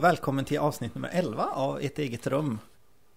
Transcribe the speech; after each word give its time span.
Välkommen 0.00 0.44
till 0.44 0.58
avsnitt 0.58 0.94
nummer 0.94 1.10
11 1.12 1.44
av 1.44 1.80
Ett 1.80 1.98
eget 1.98 2.26
rum. 2.26 2.58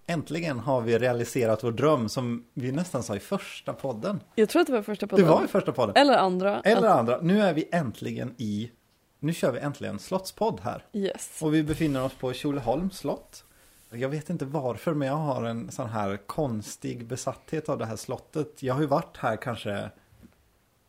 Äntligen 0.06 0.58
har 0.58 0.80
vi 0.80 0.98
realiserat 0.98 1.64
vår 1.64 1.72
dröm 1.72 2.08
som 2.08 2.44
vi 2.54 2.72
nästan 2.72 3.02
sa 3.02 3.16
i 3.16 3.20
första 3.20 3.72
podden. 3.72 4.20
Jag 4.34 4.48
tror 4.48 4.60
att 4.60 4.66
det 4.66 4.72
var 4.72 4.82
första 4.82 5.06
Det 5.06 5.10
podden. 5.10 5.28
var 5.28 5.44
i 5.44 5.48
första 5.48 5.72
podden. 5.72 5.96
Eller 5.96 6.18
andra. 6.18 6.60
Eller 6.60 6.88
andra. 6.88 7.18
Nu 7.20 7.40
är 7.42 7.54
vi 7.54 7.68
äntligen 7.72 8.34
i, 8.38 8.70
nu 9.18 9.32
kör 9.34 9.52
vi 9.52 9.58
äntligen 9.58 9.98
slottspodd 9.98 10.60
här. 10.60 10.84
Yes. 10.92 11.38
Och 11.42 11.54
vi 11.54 11.62
befinner 11.62 12.04
oss 12.04 12.14
på 12.14 12.32
Tjolöholms 12.32 12.96
slott. 12.98 13.44
Jag 13.90 14.08
vet 14.08 14.30
inte 14.30 14.44
varför 14.44 14.94
men 14.94 15.08
jag 15.08 15.14
har 15.16 15.42
en 15.44 15.70
sån 15.70 15.88
här 15.88 16.16
konstig 16.16 17.06
besatthet 17.06 17.68
av 17.68 17.78
det 17.78 17.86
här 17.86 17.96
slottet. 17.96 18.62
Jag 18.62 18.74
har 18.74 18.80
ju 18.80 18.86
varit 18.86 19.16
här 19.16 19.36
kanske, 19.36 19.90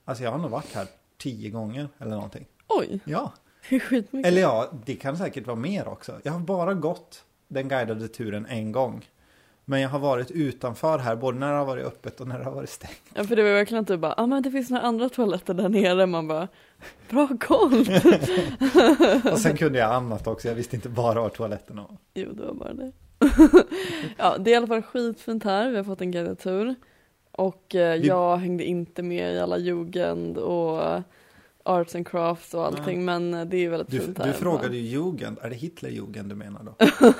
alltså 0.06 0.24
jag 0.24 0.32
har 0.32 0.38
nog 0.38 0.52
varit 0.52 0.74
här 0.76 0.88
tio 1.18 1.50
gånger 1.50 1.90
eller 1.98 2.12
någonting. 2.12 2.46
Oj, 2.68 3.00
Ja, 3.06 3.34
det 3.70 3.76
är 3.76 3.80
skitmycket. 3.80 4.28
eller 4.28 4.42
ja, 4.42 4.72
det 4.86 4.96
kan 4.96 5.18
säkert 5.18 5.48
vara 5.48 5.58
mer 5.58 5.88
också. 5.88 6.20
Jag 6.24 6.32
har 6.32 6.40
bara 6.40 6.74
gått 6.74 7.24
den 7.48 7.68
guidade 7.68 8.08
turen 8.08 8.46
en 8.50 8.72
gång. 8.72 9.06
Men 9.66 9.82
jag 9.82 9.90
har 9.90 10.00
varit 10.00 10.32
utanför 10.32 10.98
här 10.98 11.16
både 11.16 11.38
när 11.40 11.52
det 11.52 11.58
har 11.58 11.66
varit 11.66 11.86
öppet 11.86 12.20
och 12.22 12.28
när 12.28 12.38
det 12.40 12.44
har 12.46 12.52
varit 12.52 12.70
stängt. 12.70 13.02
Ja, 13.14 13.24
för 13.24 13.36
det 13.36 13.44
var 13.44 13.50
verkligen 13.52 13.86
typ 13.86 14.00
bara, 14.00 14.14
ja 14.18 14.24
ah, 14.24 14.28
men 14.28 14.44
det 14.44 14.52
finns 14.52 14.70
några 14.70 14.84
andra 14.84 15.10
toaletter 15.10 15.54
där 15.54 15.70
nere. 15.70 16.06
Man 16.06 16.28
bara, 16.28 16.48
bra 17.10 17.28
koll. 17.40 17.86
Och 19.32 19.40
sen 19.40 19.58
kunde 19.58 19.80
jag 19.80 19.92
annat 19.92 20.28
också, 20.28 20.48
jag 20.48 20.56
visste 20.56 20.76
inte 20.76 20.90
bara 20.90 21.22
var 21.22 21.30
toaletterna 21.30 21.82
var. 21.82 21.98
jo, 22.14 22.32
det 22.34 22.44
var 22.46 22.54
bara 22.54 22.74
det. 22.74 22.92
ja, 24.18 24.38
det 24.38 24.50
är 24.52 24.54
i 24.54 24.56
alla 24.56 24.68
fall 24.68 24.82
skitfint 24.82 25.44
här. 25.44 25.70
Vi 25.70 25.78
har 25.78 25.84
fått 25.84 26.02
en 26.02 26.12
guidad 26.12 26.40
tur. 26.40 26.76
Och 27.32 27.76
eh, 27.76 28.00
Vi- 28.02 28.08
jag 28.08 28.38
hängde 28.38 28.64
inte 28.64 29.04
med 29.04 29.34
i 29.36 29.40
alla 29.40 29.58
jugend 29.58 30.38
och 30.38 31.02
arts 31.66 31.96
and 31.96 32.08
crafts 32.08 32.54
och 32.54 32.66
allting. 32.66 33.06
Men 33.06 33.34
eh, 33.34 33.46
det 33.46 33.58
är 33.66 33.70
väldigt 33.70 33.92
Du, 33.92 34.00
fint 34.00 34.18
här. 34.18 34.28
du 34.28 34.34
frågade 34.34 34.78
ju 34.78 34.82
Jugend, 34.82 35.38
är 35.42 35.50
det 35.50 35.56
Hitlerjugend 35.56 36.30
du 36.30 36.36
menar 36.36 36.62
då? 36.64 36.76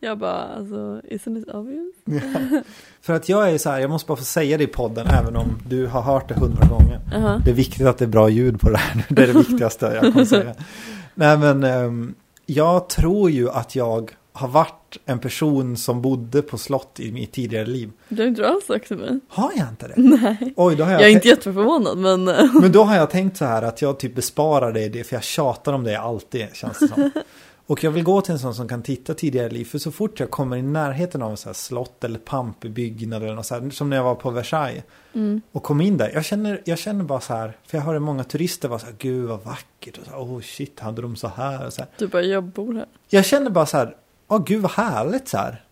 Jag 0.00 0.18
bara, 0.18 0.42
alltså, 0.42 1.00
isn't 1.10 1.38
it 1.38 1.48
obvious? 1.48 1.94
För 3.00 3.12
att 3.12 3.28
jag 3.28 3.50
är 3.50 3.58
så 3.58 3.70
här, 3.70 3.80
jag 3.80 3.90
måste 3.90 4.06
bara 4.08 4.16
få 4.16 4.24
säga 4.24 4.58
det 4.58 4.64
i 4.64 4.66
podden 4.66 5.06
även 5.06 5.36
om 5.36 5.58
du 5.68 5.86
har 5.86 6.02
hört 6.02 6.28
det 6.28 6.34
hundra 6.34 6.66
gånger. 6.68 7.00
Jaha. 7.12 7.42
Det 7.44 7.50
är 7.50 7.54
viktigt 7.54 7.86
att 7.86 7.98
det 7.98 8.04
är 8.04 8.08
bra 8.08 8.28
ljud 8.28 8.60
på 8.60 8.70
det 8.70 8.76
här. 8.76 9.04
Det 9.08 9.22
är 9.22 9.26
det 9.26 9.32
viktigaste 9.32 9.86
jag 10.02 10.12
kommer 10.12 10.24
säga. 10.24 10.54
Nej 11.14 11.38
men 11.38 11.64
ehm, 11.64 12.14
jag 12.46 12.88
tror 12.88 13.30
ju 13.30 13.50
att 13.50 13.76
jag 13.76 14.10
har 14.32 14.48
varit 14.48 14.83
en 15.04 15.18
person 15.18 15.76
som 15.76 16.02
bodde 16.02 16.42
på 16.42 16.58
slott 16.58 17.00
i 17.00 17.12
mitt 17.12 17.32
tidigare 17.32 17.66
liv. 17.66 17.90
Det 18.08 18.22
har 18.22 18.28
inte 18.28 18.42
du 18.42 18.46
alls 18.46 18.66
sagt 18.66 18.88
till 18.88 18.96
mig. 18.96 19.20
Har 19.28 19.52
jag 19.56 19.68
inte 19.68 19.88
det? 19.88 19.94
Nej. 19.96 20.54
Oj, 20.56 20.76
då 20.76 20.84
har 20.84 20.92
jag, 20.92 21.00
Jag 21.00 21.08
är 21.08 21.12
inte 21.12 21.28
jätteförvånad 21.28 21.98
men 21.98 22.28
eh, 22.28 22.54
Men 22.60 22.72
då 22.72 22.82
har 22.82 22.96
jag 22.96 23.10
tänkt 23.10 23.36
så 23.36 23.44
här 23.44 23.62
att 23.62 23.82
jag 23.82 23.98
typ 23.98 24.14
besparar 24.14 24.72
dig 24.72 24.88
det 24.88 25.04
för 25.04 25.16
jag 25.16 25.24
tjatar 25.24 25.72
om 25.72 25.84
det 25.84 25.96
alltid 25.96 26.46
känns 26.52 26.78
det 26.78 26.88
som. 26.88 27.10
Och 27.66 27.84
jag 27.84 27.90
vill 27.90 28.04
gå 28.04 28.20
till 28.20 28.32
en 28.32 28.38
sån 28.38 28.54
som 28.54 28.68
kan 28.68 28.82
titta 28.82 29.14
tidigare 29.14 29.50
liv 29.50 29.64
för 29.64 29.78
så 29.78 29.92
fort 29.92 30.20
jag 30.20 30.30
kommer 30.30 30.56
i 30.56 30.62
närheten 30.62 31.22
av 31.22 31.30
en 31.30 31.36
sån 31.36 31.48
här 31.48 31.54
slott 31.54 32.04
eller 32.04 32.18
pampig 32.18 32.70
byggnad 32.70 33.22
eller 33.22 33.34
något 33.34 33.46
så 33.46 33.54
här, 33.54 33.70
som 33.70 33.90
när 33.90 33.96
jag 33.96 34.04
var 34.04 34.14
på 34.14 34.30
Versailles 34.30 34.82
mm. 35.12 35.40
och 35.52 35.62
kom 35.62 35.80
in 35.80 35.96
där. 35.96 36.10
Jag 36.14 36.24
känner, 36.24 36.62
jag 36.64 36.78
känner 36.78 37.04
bara 37.04 37.20
så 37.20 37.34
här, 37.34 37.56
för 37.66 37.78
jag 37.78 37.84
hörde 37.84 38.00
många 38.00 38.24
turister 38.24 38.68
vara 38.68 38.78
så 38.78 38.86
här, 38.86 38.94
gud 38.98 39.28
vad 39.28 39.44
vackert 39.44 39.98
och 39.98 40.04
så 40.04 40.10
här, 40.10 40.18
oh 40.18 40.40
shit, 40.40 40.80
hade 40.80 41.02
de 41.02 41.16
så 41.16 41.28
här 41.28 41.66
och 41.66 41.72
så 41.72 41.80
här. 41.80 41.90
du 41.98 42.06
bara, 42.06 42.22
jag 42.22 42.44
bor 42.44 42.74
här. 42.74 42.86
Jag 43.08 43.24
känner 43.24 43.50
bara 43.50 43.66
så 43.66 43.76
här, 43.76 43.96
åh 44.34 44.44
gud 44.44 44.62
vad 44.62 44.70
härligt 44.70 45.28
så 45.28 45.36
här. 45.38 45.62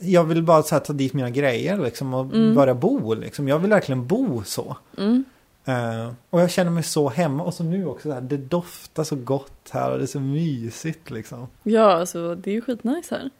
Jag 0.00 0.24
vill 0.24 0.42
bara 0.42 0.62
så 0.62 0.74
här, 0.74 0.80
ta 0.82 0.92
dit 0.92 1.12
mina 1.14 1.30
grejer 1.30 1.78
liksom 1.78 2.14
och 2.14 2.24
Mm. 2.34 2.54
börja 2.54 2.74
bo 2.74 3.14
liksom. 3.14 3.48
Jag 3.48 3.58
vill 3.58 3.70
verkligen 3.70 4.06
bo 4.06 4.42
så. 4.44 4.76
Mm. 4.98 5.24
Eh, 5.64 6.12
och 6.30 6.40
jag 6.40 6.50
känner 6.50 6.70
mig 6.70 6.82
så 6.82 7.08
hemma 7.08 7.44
och 7.44 7.54
så 7.54 7.64
nu 7.64 7.86
också 7.86 8.08
så 8.08 8.14
här, 8.14 8.20
det 8.20 8.36
doftar 8.36 9.04
så 9.04 9.16
gott 9.16 9.70
här 9.70 9.90
och 9.90 9.98
det 9.98 10.04
är 10.04 10.06
så 10.06 10.20
mysigt 10.20 11.10
liksom. 11.10 11.46
Ja, 11.62 11.92
alltså 11.92 12.34
det 12.34 12.50
är 12.50 12.54
ju 12.54 12.60
skitnice 12.60 13.14
här. 13.14 13.30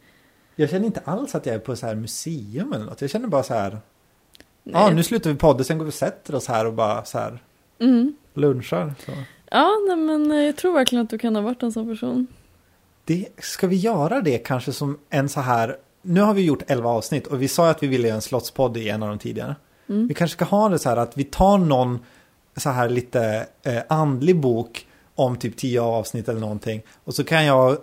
Jag 0.55 0.69
känner 0.69 0.85
inte 0.85 1.01
alls 1.05 1.35
att 1.35 1.45
jag 1.45 1.55
är 1.55 1.59
på 1.59 1.75
så 1.75 1.85
här 1.85 1.95
museum 1.95 2.73
eller 2.73 2.85
något. 2.85 3.01
Jag 3.01 3.09
känner 3.09 3.27
bara 3.27 3.43
så 3.43 3.53
här, 3.53 3.77
ja 4.63 4.89
nu 4.89 5.03
slutar 5.03 5.29
vi 5.29 5.35
podda, 5.35 5.63
sen 5.63 5.77
går 5.77 5.85
vi 5.85 5.89
och 5.91 5.93
sätter 5.95 6.35
oss 6.35 6.47
här 6.47 6.65
och 6.65 6.73
bara 6.73 7.05
så 7.05 7.17
här 7.19 7.39
Mm. 7.79 8.13
lunchar. 8.33 8.93
Så. 9.05 9.11
Ja, 9.51 9.71
nej, 9.87 9.95
men 9.97 10.31
eh, 10.31 10.37
jag 10.37 10.55
tror 10.55 10.73
verkligen 10.73 11.03
att 11.03 11.09
du 11.09 11.17
kan 11.17 11.35
ha 11.35 11.41
varit 11.41 11.63
en 11.63 11.71
sån 11.71 11.87
person. 11.87 12.27
Det, 13.05 13.27
ska 13.37 13.67
vi 13.67 13.75
göra 13.75 14.21
det 14.21 14.37
kanske 14.37 14.71
som 14.73 14.97
en 15.09 15.29
så 15.29 15.39
här, 15.41 15.77
nu 16.01 16.21
har 16.21 16.33
vi 16.33 16.41
gjort 16.45 16.63
11 16.67 16.89
avsnitt 16.89 17.27
och 17.27 17.41
vi 17.41 17.47
sa 17.47 17.69
att 17.69 17.83
vi 17.83 17.87
ville 17.87 18.07
göra 18.07 18.15
en 18.15 18.21
slottspodd 18.21 18.77
i 18.77 18.89
en 18.89 19.03
av 19.03 19.09
de 19.09 19.19
tidigare. 19.19 19.55
Mm. 19.89 20.07
Vi 20.07 20.13
kanske 20.13 20.33
ska 20.35 20.45
ha 20.45 20.69
det 20.69 20.79
så 20.79 20.89
här 20.89 20.97
att 20.97 21.17
vi 21.17 21.23
tar 21.23 21.57
någon 21.57 21.99
så 22.57 22.69
här 22.69 22.89
lite 22.89 23.47
eh, 23.63 23.81
andlig 23.89 24.39
bok 24.39 24.87
om 25.15 25.37
typ 25.37 25.57
10 25.57 25.81
avsnitt 25.81 26.29
eller 26.29 26.39
någonting. 26.39 26.81
Och 27.03 27.15
så 27.15 27.23
kan 27.23 27.45
jag 27.45 27.77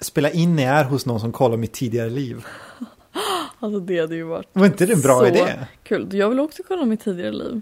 spela 0.00 0.30
in 0.30 0.56
när 0.56 0.62
jag 0.62 0.74
är 0.74 0.84
hos 0.84 1.06
någon 1.06 1.20
som 1.20 1.32
kollar 1.32 1.56
mitt 1.56 1.72
tidigare 1.72 2.10
liv. 2.10 2.44
Alltså 3.60 3.80
det 3.80 4.00
hade 4.00 4.14
ju 4.14 4.22
varit 4.22 4.46
Var 4.52 4.66
inte 4.66 4.86
det 4.86 4.92
en 4.92 5.00
bra 5.00 5.18
Så- 5.18 5.26
idé? 5.26 5.54
kul. 5.82 6.08
Jag 6.14 6.28
vill 6.28 6.40
också 6.40 6.62
kolla 6.68 6.84
mitt 6.84 7.00
tidigare 7.00 7.32
liv. 7.32 7.60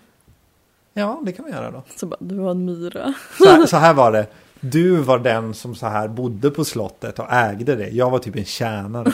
Ja, 0.92 1.20
det 1.24 1.32
kan 1.32 1.44
vi 1.44 1.50
göra 1.50 1.70
då. 1.70 1.82
Så 1.97 2.06
bara, 2.06 2.16
du 2.20 2.34
var 2.34 2.50
en 2.50 2.64
myra. 2.64 3.14
Så 3.38 3.44
här, 3.44 3.66
så 3.66 3.76
här 3.76 3.94
var 3.94 4.12
det. 4.12 4.26
Du 4.70 4.97
var 4.97 5.19
den 5.19 5.54
som 5.54 5.75
så 5.75 5.86
här 5.86 6.08
bodde 6.08 6.50
på 6.50 6.64
slottet 6.64 7.19
och 7.19 7.32
ägde 7.32 7.76
det. 7.76 7.88
Jag 7.88 8.10
var 8.10 8.19
typ 8.19 8.36
en 8.36 8.44
tjänare. 8.44 9.12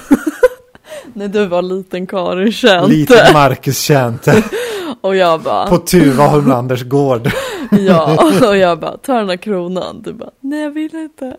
Nej, 1.15 1.29
du 1.29 1.47
var 1.47 1.63
liten 1.63 2.07
Karin 2.07 2.53
Känte. 2.53 2.89
Liten 2.89 3.33
Marcus 3.33 3.81
Tjänte 3.81 4.45
Och 5.01 5.17
jag 5.17 5.43
bara, 5.43 5.67
på 5.67 5.79
Tuva 5.79 6.27
Holmlanders 6.27 6.85
gård. 6.85 7.29
ja. 7.71 8.31
Och 8.49 8.57
jag 8.57 8.79
bara, 8.79 8.97
ta 8.97 9.15
den 9.15 9.27
där 9.27 9.37
kronan. 9.37 10.03
Du 10.03 10.13
bara, 10.13 10.31
nej 10.41 10.63
jag 10.63 10.71
vill 10.71 10.95
inte. 10.95 11.37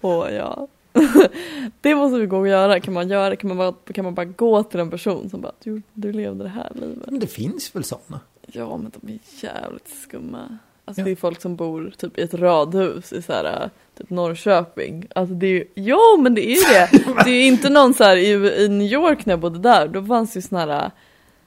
och 0.00 0.32
ja. 0.32 0.68
det 1.80 1.94
måste 1.94 2.18
vi 2.18 2.26
gå 2.26 2.38
och 2.38 2.48
göra. 2.48 2.80
Kan 2.80 2.94
man 2.94 3.08
göra 3.08 3.36
kan 3.36 3.48
man 3.48 3.56
bara, 3.56 3.92
kan 3.94 4.04
man 4.04 4.14
bara 4.14 4.24
gå 4.24 4.62
till 4.62 4.80
en 4.80 4.90
person 4.90 5.30
som 5.30 5.40
bara, 5.40 5.52
du, 5.64 5.82
du 5.92 6.12
levde 6.12 6.44
det 6.44 6.50
här 6.50 6.72
livet. 6.74 7.10
Men 7.10 7.20
det 7.20 7.26
finns 7.26 7.76
väl 7.76 7.84
sådana? 7.84 8.20
Ja, 8.46 8.76
men 8.76 8.92
de 9.00 9.12
är 9.12 9.18
jävligt 9.40 9.88
skumma. 10.02 10.58
Alltså 10.84 11.00
Ja. 11.00 11.04
det 11.04 11.10
är 11.10 11.16
folk 11.16 11.40
som 11.40 11.56
bor 11.56 11.92
typ 11.98 12.18
i 12.18 12.22
ett 12.22 12.34
radhus 12.34 13.12
i 13.12 13.22
så 13.22 13.32
här, 13.32 13.70
typ 13.98 14.10
Norrköping. 14.10 15.06
Alltså 15.14 15.34
det 15.34 15.46
är 15.46 15.50
ju, 15.50 15.64
ja 15.74 16.16
men 16.20 16.34
det 16.34 16.46
är 16.46 16.50
ju 16.50 16.74
det. 16.74 17.04
Det 17.24 17.30
är 17.30 17.34
ju 17.40 17.46
inte 17.46 17.70
någon 17.70 17.94
så 17.94 18.04
här 18.04 18.16
i, 18.16 18.28
i 18.64 18.68
New 18.68 18.86
York 18.92 19.26
när 19.26 19.32
jag 19.32 19.40
bodde 19.40 19.58
där, 19.58 19.88
då 19.88 20.02
fanns 20.04 20.36
ju 20.36 20.42
såna 20.42 20.60
här, 20.60 20.90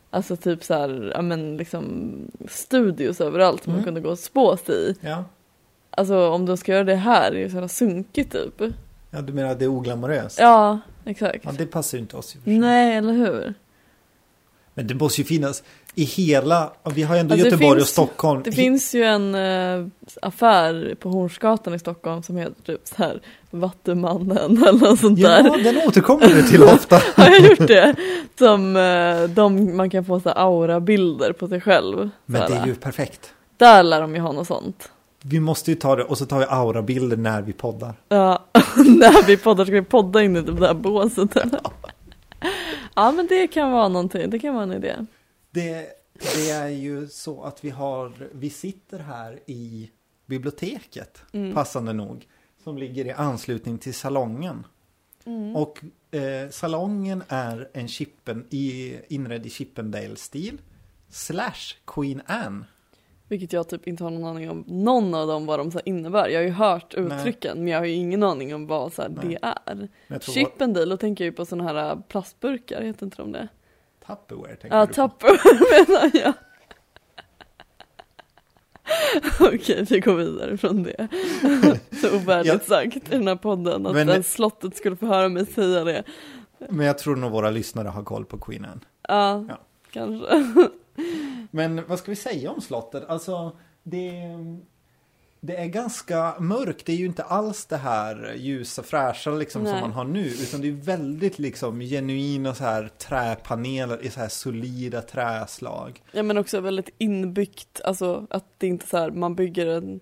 alltså 0.09 0.35
typ 0.35 0.63
så 0.63 0.73
här, 0.73 1.11
ja 1.15 1.21
men 1.21 1.57
liksom 1.57 2.11
studios 2.49 3.21
överallt 3.21 3.63
som 3.63 3.71
Mm. 3.73 3.79
man 3.79 3.85
kunde 3.85 4.01
gå 4.01 4.09
och 4.09 4.19
spå 4.19 4.57
sig 4.57 4.75
i. 4.75 4.95
Ja. 5.01 5.23
Alltså 5.89 6.29
om 6.29 6.45
de 6.45 6.57
ska 6.57 6.71
göra 6.71 6.83
det 6.83 6.95
här 6.95 7.31
är 7.31 7.43
det 7.43 7.49
så 7.49 7.55
jävla 7.55 7.67
sunkigt 7.67 8.31
typ. 8.31 8.61
ja, 9.11 9.21
du 9.21 9.33
menar 9.33 9.49
att 9.51 9.59
det 9.59 9.65
är 9.65 9.69
oglamoröst? 9.69 10.39
Ja, 10.39 10.79
exakt. 11.05 11.39
Ja, 11.45 11.51
det 11.57 11.65
passar 11.65 11.97
ju 11.97 12.01
inte 12.01 12.17
oss 12.17 12.35
i. 12.35 12.57
Nej, 12.59 12.95
eller 12.97 13.13
hur? 13.13 13.53
Men 14.77 14.87
det 14.87 14.95
måste 14.95 15.21
ju 15.21 15.25
finnas 15.25 15.63
i 15.95 16.03
hela, 16.03 16.71
vi 16.93 17.03
har 17.03 17.15
ju 17.15 17.19
ändå 17.21 17.33
Alltså, 17.33 17.47
Göteborg 17.47 17.69
och 17.71 17.77
finns- 17.77 17.89
Stockholm. 17.89 18.41
Det 18.43 18.51
finns 18.51 18.95
ju 18.95 19.03
en 19.03 19.35
eh, 19.35 19.87
affär 20.21 20.95
på 20.99 21.09
Hornsgatan 21.09 21.73
i 21.73 21.79
Stockholm 21.79 22.23
som 22.23 22.37
heter 22.37 22.61
typ 22.63 22.81
så 22.83 22.93
här 22.97 23.21
Vattumannen 23.51 24.63
eller 24.67 24.89
något 24.89 24.99
sånt 24.99 25.21
där. 25.21 25.43
Ja, 25.45 25.57
den 25.71 25.87
återkommer 25.87 26.27
du 26.27 26.43
till 26.43 26.63
ofta. 26.63 26.95
Har 27.15 27.29
jag 27.29 27.39
gjort 27.39 27.67
det? 27.67 27.95
Som 28.37 28.75
eh, 28.75 29.23
de, 29.29 29.77
man 29.77 29.89
kan 29.89 30.05
få 30.05 30.19
så 30.19 30.29
aura-bilder 30.29 31.31
på 31.33 31.47
sig 31.47 31.61
själv. 31.61 32.09
Men 32.25 32.51
det 32.51 32.57
är 32.57 32.65
ju 32.65 32.75
perfekt. 32.75 33.33
Där 33.57 33.83
lär 33.83 34.01
de 34.01 34.15
ju 34.15 34.21
ha 34.21 34.31
något 34.31 34.47
sånt. 34.47 34.89
Vi 35.23 35.39
måste 35.39 35.71
ju 35.71 35.75
ta 35.77 35.95
det 35.95 36.03
och 36.03 36.17
så 36.17 36.25
tar 36.25 36.39
vi 36.39 36.45
aurabilder 36.49 37.17
när 37.17 37.41
vi 37.41 37.53
poddar. 37.53 37.93
Ja, 38.09 38.45
när 38.75 39.25
vi 39.27 39.37
poddar 39.37 39.65
ska 39.65 39.73
vi 39.73 39.81
podda 39.81 40.23
in 40.23 40.35
i 40.35 40.41
det 40.41 40.51
där 40.51 40.73
båset 40.73 41.35
eller? 41.37 41.59
Ja 42.95 43.11
men 43.11 43.27
det 43.27 43.47
kan 43.47 43.71
vara 43.71 43.87
någonting, 43.87 44.29
det 44.29 44.39
kan 44.39 44.53
vara 44.53 44.63
en 44.63 44.73
idé. 44.73 44.95
Det, 45.51 45.87
det 46.35 46.49
är 46.49 46.67
ju 46.67 47.07
så 47.07 47.43
att 47.43 47.65
vi 47.65 47.69
har, 47.69 48.29
vi 48.31 48.49
sitter 48.49 48.99
här 48.99 49.39
i 49.45 49.91
biblioteket, 50.25 51.21
Mm. 51.31 51.53
passande 51.53 51.93
nog, 51.93 52.27
som 52.63 52.77
ligger 52.77 53.05
i 53.05 53.11
anslutning 53.11 53.77
till 53.77 53.93
salongen. 53.93 54.65
Mm. 55.25 55.55
Och 55.55 55.83
eh, 56.15 56.49
salongen 56.49 57.23
är 57.27 57.69
en 57.73 57.87
chippen, 57.87 58.45
i, 58.49 58.95
inredd 59.07 59.45
i 59.45 59.49
Chippendale-stil, 59.49 60.61
slash 61.09 61.75
Queen 61.85 62.21
Anne. 62.25 62.65
Vilket 63.29 63.53
jag 63.53 63.69
typ 63.69 63.87
inte 63.87 64.03
har 64.03 64.11
någon 64.11 64.25
aning 64.25 64.49
om 64.49 64.63
någon 64.67 65.13
av 65.13 65.27
dem 65.27 65.45
vad 65.45 65.59
de 65.59 65.71
så 65.71 65.79
innebär. 65.85 66.29
Jag 66.29 66.39
har 66.39 66.43
ju 66.45 66.51
hört 66.51 66.93
uttrycken 66.93 67.57
men 67.57 67.67
jag 67.67 67.79
har 67.79 67.85
ju 67.85 67.93
ingen 67.93 68.23
aning 68.23 68.55
om 68.55 68.67
vad 68.67 68.93
så 68.93 69.07
Nej. 69.07 69.39
det 69.39 69.39
är. 70.11 70.19
Chippendale, 70.19 70.85
då 70.89 70.97
tänker 70.97 71.23
jag 71.23 71.31
ju 71.31 71.35
på 71.35 71.45
sådana 71.45 71.73
här 71.73 71.91
äh, 71.91 71.99
plastburkar, 72.07 72.81
heter 72.81 73.05
inte 73.05 73.17
de 73.17 73.31
det? 73.31 73.47
Tupperware 74.07 74.55
tänker 74.55 74.77
Ja, 74.77 74.85
du 74.85 74.93
på. 74.93 74.93
Tupperware 74.93 75.85
menar 75.87 76.11
jag. 76.13 76.33
Okej, 79.39 79.85
vi 79.89 79.99
går 79.99 80.15
vidare 80.15 80.57
från 80.57 80.83
det. 80.83 81.07
Så 82.01 82.15
ovärdigt 82.15 82.53
Ja. 82.53 82.59
sagt 82.59 82.95
i 82.95 83.01
den 83.09 83.27
här 83.27 83.35
podden 83.35 83.85
att 83.87 83.93
Men... 83.93 84.23
slottet 84.23 84.77
skulle 84.77 84.95
få 84.95 85.05
höra 85.05 85.29
mig 85.29 85.45
säga 85.45 85.83
det. 85.83 86.03
Men 86.69 86.85
jag 86.85 86.97
tror 86.97 87.15
nog 87.15 87.31
våra 87.31 87.49
lyssnare 87.49 87.87
har 87.87 88.03
koll 88.03 88.25
på 88.25 88.37
Queen 88.37 88.65
Anne. 88.65 88.81
Ja, 89.07 89.45
Ja. 89.49 89.57
kanske. 89.91 90.43
Men 91.51 91.87
vad 91.87 91.99
ska 91.99 92.11
vi 92.11 92.15
säga 92.15 92.51
om 92.51 92.61
slottet? 92.61 93.03
Alltså, 93.07 93.57
det... 93.83 94.11
det 95.39 95.55
är 95.57 95.65
ganska 95.65 96.35
mörkt. 96.39 96.85
Det 96.85 96.91
är 96.91 96.97
ju 96.97 97.05
inte 97.05 97.23
alls 97.23 97.65
det 97.65 97.77
här 97.77 98.33
ljusa 98.37 98.83
fräscha 98.83 99.31
liksom 99.31 99.65
som 99.65 99.79
man 99.79 99.91
har 99.91 100.03
nu. 100.03 100.27
Utan 100.27 100.61
det 100.61 100.67
är 100.67 100.71
väldigt 100.71 101.39
liksom 101.39 101.79
genuina 101.79 102.53
så 102.53 102.63
här 102.63 102.87
träpaneler 102.97 104.05
i 104.05 104.09
så 104.09 104.19
här 104.19 104.29
solida 104.29 105.01
träslag. 105.01 106.01
Ja 106.11 106.23
men 106.23 106.37
också 106.37 106.59
väldigt 106.61 106.89
inbyggt, 106.97 107.81
alltså 107.83 108.27
att 108.29 108.45
det 108.57 108.67
inte 108.67 108.87
så 108.87 108.97
här 108.97 109.11
man 109.11 109.35
bygger 109.35 109.65
en 109.67 109.99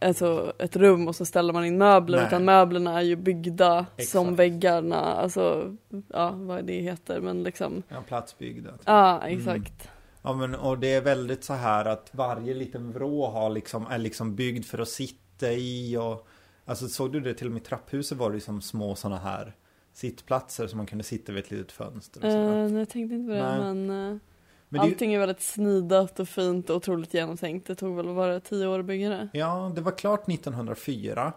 Alltså 0.00 0.52
ett 0.58 0.76
rum 0.76 1.08
och 1.08 1.16
så 1.16 1.24
ställer 1.24 1.52
man 1.52 1.64
in 1.64 1.78
möbler 1.78 2.18
Nej. 2.18 2.26
utan 2.26 2.44
möblerna 2.44 2.98
är 2.98 3.02
ju 3.02 3.16
byggda 3.16 3.86
Exakt. 3.96 4.10
som 4.10 4.36
väggarna, 4.36 4.96
alltså 4.96 5.76
ja 6.08 6.30
vad 6.34 6.64
det 6.64 6.80
heter 6.80 7.20
men 7.20 7.42
liksom 7.42 7.82
Ja, 7.88 7.96
platsbyggda. 8.08 8.70
Ja 8.84 9.22
exakt. 9.26 9.88
Ja 10.24 10.32
men 10.32 10.54
och 10.54 10.78
det 10.78 10.94
är 10.94 11.00
väldigt 11.00 11.44
så 11.44 11.54
här 11.54 11.84
att 11.84 12.10
varje 12.12 12.54
liten 12.54 12.92
vrå 12.92 13.26
har 13.26 13.50
liksom, 13.50 13.86
är 13.86 13.98
liksom 13.98 14.34
byggd 14.34 14.64
för 14.64 14.78
att 14.78 14.88
sitta 14.88 15.52
i 15.52 15.96
och 15.96 16.28
Alltså 16.66 16.88
såg 16.88 17.12
du 17.12 17.20
det 17.20 17.34
till 17.34 17.46
och 17.46 17.52
med 17.52 17.62
i 17.62 17.64
trapphuset 17.64 18.18
var 18.18 18.30
det 18.30 18.34
liksom 18.34 18.62
små 18.62 18.94
sådana 18.94 19.20
här 19.20 19.54
sittplatser 19.92 20.66
som 20.66 20.76
man 20.76 20.86
kunde 20.86 21.04
sitta 21.04 21.32
vid 21.32 21.44
ett 21.44 21.50
litet 21.50 21.72
fönster 21.72 22.24
och 22.24 22.32
så. 22.32 22.38
Eh, 22.38 22.68
nej 22.70 22.78
jag 22.78 22.88
tänkte 22.88 23.14
inte 23.14 23.28
på 23.28 23.34
det 23.34 23.48
Nej. 23.48 23.58
men, 23.58 23.86
Men 23.86 24.20
det, 24.68 24.78
är 24.78 24.84
ju- 24.84 24.92
allting 24.92 25.14
är 25.14 25.18
väldigt 25.18 25.42
snidat 25.42 26.20
och 26.20 26.28
fint 26.28 26.70
och 26.70 26.76
otroligt 26.76 27.14
genomtänkt. 27.14 27.66
Det 27.66 27.74
tog 27.74 27.96
väl 27.96 28.14
bara 28.14 28.40
tio 28.40 28.66
år 28.66 28.78
att 28.78 28.84
bygga 28.84 29.08
det. 29.10 29.28
Ja, 29.32 29.72
det 29.74 29.80
var 29.80 29.92
klart 29.92 30.28
1904 30.28 31.32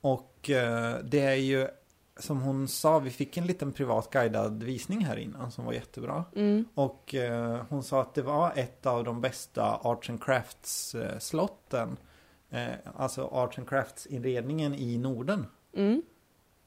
och 0.00 0.50
eh, 0.50 0.96
det 1.04 1.20
är 1.20 1.34
ju 1.34 1.68
som 2.18 2.40
hon 2.42 2.68
sa, 2.68 2.98
vi 2.98 3.10
fick 3.10 3.36
en 3.36 3.46
liten 3.46 3.72
privat 3.72 4.10
guidad 4.10 4.62
visning 4.62 5.04
här 5.04 5.16
innan 5.16 5.50
som 5.50 5.64
var 5.64 5.72
jättebra. 5.72 6.24
Mm. 6.36 6.64
Och 6.74 7.14
eh, 7.14 7.60
hon 7.68 7.82
sa 7.82 8.00
att 8.00 8.14
det 8.14 8.22
var 8.22 8.52
ett 8.56 8.86
av 8.86 9.04
de 9.04 9.20
bästa 9.20 9.80
Arts 9.82 10.10
and 10.10 10.22
Crafts 10.24 10.94
eh, 10.94 11.18
slotten. 11.18 11.96
Eh, 12.50 12.66
alltså 12.96 13.26
Arts 13.32 13.58
and 13.58 13.68
Crafts 13.68 14.06
inredningen 14.06 14.74
i 14.74 14.98
Norden. 14.98 15.46
Mm. 15.76 16.02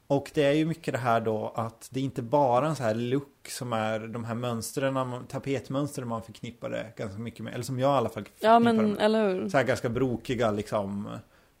Och 0.06 0.30
det 0.34 0.44
är 0.44 0.52
ju 0.52 0.64
mycket 0.66 0.94
det 0.94 1.00
här 1.00 1.20
då 1.20 1.52
att 1.54 1.88
det 1.92 2.00
är 2.00 2.04
inte 2.04 2.22
bara 2.22 2.66
en 2.66 2.76
så 2.76 2.82
här 2.82 2.94
look 2.94 3.48
som 3.48 3.72
är 3.72 4.00
de 4.00 4.24
här 4.24 4.34
mönstren, 4.34 5.24
tapetmönstren 5.28 6.08
man 6.08 6.22
förknippar 6.22 6.70
det 6.70 6.92
ganska 6.96 7.18
mycket 7.18 7.40
med. 7.40 7.54
Eller 7.54 7.64
som 7.64 7.78
jag 7.78 7.88
i 7.88 7.96
alla 7.96 8.08
fall 8.08 8.24
förknippar 8.24 8.48
Ja 8.48 8.58
men 8.58 8.76
med. 8.76 9.00
eller 9.00 9.28
hur. 9.28 9.48
Så 9.48 9.56
här 9.56 9.64
ganska 9.64 9.88
brokiga 9.88 10.50
liksom 10.50 11.08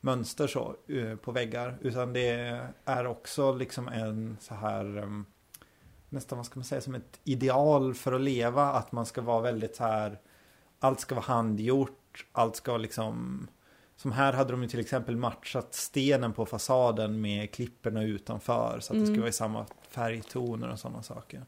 mönster 0.04 0.46
så 0.46 0.76
eh, 0.88 1.16
på 1.16 1.32
väggar. 1.32 1.78
Utan 1.80 2.12
det 2.12 2.60
är 2.84 3.06
också 3.06 3.54
liksom 3.54 3.88
en 3.88 4.36
så 4.40 4.54
här 4.54 4.98
um, 4.98 5.26
nästan 6.08 6.38
vad 6.38 6.46
ska 6.46 6.58
man 6.58 6.64
säga 6.64 6.80
som 6.80 6.94
ett 6.94 7.20
ideal 7.24 7.94
för 7.94 8.12
att 8.12 8.20
leva. 8.20 8.64
Att 8.64 8.92
man 8.92 9.06
ska 9.06 9.20
vara 9.22 9.40
väldigt 9.40 9.76
så 9.76 9.84
här 9.84 10.18
allt 10.78 11.00
ska 11.00 11.14
vara 11.14 11.24
handgjort. 11.24 12.26
Allt 12.32 12.56
ska 12.56 12.76
liksom 12.76 13.46
som 13.96 14.12
här 14.12 14.32
hade 14.32 14.50
de 14.52 14.62
ju 14.62 14.68
till 14.68 14.80
exempel 14.80 15.16
matchat 15.16 15.74
stenen 15.74 16.32
på 16.32 16.46
fasaden 16.46 17.20
med 17.20 17.50
klipporna 17.50 18.02
utanför. 18.02 18.80
Så 18.80 18.92
att 18.92 18.96
det 18.96 18.98
Mm. 18.98 19.06
skulle 19.06 19.20
vara 19.20 19.28
i 19.28 19.32
samma 19.32 19.66
färgtoner 19.88 20.68
och 20.70 20.78
sådana 20.78 21.02
saker. 21.02 21.44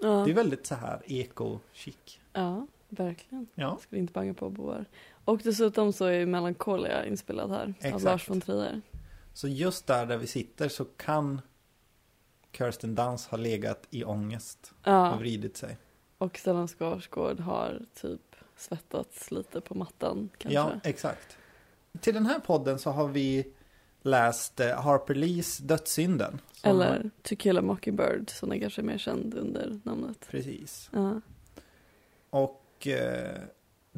Ja. 0.00 0.08
Det 0.24 0.30
är 0.30 0.34
väldigt 0.34 0.66
så 0.66 0.74
här 0.74 1.02
eko-chic. 1.06 2.18
ja, 2.32 2.66
verkligen. 2.88 3.46
Ja, 3.54 3.76
Ska 3.80 3.88
vi 3.90 3.98
inte 3.98 4.12
banga 4.12 4.34
på 4.34 4.50
boar. 4.50 4.84
Och 5.28 5.40
dessutom 5.44 5.92
så 5.92 6.04
är 6.04 6.26
Melancholia 6.26 7.06
inspelad 7.06 7.50
här 7.50 7.62
av 7.64 7.74
Exakt. 7.80 8.04
Lars 8.04 8.30
von 8.30 8.40
Trier. 8.40 8.80
Så 9.32 9.48
just 9.48 9.86
där 9.86 10.06
där 10.06 10.16
vi 10.16 10.26
sitter 10.26 10.68
så 10.68 10.84
kan 10.84 11.40
Kirsten 12.52 12.94
Dunst 12.94 13.30
ha 13.30 13.38
legat 13.38 13.86
i 13.90 14.04
ångest 14.04 14.72
och 14.80 14.88
Ja, 14.88 15.16
vridit 15.16 15.56
sig. 15.56 15.76
och 16.18 16.38
Stellan 16.38 16.68
Skarsgård 16.68 17.40
har 17.40 17.82
typ 18.00 18.36
svettats 18.56 19.30
lite 19.30 19.60
på 19.60 19.74
mattan 19.74 20.28
kanske. 20.38 20.54
Ja, 20.54 20.72
exakt. 20.84 21.36
Till 22.00 22.14
den 22.14 22.26
här 22.26 22.38
podden 22.40 22.78
så 22.78 22.90
har 22.90 23.08
vi 23.08 23.52
läst 24.02 24.60
eh, 24.60 24.82
Harper 24.82 25.14
Lees 25.14 25.58
Dödssynden. 25.58 26.40
Eller 26.62 27.10
To 27.22 27.36
kill 27.36 27.58
a 27.58 27.62
mockingbird 27.62 28.30
som 28.30 28.52
är 28.52 28.58
kanske 28.58 28.82
mer 28.82 28.98
känd 28.98 29.34
under 29.34 29.80
namnet. 29.82 30.26
Precis. 30.30 30.90
Ja. 30.92 31.20
Och 32.30 32.86
eh, 32.86 33.40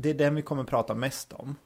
det 0.00 0.10
är 0.10 0.14
den 0.14 0.34
vi 0.34 0.42
kommer 0.42 0.64
prata 0.64 0.94
mest 0.94 1.32
om. 1.32 1.56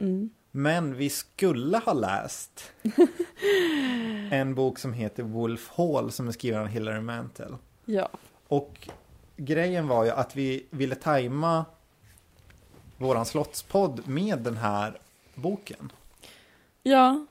Mm. 0.00 0.30
Men 0.50 0.96
vi 0.96 1.10
skulle 1.10 1.78
ha 1.78 1.92
läst 1.92 2.72
en 4.30 4.54
bok 4.54 4.78
som 4.78 4.92
heter 4.92 5.22
Wolf 5.22 5.70
Hall 5.74 6.12
som 6.12 6.28
är 6.28 6.32
skriven 6.32 6.60
av 6.60 6.66
Hilary 6.66 7.00
Mantel. 7.00 7.56
ja. 7.84 8.08
Och 8.48 8.88
grejen 9.36 9.88
var 9.88 10.04
ju 10.04 10.10
att 10.10 10.36
vi 10.36 10.66
ville 10.70 10.94
tajma 10.94 11.64
våran 12.96 13.26
slottspodd 13.26 14.08
med 14.08 14.38
den 14.38 14.56
här 14.56 14.98
boken. 15.34 15.92
Ja, 16.82 17.26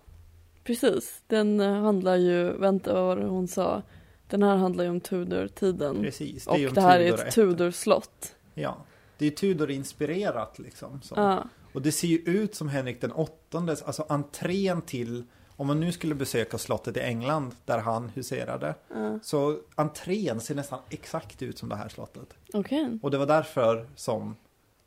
precis. 0.63 1.21
Den 1.27 1.59
eh, 1.59 1.73
handlar 1.73 2.15
ju, 2.15 2.51
vänta 2.57 2.93
vad 2.93 3.03
var 3.03 3.15
det 3.15 3.25
hon 3.25 3.47
sa? 3.47 3.81
Den 4.27 4.43
här 4.43 4.55
handlar 4.55 4.83
ju 4.83 4.89
om 4.89 4.99
Tudor-tiden. 4.99 6.01
Precis. 6.01 6.47
Och 6.47 6.59
ju 6.59 6.67
om 6.67 6.73
det 6.73 6.81
här 6.81 6.99
är 6.99 7.03
Tudor 7.03 7.19
ett 7.19 7.27
efter. 7.27 7.41
Tudor-slott. 7.41 8.35
Ja. 8.53 8.77
Det 9.21 9.27
är 9.27 9.31
Tudor-inspirerat 9.31 10.59
liksom. 10.59 11.01
Ja, 11.15 11.43
Och 11.73 11.81
det 11.81 11.91
ser 11.91 12.07
ju 12.07 12.17
ut 12.17 12.55
som 12.55 12.69
Henrik 12.69 13.01
den 13.01 13.11
åttondes, 13.11 13.81
alltså 13.81 14.05
entrén 14.09 14.81
till, 14.81 15.23
om 15.55 15.67
man 15.67 15.79
nu 15.79 15.91
skulle 15.91 16.15
besöka 16.15 16.57
slottet 16.57 16.97
i 16.97 16.99
England 16.99 17.55
där 17.65 17.77
han 17.79 18.09
huserade. 18.09 18.75
ja. 18.93 19.19
Så 19.23 19.57
entrén 19.75 20.39
ser 20.39 20.55
nästan 20.55 20.79
exakt 20.89 21.41
ut 21.41 21.57
som 21.57 21.69
det 21.69 21.75
här 21.75 21.89
slottet. 21.89 22.33
okej. 22.53 22.99
Och 23.01 23.11
det 23.11 23.17
var 23.17 23.25
därför 23.25 23.87
som 23.95 24.35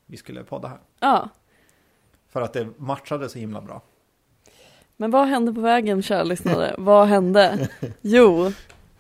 vi 0.07 0.17
skulle 0.17 0.45
podda 0.45 0.69
här. 0.69 0.79
Ja, 1.01 1.29
För 2.29 2.43
att 2.43 2.53
det 2.53 2.69
matchade 2.77 3.29
så 3.29 3.39
himla 3.39 3.61
bra. 3.61 3.83
men 4.97 5.11
vad 5.11 5.27
hände 5.29 5.53
på 5.53 5.61
vägen 5.61 6.03
kära 6.03 6.23
lyssnare? 6.23 6.75
vad 6.79 7.07
hände? 7.09 7.69
Jo, 8.01 8.53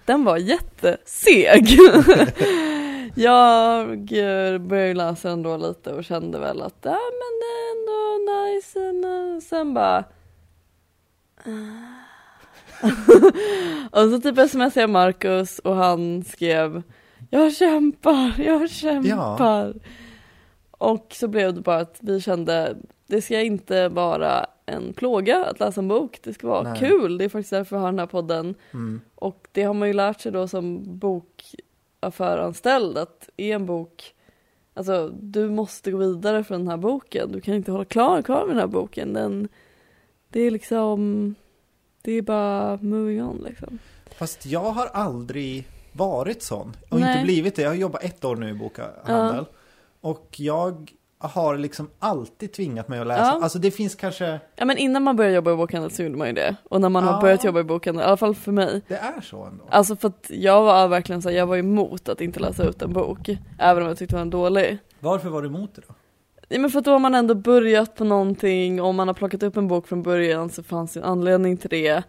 den 0.05 0.25
var 0.25 0.37
jätteseg. 0.37 1.79
Jag 3.16 3.90
eh, 4.12 4.59
började 4.59 4.94
läsa 4.94 5.28
den 5.28 5.42
då 5.42 5.56
lite 5.56 5.92
och 5.92 6.04
kände 6.04 6.38
väl 6.38 6.62
att 6.62 6.78
ja 6.83 6.90
men 6.90 7.33
det 7.40 7.47
är 7.54 7.71
ändå 7.76 8.33
nice. 8.56 8.80
eh, 8.80 9.40
Sen 9.40 9.75
bara 9.75 10.04
och 13.90 14.11
så 14.11 14.21
typ 14.21 14.50
smsade 14.50 14.80
jag 14.80 14.90
Marcus 14.90 15.59
och 15.59 15.75
han 15.75 16.25
skrev 16.25 16.83
Jag 17.30 17.54
kämpar, 17.54 18.35
jag 18.38 18.71
kämpar. 18.71 19.75
Och 20.71 21.06
så 21.12 21.28
blev 21.28 21.54
det 21.54 21.61
bara 21.61 21.80
att 21.80 21.97
vi 22.00 22.21
kände 22.21 22.76
det 23.06 23.23
ska 23.23 23.40
inte 23.40 23.88
vara 23.88 24.47
en 24.66 24.92
plåga 24.92 25.44
att 25.44 25.61
läsa 25.61 25.80
en 25.80 25.88
bok. 25.88 26.18
Det 26.23 26.35
ska 26.35 26.49
vara 26.49 26.62
Nej. 26.62 26.78
kul. 26.78 27.18
Det 27.18 27.25
är 27.25 27.28
faktiskt 27.28 27.50
därför 27.50 27.76
vi 27.76 27.83
har 27.83 27.90
den 27.90 27.99
här 27.99 28.06
podden. 28.06 28.54
Mm. 28.73 29.00
Och 29.14 29.49
det 29.52 29.62
har 29.62 29.75
man 29.75 29.88
ju 29.88 29.94
lärt 29.94 30.21
sig 30.21 30.33
då 30.33 30.49
som 30.49 30.99
bokaffäranställd 32.05 32.99
att 32.99 33.29
är 33.37 33.55
en 33.55 33.67
bok 33.67 34.15
Alltså 34.77 35.09
du 35.09 35.51
måste 35.51 35.91
gå 35.91 35.99
vidare 35.99 36.45
från 36.45 36.59
den 36.59 36.69
här 36.69 36.77
boken. 36.77 37.33
Du 37.33 37.41
kan 37.41 37.55
inte 37.55 37.73
hålla 37.73 37.85
klar, 37.85 38.23
kvar 38.23 38.47
med 38.47 38.49
den 38.49 38.61
här 38.61 38.67
boken. 38.67 39.13
Den, 39.13 39.49
det 40.29 40.41
är 40.41 40.51
liksom 40.51 41.35
Det 42.03 42.13
är 42.13 42.23
bara 42.23 42.77
moving 42.77 43.23
on 43.23 43.45
liksom. 43.49 43.79
Fast 44.17 44.47
jag 44.47 44.71
har 44.71 44.87
aldrig 44.87 45.69
varit 45.93 46.43
sån. 46.43 46.77
Och 46.89 47.01
Nej. 47.01 47.13
inte 47.13 47.25
blivit 47.25 47.57
det. 47.57 47.63
Jag 47.63 47.71
har 47.71 47.75
jobbat 47.75 48.05
ett 48.05 48.25
år 48.25 48.37
nu 48.37 48.51
i 48.51 48.55
bokhandel. 48.55 49.45
Och 50.01 50.41
jag 50.41 50.93
har 51.28 51.57
liksom 51.59 51.90
alltid 51.99 52.52
tvingat 52.52 52.88
mig 52.88 53.00
att 53.00 53.07
läsa. 53.07 53.21
Ja. 53.23 53.38
Alltså 53.43 53.59
det 53.59 53.71
finns 53.71 53.95
kanske, 53.95 54.40
Ja 54.57 54.64
men 54.64 54.78
innan 54.78 55.02
man 55.02 55.16
började 55.16 55.35
jobba 55.37 55.52
i 55.52 55.57
bokhandel 55.57 55.90
så 55.90 56.02
gjorde 56.02 56.16
man 56.16 56.26
ju 56.26 56.33
det. 56.33 56.57
Och 56.71 56.81
när 56.81 56.88
man 56.88 57.04
Ja. 57.04 57.11
har 57.11 57.21
börjat 57.21 57.45
jobba 57.45 57.61
i 57.61 57.64
bokhandel, 57.64 58.02
i 58.02 58.07
alla 58.07 58.16
fall 58.16 58.35
för 58.35 58.52
mig. 58.52 58.81
det 58.88 58.95
är 58.97 59.21
så 59.21 59.45
ändå. 59.45 59.64
Alltså 59.71 59.97
för 59.97 60.09
att 60.09 60.26
jag 60.31 60.62
var 60.64 60.88
verkligen 60.88 61.23
så 61.23 61.28
här, 61.28 61.37
jag 61.37 61.47
var 61.47 61.57
emot 61.57 62.09
att 62.09 62.21
inte 62.21 62.40
läsa 62.40 62.64
ut 62.64 62.83
en 62.83 62.93
bok. 62.93 63.28
Även 63.59 63.83
om 63.83 63.88
jag 63.88 63.99
tyckte 63.99 64.16
den 64.16 64.31
var 64.31 64.38
dålig. 64.40 64.78
Varför 65.00 65.28
var 65.28 65.43
du 65.43 65.49
emot 65.49 65.75
det 65.75 65.83
då? 65.88 65.95
Ja, 66.49 66.59
men 66.59 66.71
för 66.71 66.78
att 66.78 66.85
då 66.85 66.90
har 66.93 66.99
man 66.99 67.14
ändå 67.14 67.35
börjat 67.35 67.95
på 67.97 68.04
någonting 68.04 68.83
om 68.83 68.97
man 68.97 69.09
har 69.09 69.14
plockat 69.14 69.43
upp 69.43 69.57
en 69.57 69.69
bok 69.69 69.88
från 69.88 70.02
början 70.02 70.50
så 70.50 70.62
fanns 70.62 70.93
det 70.93 71.00
en 71.00 71.07
anledning 71.07 71.57
till 71.57 71.71
det. 71.71 72.02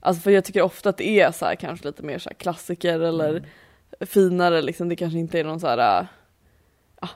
Alltså 0.00 0.22
för 0.22 0.30
jag 0.30 0.44
tycker 0.44 0.62
ofta 0.62 0.88
att 0.88 0.96
det 0.96 1.20
är 1.20 1.32
så 1.32 1.44
här 1.44 1.54
kanske 1.54 1.86
lite 1.86 2.02
mer 2.02 2.18
så 2.18 2.30
klassiker 2.38 3.00
eller 3.00 3.28
Mm. 3.30 3.44
finare 4.00 4.62
liksom. 4.62 4.88
Det 4.88 4.96
kanske 4.96 5.18
inte 5.18 5.40
är 5.40 5.44
någon 5.44 5.60
så 5.60 5.66
här, 5.66 6.06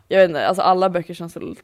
jag 0.09 0.19
vet 0.21 0.29
inte, 0.29 0.47
alltså 0.47 0.63
alla 0.63 0.91
böcker 0.91 1.15
känns 1.15 1.37
väl 1.37 1.57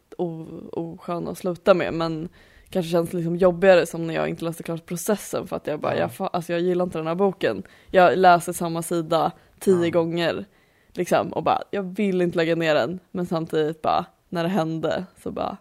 osköna 0.72 1.30
att 1.30 1.38
sluta 1.38 1.74
med 1.74 1.94
men 1.94 2.28
kanske 2.70 2.90
känns 2.90 3.12
liksom 3.12 3.36
jobbigare 3.36 3.86
som 3.86 4.06
när 4.06 4.14
jag 4.14 4.28
inte 4.28 4.44
läste 4.44 4.62
klart 4.62 4.86
processen 4.86 5.46
för 5.46 5.56
att 5.56 5.66
jag 5.66 5.80
bara, 5.80 5.96
Ja. 5.96 6.10
jag, 6.18 6.30
alltså 6.32 6.52
jag 6.52 6.60
gillar 6.62 6.84
inte 6.84 6.98
den 6.98 7.06
här 7.06 7.14
boken. 7.14 7.62
Jag 7.90 8.18
läser 8.18 8.52
samma 8.52 8.82
sida 8.82 9.32
tio 9.60 9.84
Ja. 9.84 9.90
gånger 9.90 10.44
liksom 10.92 11.32
och 11.32 11.42
bara, 11.42 11.62
jag 11.70 11.82
vill 11.82 12.22
inte 12.22 12.36
lägga 12.36 12.54
ner 12.56 12.74
den 12.74 12.98
men 13.10 13.26
samtidigt 13.26 13.82
bara, 13.82 14.04
när 14.28 14.42
det 14.42 14.48
hände 14.48 15.04
så 15.22 15.30
bara 15.30 15.56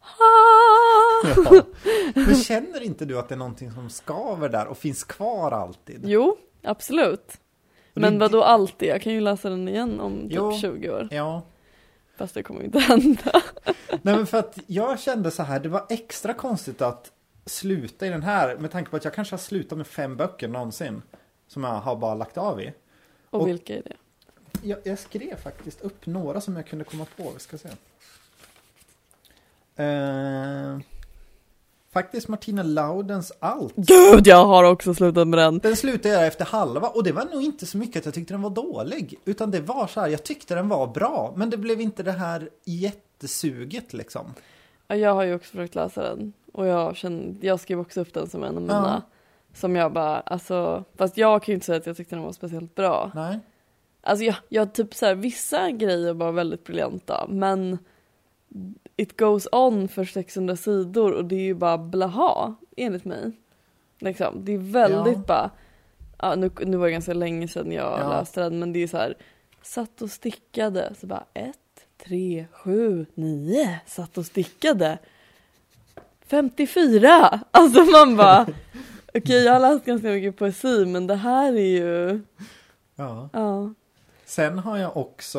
ah! 0.00 1.28
Ja. 1.36 1.62
Men 2.14 2.34
känner 2.34 2.82
inte 2.82 3.04
du 3.04 3.18
att 3.18 3.28
det 3.28 3.34
är 3.34 3.38
någonting 3.38 3.70
som 3.72 3.90
skaver 3.90 4.48
där 4.48 4.66
och 4.66 4.76
finns 4.78 5.04
kvar 5.04 5.50
alltid? 5.52 6.00
Jo, 6.04 6.36
absolut. 6.62 7.38
Men 7.94 8.12
det- 8.12 8.18
vad 8.18 8.32
då 8.32 8.42
alltid? 8.42 8.88
Jag 8.88 9.02
kan 9.02 9.12
ju 9.12 9.20
läsa 9.20 9.50
den 9.50 9.68
igen 9.68 10.00
om 10.00 10.20
typ 10.20 10.32
Jo. 10.32 10.58
20 10.58 10.90
år. 10.90 11.08
Ja. 11.10 11.42
Fast 12.16 12.34
det 12.34 12.42
kommer 12.42 12.62
inte 12.62 12.78
hända. 12.78 13.42
Nej 14.02 14.16
men 14.16 14.26
för 14.26 14.38
att 14.38 14.58
jag 14.66 15.00
kände 15.00 15.30
så 15.30 15.42
här, 15.42 15.60
det 15.60 15.68
var 15.68 15.86
extra 15.88 16.34
konstigt 16.34 16.82
att 16.82 17.12
sluta 17.46 18.06
i 18.06 18.08
den 18.10 18.22
här 18.22 18.56
med 18.56 18.70
tanke 18.70 18.90
på 18.90 18.96
att 18.96 19.04
jag 19.04 19.14
kanske 19.14 19.32
har 19.32 19.38
slutat 19.38 19.78
med 19.78 19.86
fem 19.86 20.16
böcker 20.16 20.48
någonsin. 20.48 21.02
Som 21.46 21.64
jag 21.64 21.70
har 21.80 21.96
bara 21.96 22.14
lagt 22.14 22.38
av 22.38 22.60
i. 22.60 22.72
Och, 23.30 23.40
Och- 23.40 23.48
vilka 23.48 23.76
är 23.76 23.82
det? 23.82 23.96
Jag, 24.62 24.78
jag 24.84 24.98
skrev 24.98 25.36
faktiskt 25.36 25.80
upp 25.80 26.06
några 26.06 26.40
som 26.40 26.56
jag 26.56 26.66
kunde 26.66 26.84
komma 26.84 27.06
på. 27.16 27.30
Vi 27.30 27.40
ska 27.40 27.58
se. 27.58 27.68
Eh, 29.76 30.78
faktiskt 31.92 32.28
Martina 32.28 32.62
Laudens 32.62 33.32
Allt. 33.38 33.74
Gud, 33.76 34.26
jag 34.26 34.46
har 34.46 34.64
också 34.64 34.94
slutat 34.94 35.28
med 35.28 35.38
den. 35.38 35.58
Den 35.58 35.76
slutade 35.76 36.14
jag 36.14 36.26
efter 36.26 36.44
halva 36.44 36.88
och 36.88 37.04
det 37.04 37.12
var 37.12 37.24
nog 37.24 37.42
inte 37.42 37.66
så 37.66 37.78
mycket 37.78 37.96
att 37.96 38.04
jag 38.04 38.14
tyckte 38.14 38.34
den 38.34 38.42
var 38.42 38.50
dålig. 38.50 39.18
Utan 39.24 39.50
det 39.50 39.60
var 39.60 39.86
så 39.86 40.00
här, 40.00 40.08
jag 40.08 40.22
tyckte 40.22 40.54
den 40.54 40.68
var 40.68 40.86
bra. 40.86 41.32
Men 41.36 41.50
det 41.50 41.56
blev 41.56 41.80
inte 41.80 42.02
det 42.02 42.12
här 42.12 42.48
jättesuget 42.64 43.92
liksom. 43.92 44.34
Ja, 44.88 44.96
jag 44.96 45.14
har 45.14 45.22
ju 45.22 45.34
också 45.34 45.50
försökt 45.50 45.74
läsa 45.74 46.02
den. 46.02 46.32
Och 46.52 46.66
jag, 46.66 46.96
känner, 46.96 47.34
jag 47.40 47.60
skrev 47.60 47.80
också 47.80 48.00
upp 48.00 48.14
den 48.14 48.28
som 48.28 48.42
en 48.42 48.56
av 48.56 48.62
mina. 48.62 49.02
Som 49.54 49.76
jag 49.76 49.92
bara, 49.92 50.20
alltså, 50.20 50.84
fast 50.96 51.16
jag 51.16 51.42
kan 51.42 51.52
ju 51.52 51.54
inte 51.54 51.66
säga 51.66 51.78
att 51.78 51.86
jag 51.86 51.96
tyckte 51.96 52.16
den 52.16 52.24
var 52.24 52.32
speciellt 52.32 52.74
bra. 52.74 53.10
Nej. 53.14 53.38
Alltså 54.00 54.24
jag, 54.24 54.36
jag 54.48 54.72
typ 54.72 54.94
så 54.94 55.06
här, 55.06 55.14
vissa 55.14 55.70
grejer 55.70 56.12
var 56.12 56.32
väldigt 56.32 56.64
briljanta 56.64 57.26
men 57.28 57.78
it 59.02 59.16
goes 59.20 59.48
on 59.52 59.88
för 59.88 60.04
600 60.04 60.56
sidor 60.56 61.12
och 61.12 61.24
det 61.24 61.34
är 61.36 61.40
ju 61.40 61.54
bara 61.54 61.78
blaha 61.78 62.54
enligt 62.76 63.04
mig. 63.04 63.32
Liksom, 63.98 64.44
det 64.44 64.52
är 64.52 64.58
väldigt 64.58 65.16
Ja. 65.16 65.24
bara, 65.26 65.50
ja, 66.18 66.34
nu, 66.34 66.50
nu 66.66 66.76
var 66.76 66.86
det 66.86 66.92
ganska 66.92 67.14
länge 67.14 67.48
sedan 67.48 67.72
jag 67.72 68.00
Ja. 68.00 68.08
läste 68.08 68.40
den 68.40 68.58
men 68.58 68.72
det 68.72 68.82
är 68.82 68.86
så 68.86 68.96
här, 68.96 69.14
satt 69.62 70.02
och 70.02 70.10
stickade 70.10 70.92
så 71.00 71.06
bara 71.06 71.24
ett, 71.34 71.56
tre, 72.06 72.46
sju, 72.52 73.06
nio, 73.14 73.80
satt 73.86 74.18
och 74.18 74.26
stickade. 74.26 74.98
54! 76.26 77.40
Alltså 77.50 77.84
man 77.84 78.16
bara, 78.16 78.46
okej 79.14 79.44
jag 79.44 79.52
har 79.52 79.60
läst 79.60 79.84
ganska 79.84 80.08
mycket 80.08 80.36
poesi 80.36 80.86
men 80.86 81.06
det 81.06 81.14
här 81.14 81.52
är 81.52 81.58
ju, 81.78 82.20
Ja. 82.96 83.28
ja. 83.32 83.74
Sen 84.32 84.58
har 84.58 84.78
jag 84.78 84.96
också, 84.96 85.38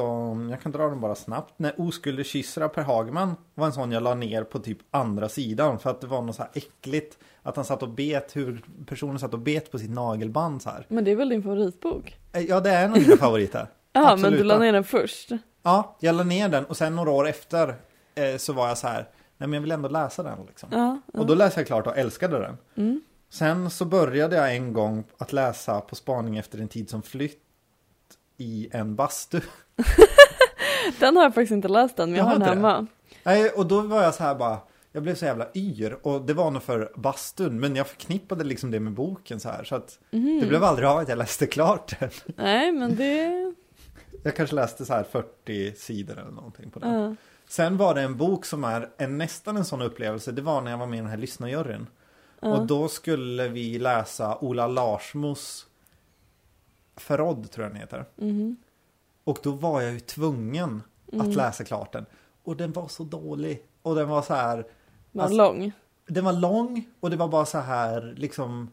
jag 0.50 0.62
kan 0.62 0.72
dra 0.72 0.88
den 0.90 1.02
bara 1.02 1.16
snabbt. 1.16 1.54
När 1.58 1.74
Oskulder 1.78 2.24
kysser 2.24 2.62
av 2.62 2.68
Per 2.68 2.82
Hagman 2.82 3.36
var 3.56 3.66
en 3.66 3.74
sån 3.74 3.92
jag 3.92 4.04
la 4.04 4.16
ner 4.16 4.44
på 4.44 4.60
typ 4.60 4.78
andra 4.92 5.30
sidan. 5.30 5.80
För 5.80 5.90
att 5.90 6.02
det 6.02 6.08
var 6.08 6.22
något 6.22 6.36
så 6.36 6.42
här 6.42 6.52
äckligt. 6.54 7.18
Att 7.44 7.56
han 7.56 7.66
satt 7.66 7.84
och 7.84 7.90
bet, 7.90 8.36
hur 8.36 8.64
personen 8.86 9.20
satt 9.20 9.34
och 9.34 9.40
bet 9.40 9.72
på 9.72 9.80
sitt 9.80 9.90
nagelband 9.90 10.62
så 10.62 10.70
här. 10.70 10.86
Men 10.88 11.04
det 11.04 11.12
är 11.12 11.16
väl 11.16 11.30
din 11.30 11.44
favoritbok? 11.44 12.18
Eh, 12.34 12.42
Ja, 12.42 12.60
det 12.60 12.70
är 12.70 12.86
en 12.86 12.92
av 12.92 12.98
mina 12.98 13.18
favoriter. 13.18 13.68
Ja, 13.94 14.16
men 14.16 14.32
du 14.32 14.44
la 14.44 14.60
ner 14.60 14.74
den 14.74 14.84
först. 14.84 15.32
Ja, 15.64 15.98
jag 16.00 16.16
la 16.16 16.24
ner 16.24 16.50
den 16.50 16.66
och 16.66 16.78
sen 16.78 16.96
några 16.96 17.12
år 17.12 17.28
efter 17.28 17.76
eh, 18.16 18.38
så 18.38 18.54
var 18.54 18.68
jag 18.68 18.78
så 18.78 18.88
här. 18.88 19.10
Nej 19.38 19.48
men 19.50 19.54
jag 19.54 19.62
vill 19.62 19.72
ändå 19.72 19.90
läsa 19.90 20.24
den 20.24 20.46
liksom. 20.48 20.70
Ja, 20.72 21.00
ja. 21.14 21.20
Och 21.20 21.26
då 21.26 21.36
läste 21.36 21.60
jag 21.60 21.68
klart 21.68 21.88
och 21.88 21.98
älskade 21.98 22.40
den. 22.40 22.58
Mm. 22.76 23.02
Sen 23.30 23.70
så 23.70 23.86
började 23.86 24.36
jag 24.36 24.56
en 24.56 24.74
gång 24.74 25.04
att 25.18 25.34
läsa 25.34 25.82
På 25.82 25.96
spaning 25.96 26.38
efter 26.38 26.60
en 26.60 26.68
tid 26.68 26.90
som 26.90 27.02
flytt 27.02 27.43
i 28.38 28.70
en 28.72 28.96
bastu. 28.96 29.42
Den 31.00 31.16
har 31.16 31.24
jag 31.24 31.34
faktiskt 31.34 31.52
inte 31.52 31.68
läst 31.68 32.00
än, 32.00 32.10
men 32.12 32.18
jag 32.18 32.26
Jag 32.26 32.32
har 32.32 32.40
den 32.40 32.48
hemma. 32.50 32.88
Nej, 33.24 33.50
och 33.50 33.66
då 33.68 33.82
var 33.82 34.04
jag 34.04 34.14
så 34.16 34.24
här 34.24 34.36
bara, 34.36 34.58
jag 34.92 35.04
blev 35.04 35.16
så 35.16 35.26
jävla 35.26 35.48
yr 35.56 35.98
och 36.02 36.22
det 36.22 36.34
var 36.34 36.52
nog 36.52 36.64
för 36.64 36.92
bastun, 36.96 37.60
men 37.60 37.76
jag 37.76 37.88
förknippade 37.88 38.44
liksom 38.44 38.72
det 38.72 38.80
med 38.80 38.94
boken 38.94 39.40
så 39.40 39.50
här 39.50 39.64
så 39.64 39.76
att 39.76 40.00
Mhm. 40.12 40.40
det 40.42 40.48
blev 40.48 40.64
aldrig 40.64 40.88
av 40.88 40.98
att 40.98 41.10
jag 41.10 41.18
läste 41.18 41.48
klart 41.48 42.00
den. 42.00 42.10
Nej, 42.38 42.72
men 42.72 42.96
det... 42.96 43.54
Jag 44.24 44.36
kanske 44.36 44.56
läste 44.56 44.86
så 44.86 44.94
här 44.94 45.04
40 45.04 45.74
sidor 45.76 46.20
eller 46.20 46.32
någonting 46.32 46.72
på 46.72 46.80
den. 46.80 46.94
Ja. 46.94 47.16
Sen 47.48 47.78
var 47.78 47.96
det 47.96 48.02
en 48.02 48.18
bok 48.18 48.46
som 48.46 48.64
är 48.64 48.90
en, 48.98 49.18
nästan 49.18 49.58
en 49.58 49.66
sån 49.66 49.82
upplevelse, 49.82 50.32
det 50.32 50.42
var 50.42 50.62
när 50.62 50.72
jag 50.72 50.78
var 50.78 50.88
med 50.88 50.98
i 50.98 51.02
den 51.02 51.10
här 51.10 51.18
lyssnarjuryn. 51.18 51.88
Och 52.40 52.66
då 52.68 52.88
skulle 52.88 53.48
vi 53.48 53.80
läsa 53.80 54.38
Ola 54.42 54.68
Larsmos 54.68 55.66
Förrådd 56.96 57.52
tror 57.52 57.64
jag 57.66 57.72
den 57.74 57.82
heter. 57.82 58.06
Mhm. 58.16 58.56
Och 59.24 59.40
då 59.44 59.52
var 59.52 59.82
jag 59.82 59.94
ju 59.94 60.00
tvungen 60.00 60.84
att 61.20 61.36
läsa 61.36 61.64
klart 61.64 61.94
den. 61.94 62.06
Och 62.44 62.58
den 62.58 62.72
var 62.72 62.88
så 62.88 63.04
dålig. 63.04 63.64
Och 63.82 63.96
den 63.96 64.10
var 64.10 64.22
så 64.22 64.34
här, 64.34 64.66
Var 65.12 65.24
Alltså- 65.24 65.38
lång. 65.38 65.72
den 66.08 66.26
var 66.26 66.34
lång 66.34 66.88
och 67.00 67.10
det 67.10 67.16
var 67.16 67.28
bara 67.28 67.46
så 67.46 67.58
här 67.58 68.14
liksom 68.18 68.70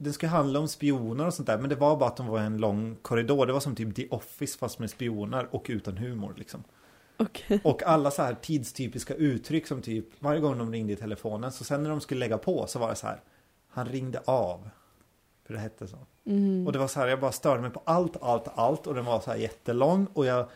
Den 0.00 0.12
skulle 0.12 0.30
handla 0.30 0.58
om 0.60 0.68
spioner 0.68 1.26
och 1.26 1.34
sånt 1.34 1.46
där 1.46 1.58
men 1.58 1.68
det 1.70 1.76
var 1.76 1.96
bara 1.96 2.08
att 2.08 2.16
de 2.16 2.26
var 2.26 2.40
i 2.42 2.44
en 2.44 2.58
lång 2.58 2.96
korridor. 3.02 3.46
Det 3.46 3.52
var 3.52 3.60
som 3.60 3.74
typ 3.76 3.96
The 3.96 4.08
Office 4.08 4.58
fast 4.58 4.78
med 4.78 4.90
spioner 4.90 5.48
och 5.54 5.66
utan 5.68 5.96
humor 5.96 6.34
liksom. 6.36 6.64
Okej. 7.16 7.60
Och 7.64 7.82
alla 7.82 8.10
så 8.10 8.22
här 8.22 8.34
tidstypiska 8.34 9.14
uttryck 9.14 9.66
som 9.66 9.82
typ 9.82 10.06
varje 10.18 10.40
gång 10.40 10.58
de 10.58 10.72
ringde 10.72 10.92
i 10.92 10.96
telefonen 10.96 11.52
så 11.52 11.64
sen 11.64 11.82
när 11.82 11.90
de 11.90 12.00
skulle 12.00 12.18
lägga 12.20 12.38
på 12.38 12.66
så 12.66 12.78
var 12.78 12.88
det 12.88 12.94
så 12.96 13.06
här 13.06 13.20
Han 13.68 13.86
ringde 13.86 14.20
av. 14.24 14.70
För 15.48 15.54
det 15.54 15.60
hette 15.60 15.86
så. 15.86 15.96
Mhm. 16.24 16.66
Och 16.66 16.72
det 16.72 16.78
var 16.78 16.88
så 16.88 17.00
här 17.00 17.06
jag 17.08 17.20
bara 17.20 17.32
störde 17.32 17.62
mig 17.62 17.70
på 17.70 17.82
allt, 17.84 18.16
allt, 18.22 18.48
allt 18.54 18.86
och 18.86 18.94
den 18.94 19.04
var 19.04 19.20
så 19.20 19.30
här 19.30 19.38
jättelång 19.38 20.06
och 20.12 20.26
jag 20.26 20.48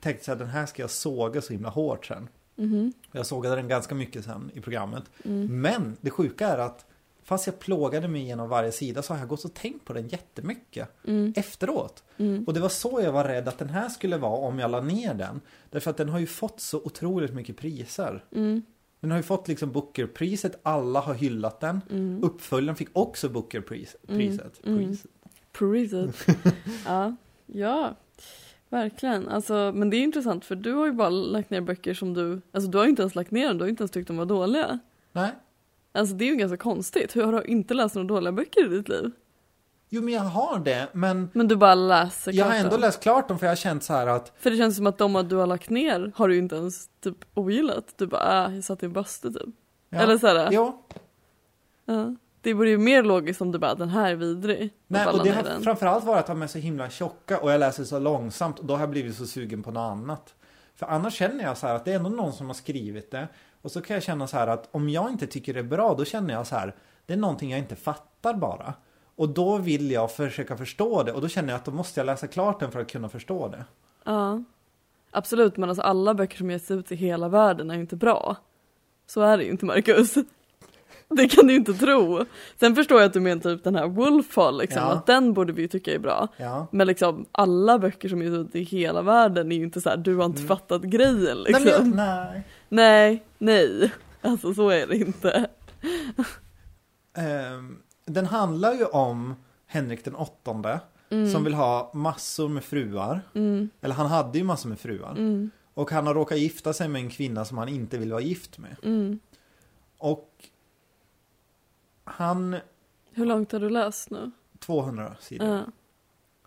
tänkte 0.00 0.24
så 0.24 0.30
här 0.30 0.38
den 0.38 0.48
här 0.48 0.66
ska 0.66 0.82
jag 0.82 0.90
såga 0.90 1.40
så 1.40 1.52
himla 1.52 1.68
hårt 1.68 2.06
sen. 2.06 2.28
Mhm. 2.56 2.92
Jag 3.12 3.26
sågade 3.26 3.56
den 3.56 3.68
ganska 3.68 3.94
mycket 3.94 4.24
sen 4.24 4.50
i 4.54 4.60
programmet. 4.60 5.02
Mm. 5.24 5.60
Men 5.60 5.96
det 6.00 6.10
sjuka 6.10 6.48
är 6.48 6.58
att 6.58 6.86
fast 7.22 7.46
jag 7.46 7.58
plågade 7.58 8.08
mig 8.08 8.20
igenom 8.22 8.48
varje 8.48 8.72
sida 8.72 9.02
så 9.02 9.12
har 9.12 9.18
jag 9.20 9.28
gått 9.28 9.44
och 9.44 9.54
tänkt 9.54 9.84
på 9.84 9.92
den 9.92 10.08
jättemycket 10.08 10.88
Mm. 11.04 11.32
efteråt. 11.36 12.04
Mm. 12.16 12.44
Och 12.44 12.54
det 12.54 12.60
var 12.60 12.68
så 12.68 13.00
jag 13.02 13.12
var 13.12 13.24
rädd 13.24 13.48
att 13.48 13.58
den 13.58 13.68
här 13.70 13.88
skulle 13.88 14.16
vara 14.16 14.36
om 14.38 14.58
jag 14.58 14.70
la 14.70 14.80
ner 14.80 15.14
den. 15.14 15.40
Därför 15.70 15.90
att 15.90 15.96
den 15.96 16.08
har 16.08 16.18
ju 16.18 16.26
fått 16.26 16.60
så 16.60 16.78
otroligt 16.78 17.34
mycket 17.34 17.56
priser. 17.56 18.24
Mm. 18.34 18.62
Den 19.00 19.10
har 19.10 19.18
ju 19.18 19.22
fått 19.22 19.48
liksom 19.48 19.72
Booker-priset, 19.72 20.60
alla 20.62 21.00
har 21.00 21.14
hyllat 21.14 21.60
den. 21.60 21.80
Mm. 21.90 22.24
Uppföljaren 22.24 22.76
fick 22.76 22.88
också 22.92 23.28
Booker-priset. 23.28 24.06
Priset. 24.06 24.66
Mm. 24.66 24.78
Priset. 24.78 25.10
Priset. 25.52 26.26
ja. 26.86 27.16
ja, 27.46 27.96
verkligen. 28.68 29.28
Alltså, 29.28 29.72
men 29.74 29.90
det 29.90 29.96
är 29.96 30.02
intressant 30.02 30.44
för 30.44 30.56
du 30.56 30.72
har 30.72 30.86
ju 30.86 30.92
bara 30.92 31.10
lagt 31.10 31.50
ner 31.50 31.60
böcker 31.60 31.94
som 31.94 32.14
du, 32.14 32.40
alltså 32.52 32.70
du 32.70 32.78
har 32.78 32.84
ju 32.84 32.90
inte 32.90 33.02
ens 33.02 33.14
lagt 33.14 33.30
ner 33.30 33.48
dem, 33.48 33.58
du 33.58 33.64
har 33.64 33.68
inte 33.68 33.82
ens 33.82 33.90
tyckt 33.90 34.08
de 34.08 34.16
var 34.16 34.26
dåliga. 34.26 34.78
Nej. 35.12 35.30
Alltså 35.92 36.14
det 36.14 36.24
är 36.24 36.30
ju 36.30 36.36
ganska 36.36 36.56
konstigt, 36.56 37.16
hur 37.16 37.22
har 37.22 37.32
du 37.32 37.42
inte 37.42 37.74
läst 37.74 37.94
några 37.94 38.08
dåliga 38.08 38.32
böcker 38.32 38.66
i 38.66 38.76
ditt 38.76 38.88
liv? 38.88 39.10
Jo 39.88 40.02
men 40.02 40.14
jag 40.14 40.20
har 40.20 40.58
det, 40.58 40.88
men 40.92 41.30
Men 41.32 41.48
du 41.48 41.56
bara 41.56 41.74
läser 41.74 42.32
jag 42.32 42.44
har 42.44 42.50
klart 42.52 42.60
ändå 42.60 42.70
dem. 42.70 42.80
läst 42.80 43.02
klart 43.02 43.28
dem 43.28 43.38
för 43.38 43.46
jag 43.46 43.50
har 43.50 43.56
känt 43.56 43.84
så 43.84 43.92
här 43.92 44.06
att 44.06 44.32
För 44.38 44.50
det 44.50 44.56
känns 44.56 44.76
som 44.76 44.86
att 44.86 44.98
de 44.98 45.28
du 45.28 45.36
har 45.36 45.46
lagt 45.46 45.70
ner 45.70 46.12
har 46.14 46.28
du 46.28 46.38
inte 46.38 46.56
ens 46.56 46.88
typ 47.00 47.16
ogillat. 47.34 47.84
Du 47.96 48.06
bara, 48.06 48.46
äh, 48.46 48.54
jag 48.54 48.64
satt 48.64 48.82
i 48.82 48.86
en 48.86 48.92
bastu 48.92 49.32
typ. 49.32 49.54
ja, 49.90 49.98
Eller 49.98 50.18
såhär, 50.18 50.52
Ja, 50.52 50.82
ja. 51.84 52.14
Det 52.40 52.54
vore 52.54 52.70
ju 52.70 52.78
mer 52.78 53.02
logiskt 53.02 53.40
om 53.40 53.52
du 53.52 53.58
bara, 53.58 53.74
den 53.74 53.88
här 53.88 54.10
är 54.10 54.14
vidrig. 54.14 54.70
Nej, 54.86 55.06
och 55.06 55.16
la 55.16 55.22
det 55.24 55.30
har 55.30 55.42
den. 55.42 55.62
framförallt 55.62 56.04
varit 56.04 56.20
att 56.20 56.26
de 56.26 56.42
är 56.42 56.46
så 56.46 56.58
himla 56.58 56.90
tjocka 56.90 57.38
och 57.38 57.52
jag 57.52 57.60
läser 57.60 57.84
så 57.84 57.98
långsamt 57.98 58.58
och 58.58 58.64
då 58.64 58.74
har 58.74 58.80
jag 58.80 58.90
blivit 58.90 59.16
så 59.16 59.26
sugen 59.26 59.62
på 59.62 59.70
något 59.70 59.90
annat. 59.92 60.34
För 60.76 60.86
annars 60.86 61.14
känner 61.14 61.44
jag 61.44 61.56
så 61.56 61.66
här 61.66 61.74
att 61.74 61.84
det 61.84 61.92
är 61.92 61.96
ändå 61.96 62.10
någon 62.10 62.32
som 62.32 62.46
har 62.46 62.54
skrivit 62.54 63.10
det 63.10 63.28
och 63.62 63.70
så 63.70 63.80
kan 63.80 63.94
jag 63.94 64.02
känna 64.02 64.26
så 64.26 64.36
här 64.36 64.46
att 64.46 64.68
om 64.70 64.88
jag 64.88 65.10
inte 65.10 65.26
tycker 65.26 65.54
det 65.54 65.60
är 65.60 65.64
bra 65.64 65.94
då 65.94 66.04
känner 66.04 66.34
jag 66.34 66.46
så 66.46 66.54
här 66.56 66.74
det 67.06 67.12
är 67.12 67.16
någonting 67.16 67.50
jag 67.50 67.58
inte 67.58 67.76
fattar 67.76 68.34
bara. 68.34 68.74
Och 69.18 69.28
då 69.28 69.58
vill 69.58 69.90
jag 69.90 70.12
försöka 70.12 70.56
förstå 70.56 71.02
det 71.02 71.12
och 71.12 71.20
då 71.20 71.28
känner 71.28 71.48
jag 71.48 71.56
att 71.58 71.64
då 71.64 71.70
måste 71.70 72.00
jag 72.00 72.04
läsa 72.06 72.26
klart 72.26 72.60
den 72.60 72.70
för 72.70 72.80
att 72.80 72.90
kunna 72.90 73.08
förstå 73.08 73.48
det. 73.48 73.64
Ja. 74.04 74.42
Absolut, 75.10 75.56
men 75.56 75.68
alltså 75.68 75.82
alla 75.82 76.14
böcker 76.14 76.36
som 76.36 76.50
ges 76.50 76.70
ut 76.70 76.92
i 76.92 76.96
hela 76.96 77.28
världen 77.28 77.70
är 77.70 77.74
ju 77.74 77.80
inte 77.80 77.96
bra. 77.96 78.36
Så 79.06 79.20
är 79.22 79.38
det 79.38 79.44
ju 79.44 79.50
inte 79.50 79.64
Marcus. 79.64 80.14
Det 81.08 81.28
kan 81.28 81.46
du 81.46 81.54
inte 81.54 81.74
tro. 81.74 82.24
Sen 82.60 82.74
förstår 82.76 83.00
jag 83.00 83.06
att 83.06 83.12
du 83.12 83.20
menar 83.20 83.40
typ 83.42 83.64
den 83.64 83.74
här 83.76 83.86
Wolfhall 83.88 84.58
liksom, 84.58 84.82
Ja. 84.82 84.92
att 84.92 85.06
den 85.06 85.32
borde 85.32 85.52
vi 85.52 85.62
ju 85.62 85.68
tycka 85.68 85.94
är 85.94 85.98
bra. 85.98 86.28
Ja. 86.36 86.66
Men 86.70 86.86
liksom 86.86 87.26
alla 87.32 87.78
böcker 87.78 88.08
som 88.08 88.22
ges 88.22 88.32
ut 88.32 88.54
i 88.56 88.62
hela 88.62 89.02
världen 89.02 89.52
är 89.52 89.56
ju 89.56 89.62
inte 89.62 89.80
så 89.80 89.88
här, 89.90 89.96
du 89.96 90.16
har 90.16 90.24
inte 90.24 90.42
fattat 90.42 90.82
grejen 90.82 91.42
liksom. 91.42 91.64
Nej, 91.64 91.80
men 91.80 91.88
jag, 91.88 91.96
nej. 91.96 92.42
Nej, 92.68 93.24
nej. 93.38 93.92
Alltså 94.22 94.54
så 94.54 94.68
är 94.68 94.86
det 94.86 94.96
inte. 94.96 95.46
Ehm, 97.16 97.78
den 98.08 98.26
handlar 98.26 98.72
ju 98.74 98.84
om 98.84 99.34
Henrik 99.66 100.04
den 100.04 100.14
åttonde 100.14 100.80
som 101.32 101.44
vill 101.44 101.54
ha 101.54 101.90
massor 101.94 102.48
med 102.48 102.64
fruar. 102.64 103.20
Mm, 103.34 103.70
Eller 103.80 103.94
han 103.94 104.06
hade 104.06 104.38
ju 104.38 104.44
massor 104.44 104.68
med 104.68 104.78
fruar. 104.80 105.10
mm, 105.10 105.50
Och 105.74 105.90
han 105.90 106.06
har 106.06 106.14
råkat 106.14 106.38
gifta 106.38 106.72
sig 106.72 106.88
med 106.88 107.00
en 107.02 107.10
kvinna 107.10 107.44
som 107.44 107.58
han 107.58 107.68
inte 107.68 107.98
vill 107.98 108.10
vara 108.12 108.20
gift 108.20 108.58
med. 108.58 108.76
mm. 108.82 109.18
Och 109.98 110.30
han, 112.04 112.56
Hur 113.12 113.26
långt 113.26 113.52
har 113.52 113.60
du 113.60 113.70
läst 113.70 114.10
nu? 114.10 114.30
200 114.58 115.16
sidor. 115.20 115.48
Ja. 115.48 115.62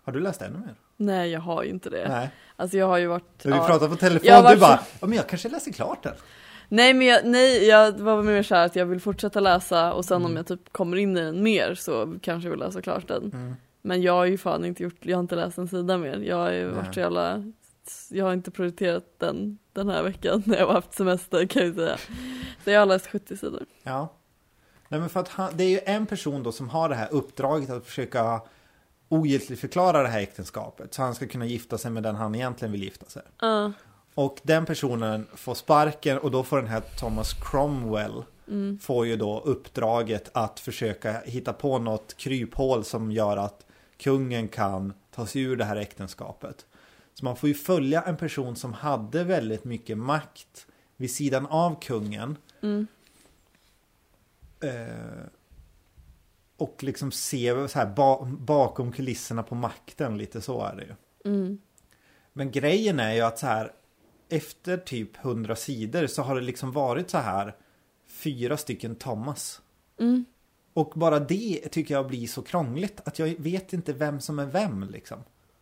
Har 0.02 0.12
du 0.12 0.20
läst 0.20 0.42
ännu 0.42 0.58
mer? 0.58 0.74
Nej, 0.96 1.30
jag 1.30 1.40
har 1.40 1.62
ju 1.62 1.70
inte 1.70 1.90
det. 1.90 2.08
Nej. 2.08 2.30
Alltså 2.56 2.76
jag 2.76 2.86
har 2.86 2.98
ju 2.98 3.06
varit... 3.06 3.44
Vi 3.44 3.50
ja. 3.50 3.66
pratade 3.66 3.90
på 3.90 3.96
telefon, 3.96 4.30
har 4.32 4.42
varit 4.42 4.56
du 4.56 4.60
bara, 4.60 4.80
ja 5.00 5.06
men 5.06 5.16
jag 5.16 5.28
kanske 5.28 5.48
läser 5.48 5.72
klart 5.72 6.02
den. 6.02 6.14
Nej 6.74 6.94
men 6.94 7.06
jag, 7.06 7.24
nej, 7.26 7.66
jag 7.66 7.92
var 7.92 8.22
mer 8.22 8.42
såhär 8.42 8.66
att 8.66 8.76
jag 8.76 8.86
vill 8.86 9.00
fortsätta 9.00 9.40
läsa 9.40 9.92
och 9.92 10.04
sen 10.04 10.16
Mm. 10.16 10.30
om 10.30 10.36
jag 10.36 10.46
typ 10.46 10.72
kommer 10.72 10.96
in 10.96 11.16
i 11.16 11.20
den 11.20 11.42
mer 11.42 11.74
så 11.74 12.14
kanske 12.22 12.46
jag 12.46 12.50
vill 12.50 12.60
läsa 12.60 12.82
klart 12.82 13.08
den. 13.08 13.22
Mm. 13.32 13.54
Men 13.82 14.02
jag 14.02 14.12
har 14.12 14.24
ju 14.24 14.38
fan 14.38 14.64
inte 14.64 14.82
gjort, 14.82 14.96
jag 15.00 15.16
har 15.16 15.20
inte 15.22 15.36
läst 15.36 15.58
en 15.58 15.68
sida 15.68 15.98
mer. 15.98 16.16
Jag 16.18 16.36
har 16.36 16.50
ju 16.52 16.68
varit 16.68 16.94
så 16.94 17.00
jävla, 17.00 17.44
jag 18.10 18.24
har 18.24 18.32
inte 18.32 18.50
prioriterat 18.50 19.04
den 19.18 19.58
den 19.72 19.88
här 19.88 20.02
veckan 20.02 20.42
när 20.46 20.58
jag 20.58 20.66
har 20.66 20.74
haft 20.74 20.94
semester 20.94 21.46
kan 21.46 21.66
jag 21.66 21.74
säga. 21.74 21.96
Så 22.64 22.70
jag 22.70 22.80
har 22.80 22.86
läst 22.86 23.06
70 23.06 23.36
sidor. 23.36 23.64
Ja. 23.82 24.08
Nej 24.88 25.00
men 25.00 25.08
för 25.08 25.20
att 25.20 25.28
han, 25.28 25.52
det 25.56 25.64
är 25.64 25.68
ju 25.70 25.80
en 25.84 26.06
person 26.06 26.42
då 26.42 26.52
som 26.52 26.68
har 26.68 26.88
det 26.88 26.94
här 26.94 27.08
uppdraget 27.12 27.70
att 27.70 27.86
försöka 27.86 28.40
ogiltigförklara 29.08 30.02
det 30.02 30.08
här 30.08 30.20
äktenskapet. 30.20 30.94
Så 30.94 31.02
han 31.02 31.14
ska 31.14 31.26
kunna 31.26 31.46
gifta 31.46 31.78
sig 31.78 31.90
med 31.90 32.02
den 32.02 32.14
han 32.16 32.34
egentligen 32.34 32.72
vill 32.72 32.82
gifta 32.82 33.06
sig. 33.06 33.22
Ja. 33.40 33.72
Och 34.14 34.40
den 34.42 34.66
personen 34.66 35.26
får 35.34 35.54
sparken 35.54 36.18
och 36.18 36.30
då 36.30 36.42
får 36.42 36.56
den 36.56 36.66
här 36.66 36.80
Thomas 36.80 37.34
Cromwell 37.34 38.24
får 38.80 39.06
ju 39.06 39.16
då 39.16 39.40
uppdraget 39.40 40.30
att 40.34 40.60
försöka 40.60 41.20
hitta 41.20 41.52
på 41.52 41.78
något 41.78 42.16
kryphål 42.16 42.84
som 42.84 43.12
gör 43.12 43.36
att 43.36 43.66
kungen 43.96 44.48
kan 44.48 44.92
ta 45.10 45.26
sig 45.26 45.42
ur 45.42 45.56
det 45.56 45.64
här 45.64 45.76
äktenskapet. 45.76 46.66
Så 47.14 47.24
man 47.24 47.36
får 47.36 47.48
ju 47.48 47.54
följa 47.54 48.02
en 48.02 48.16
person 48.16 48.56
som 48.56 48.72
hade 48.72 49.24
väldigt 49.24 49.64
mycket 49.64 49.98
makt 49.98 50.66
vid 50.96 51.10
sidan 51.10 51.46
av 51.46 51.80
kungen. 51.80 52.36
Eh, 54.60 55.24
och 56.56 56.82
liksom 56.82 57.12
se 57.12 57.68
så 57.68 57.78
här 57.78 57.86
ba 57.86 58.24
bakom 58.24 58.92
kulisserna 58.92 59.42
på 59.42 59.54
makten, 59.54 60.18
lite 60.18 60.40
så 60.40 60.64
är 60.64 60.76
det 60.76 60.82
ju. 60.82 60.94
Mm. 61.32 61.58
Men 62.32 62.50
grejen 62.50 63.00
är 63.00 63.14
ju 63.14 63.20
att 63.20 63.38
så 63.38 63.46
här 63.46 63.72
efter 64.32 64.76
typ 64.76 65.24
100 65.24 65.56
sidor 65.56 66.06
så 66.06 66.22
har 66.22 66.34
det 66.34 66.40
liksom 66.40 66.72
varit 66.72 67.10
så 67.10 67.18
här 67.18 67.54
fyra 68.08 68.56
stycken 68.56 68.94
Thomas. 68.94 69.60
Mm. 70.00 70.24
Och 70.74 70.92
bara 70.94 71.20
det 71.20 71.68
tycker 71.70 71.94
jag 71.94 72.06
blir 72.06 72.26
så 72.26 72.42
krångligt 72.42 73.00
att 73.04 73.18
jag 73.18 73.34
vet 73.38 73.72
inte 73.72 73.92
vem 73.92 74.20
som 74.20 74.38
är 74.38 74.46
vem 74.46 74.88
liksom. 74.92 75.18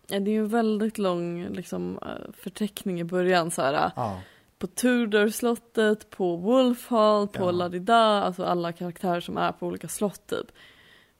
Ja, 0.06 0.20
Det 0.20 0.30
är 0.30 0.32
ju 0.32 0.38
en 0.40 0.48
väldigt 0.48 0.98
lång 0.98 1.48
liksom, 1.48 1.98
eh, 2.02 2.32
förteckning 2.32 3.00
i 3.00 3.04
början. 3.04 3.50
Så 3.50 3.62
här, 3.62 3.92
Ja, 3.96 4.20
på 4.58 4.66
Tudor-slottet, 4.66 6.10
på 6.10 6.36
Wolf 6.36 6.88
Hall, 6.88 7.28
på 7.28 7.42
Ja. 7.42 7.50
Ladida, 7.50 7.96
alltså 7.96 8.44
alla 8.44 8.72
karaktärer 8.72 9.20
som 9.20 9.36
är 9.36 9.52
på 9.52 9.66
olika 9.66 9.88
slott 9.88 10.26
typ. 10.26 10.46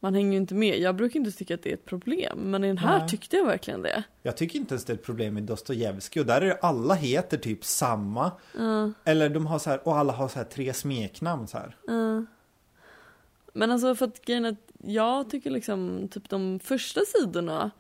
Man 0.03 0.15
hänger 0.15 0.31
ju 0.33 0.37
inte 0.37 0.55
med. 0.55 0.79
Jag 0.79 0.97
brukar 0.97 1.21
inte 1.21 1.33
tycka 1.33 1.55
att 1.55 1.63
det 1.63 1.71
är 1.71 1.75
ett 1.75 1.85
problem, 1.85 2.39
men 2.39 2.65
i 2.65 2.67
den 2.67 2.79
här 2.79 2.99
Nej. 2.99 3.09
tyckte 3.09 3.37
jag 3.37 3.45
verkligen 3.47 3.83
det. 3.83 4.03
jag 4.23 4.37
tycker 4.37 4.59
inte 4.59 4.75
ens 4.75 4.85
det 4.85 4.93
är 4.93 4.95
ett 4.95 5.05
problem 5.05 5.35
med 5.35 5.43
Dostojevskij 5.43 6.21
och 6.21 6.27
där 6.27 6.41
är 6.41 6.47
det 6.47 6.59
alla 6.63 6.95
heter 6.95 7.39
typ 7.39 7.65
samma. 7.65 8.33
Ja, 8.59 8.93
Eller 9.05 9.29
de 9.29 9.47
har 9.47 9.59
så 9.59 9.71
här, 9.71 9.89
och 9.89 9.97
alla 9.97 10.13
har 10.13 10.29
så 10.29 10.39
här 10.39 10.45
tre 10.47 10.73
smeknamn 10.75 11.49
så 11.49 11.59
här. 11.59 11.77
ja. 11.87 12.25
Men 13.53 13.71
alltså 13.71 13.95
för 13.95 14.07
att 14.07 14.25
grejen 14.25 14.45
att 14.45 14.71
jag 14.85 15.31
tycker 15.31 15.51
liksom 15.51 16.09
typ 16.11 16.29
de 16.29 16.61
första 16.61 17.01
sidorna 17.01 17.71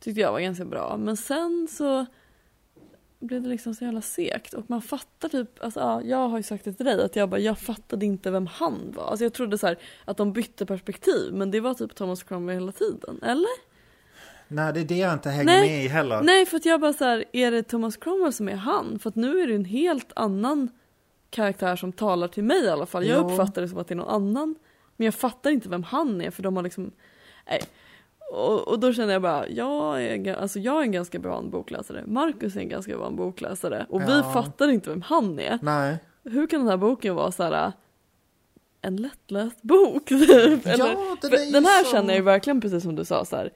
tyckte 0.00 0.20
jag 0.20 0.32
var 0.32 0.40
ganska 0.40 0.64
bra, 0.64 0.96
men 0.96 1.16
sen 1.16 1.68
så 1.70 2.06
blev 3.26 3.42
det 3.42 3.48
liksom 3.48 3.74
så 3.74 3.84
jävla 3.84 4.00
segt 4.00 4.54
och 4.54 4.64
man 4.70 4.82
fattar 4.82 5.28
typ, 5.28 5.64
alltså 5.64 5.80
ja, 5.80 6.02
jag 6.02 6.28
har 6.28 6.36
ju 6.36 6.42
sagt 6.42 6.64
det 6.64 6.72
till 6.72 6.86
dig 6.86 7.02
att 7.04 7.16
jag 7.16 7.28
bara, 7.28 7.40
jag 7.40 7.58
fattade 7.58 8.06
inte 8.06 8.30
vem 8.30 8.46
han 8.46 8.92
var. 8.96 9.04
Alltså 9.06 9.24
jag 9.24 9.32
trodde 9.32 9.58
så 9.58 9.66
här 9.66 9.78
att 10.04 10.16
de 10.16 10.32
bytte 10.32 10.66
perspektiv, 10.66 11.32
men 11.32 11.50
det 11.50 11.60
var 11.60 11.74
typ 11.74 11.94
Thomas 11.94 12.22
Cromwell 12.22 12.54
hela 12.58 12.72
tiden, 12.72 13.20
eller? 13.22 13.74
Nej, 14.48 14.72
det 14.72 14.80
är 14.80 14.84
det 14.84 14.96
jag 14.98 15.12
inte 15.12 15.30
hänger 15.30 15.44
Nej. 15.44 15.68
med 15.70 15.84
i 15.84 15.88
heller. 15.88 16.22
Nej, 16.22 16.46
för 16.46 16.56
att 16.56 16.64
jag 16.66 16.80
bara 16.80 16.92
så 16.92 17.04
här, 17.04 17.24
är 17.32 17.50
det 17.50 17.62
Thomas 17.62 17.96
Cromwell 17.96 18.32
som 18.32 18.48
är 18.48 18.56
han? 18.56 18.98
För 18.98 19.08
att 19.10 19.16
nu 19.16 19.40
är 19.40 19.46
det 19.46 19.54
en 19.54 19.64
helt 19.64 20.12
annan 20.16 20.68
karaktär 21.30 21.76
som 21.76 21.92
talar 21.92 22.28
till 22.28 22.44
mig 22.44 22.64
i 22.64 22.68
alla 22.68 22.86
fall. 22.86 23.06
Jag 23.06 23.18
Ja. 23.18 23.30
uppfattar 23.32 23.62
det 23.62 23.68
som 23.68 23.78
att 23.78 23.88
det 23.88 23.94
är 23.94 23.96
någon 23.96 24.08
annan. 24.08 24.54
Men 24.96 25.04
jag 25.04 25.14
fattar 25.14 25.50
inte 25.50 25.68
vem 25.68 25.82
han 25.82 26.20
är 26.20 26.30
för 26.30 26.42
de 26.42 26.56
har 26.56 26.62
liksom, 26.62 26.90
nej. 27.50 27.60
Och, 28.34 28.68
och 28.68 28.78
då 28.80 28.92
känner 28.92 29.12
jag 29.12 29.22
bara, 29.22 29.48
jag 29.48 30.02
är, 30.02 30.34
alltså 30.34 30.58
jag 30.58 30.76
är 30.78 30.82
en 30.82 30.92
ganska 30.92 31.18
bra 31.18 31.42
bokläsare. 31.42 32.02
Marcus 32.06 32.56
är 32.56 32.60
en 32.60 32.68
ganska 32.68 32.96
bra 32.96 33.10
bokläsare. 33.10 33.86
Och 33.88 34.00
vi 34.02 34.16
Ja. 34.18 34.32
fattar 34.32 34.68
inte 34.68 34.90
vem 34.90 35.02
han 35.02 35.38
är. 35.38 35.58
Nej. 35.62 35.96
Hur 36.24 36.46
kan 36.46 36.60
den 36.60 36.68
här 36.68 36.76
boken 36.76 37.14
vara 37.14 37.32
så 37.32 37.42
här 37.42 37.72
en 38.82 38.96
lättläst 38.96 39.62
bok? 39.62 40.04
typ? 40.08 40.66
Eller, 40.66 40.78
Ja, 40.88 41.16
den 41.22 41.52
den 41.52 41.64
här 41.64 41.84
så- 41.84 41.90
känner 41.90 42.08
jag 42.08 42.16
ju 42.16 42.22
verkligen 42.22 42.60
precis 42.60 42.82
som 42.82 42.96
du 42.96 43.04
sa 43.04 43.24
så 43.24 43.36
här. 43.36 43.50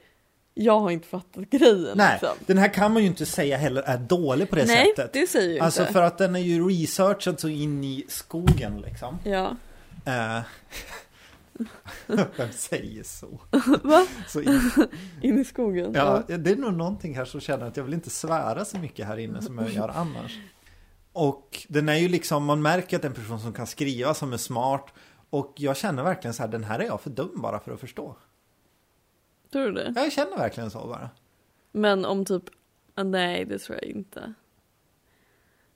Jag 0.53 0.79
har 0.79 0.91
inte 0.91 1.07
fattat 1.07 1.49
grejen. 1.49 1.97
Nej, 1.97 2.19
liksom. 2.21 2.37
den 2.45 2.57
här 2.57 2.73
kan 2.73 2.93
man 2.93 3.01
ju 3.01 3.07
inte 3.07 3.25
säga 3.25 3.57
heller 3.57 3.81
är 3.81 3.97
dålig 3.97 4.49
på 4.49 4.55
det 4.55 4.65
Nej, 4.65 4.93
sättet. 4.95 5.13
det 5.13 5.27
säger 5.29 5.53
ju 5.53 5.59
Alltså 5.59 5.81
inte. 5.81 5.93
för 5.93 6.01
att 6.01 6.17
den 6.17 6.35
är 6.35 6.39
ju 6.39 6.67
researchad 6.69 7.39
så 7.39 7.47
in 7.47 7.83
i 7.83 8.05
skogen 8.07 8.81
liksom. 8.81 9.17
Ja. 9.23 9.55
Eh, 10.05 10.39
Vem 12.07 12.51
säger 12.51 13.03
så? 13.03 13.39
Va? 13.83 14.07
så 14.27 14.41
in, 14.41 14.61
In 15.21 15.39
i 15.39 15.43
skogen? 15.45 15.91
ja, 15.93 16.23
det 16.27 16.51
är 16.51 16.55
nog 16.55 16.73
någonting 16.73 17.15
här 17.15 17.25
som 17.25 17.39
känner 17.41 17.65
att 17.65 17.77
jag 17.77 17.83
vill 17.83 17.93
inte 17.93 18.09
svära 18.09 18.65
så 18.65 18.77
mycket 18.77 19.07
här 19.07 19.17
inne 19.17 19.41
som 19.41 19.57
jag 19.57 19.69
gör 19.69 19.89
annars. 19.95 20.39
Och 21.13 21.65
den 21.69 21.89
är 21.89 21.95
ju 21.97 22.07
liksom, 22.09 22.45
man 22.45 22.61
märker 22.61 22.95
att 22.95 23.01
det 23.01 23.05
är 23.05 23.09
en 23.09 23.15
person 23.15 23.39
som 23.39 23.53
kan 23.53 23.67
skriva, 23.67 24.13
som 24.13 24.33
är 24.33 24.37
smart. 24.37 24.93
Och 25.29 25.53
jag 25.57 25.77
känner 25.77 26.03
verkligen 26.03 26.33
så 26.33 26.43
här, 26.43 26.49
den 26.49 26.63
här 26.63 26.79
är 26.79 26.83
jag 26.83 27.01
för 27.01 27.09
dum 27.09 27.41
bara 27.41 27.59
för 27.59 27.71
att 27.71 27.79
förstå. 27.79 28.15
Tror 29.51 29.65
du 29.65 29.71
det? 29.71 29.93
Jag 29.95 30.11
känner 30.11 30.37
verkligen 30.37 30.71
så 30.71 30.87
bara. 30.87 31.09
Men 31.71 32.05
om 32.05 32.25
typ, 32.25 32.43
ah, 32.95 33.03
nej 33.03 33.45
det 33.45 33.59
tror 33.59 33.77
jag 33.81 33.89
inte. 33.91 34.33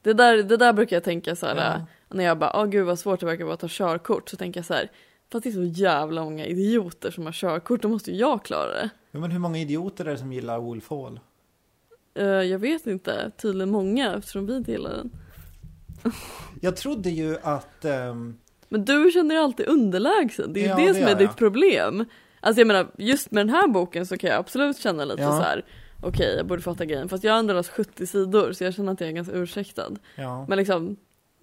Det 0.01 0.13
där, 0.13 0.43
det 0.43 0.57
där 0.57 0.73
brukar 0.73 0.95
jag 0.95 1.03
tänka 1.03 1.35
så 1.35 1.45
här, 1.45 1.55
Ja. 1.55 1.85
när 2.15 2.23
jag 2.23 2.37
bara, 2.39 2.59
åh 2.61 2.65
gud 2.65 2.85
vad 2.85 2.99
svårt 2.99 3.19
det 3.19 3.25
verkar 3.25 3.43
vara 3.43 3.53
att 3.53 3.59
ta 3.59 3.67
körkort. 3.69 4.29
Så 4.29 4.37
tänker 4.37 4.57
jag 4.59 4.65
så 4.65 4.73
här, 4.73 4.91
fast 5.33 5.43
det 5.43 5.49
är 5.49 5.51
så 5.51 5.63
jävla 5.63 6.23
många 6.23 6.45
idioter 6.45 7.11
som 7.11 7.25
har 7.25 7.33
körkort, 7.33 7.81
då 7.81 7.89
måste 7.89 8.11
ju 8.11 8.17
jag 8.17 8.45
klara 8.45 8.71
det. 8.71 8.89
Ja, 9.11 9.19
men 9.19 9.31
hur 9.31 9.39
många 9.39 9.57
idioter 9.59 10.05
är 10.05 10.11
det 10.11 10.17
som 10.17 10.33
gillar 10.33 10.59
Wolf 10.59 10.89
Hall? 10.89 11.19
Eh, 12.15 12.25
jag 12.25 12.59
vet 12.59 12.87
inte, 12.87 13.31
tydligen 13.41 13.69
många 13.71 14.15
eftersom 14.15 14.45
vi 14.45 14.55
inte 14.55 14.71
gillar 14.71 14.89
den. 14.91 15.11
Jag 16.61 16.75
trodde 16.75 17.09
ju 17.09 17.37
att... 17.43 17.85
ehm, 17.85 18.37
Men 18.69 18.85
du 18.85 19.11
känner 19.13 19.35
dig 19.35 19.43
alltid 19.43 19.67
underlägsen, 19.67 20.53
det 20.53 20.59
är 20.59 20.63
ju 20.63 20.69
Ja, 20.69 20.75
det, 20.75 20.87
det 20.87 20.93
som 20.93 21.03
är 21.03 21.09
jag. 21.09 21.17
ditt 21.17 21.35
problem. 21.35 22.05
Alltså 22.39 22.59
jag 22.61 22.67
menar, 22.67 22.87
just 22.97 23.31
med 23.31 23.45
den 23.47 23.55
här 23.55 23.67
boken 23.67 24.05
så 24.05 24.17
kan 24.17 24.29
jag 24.29 24.39
absolut 24.39 24.77
känna 24.77 25.05
lite 25.05 25.21
Ja. 25.21 25.27
så 25.37 25.41
här. 25.43 25.65
okej 26.03 26.35
jag 26.37 26.47
borde 26.47 26.61
fatta 26.61 26.85
grejen. 26.85 27.09
Fast 27.09 27.23
jag 27.23 27.31
har 27.31 27.39
ändå 27.39 27.53
läst 27.53 27.69
70 27.69 28.07
sidor 28.07 28.51
så 28.51 28.63
jag 28.63 28.73
känner 28.73 28.91
att 28.93 28.99
jag 29.01 29.09
är 29.09 29.13
ganska 29.13 29.33
ursäktad. 29.33 29.91
ja. 30.15 30.45
Men 30.49 30.57
liksom, 30.57 30.95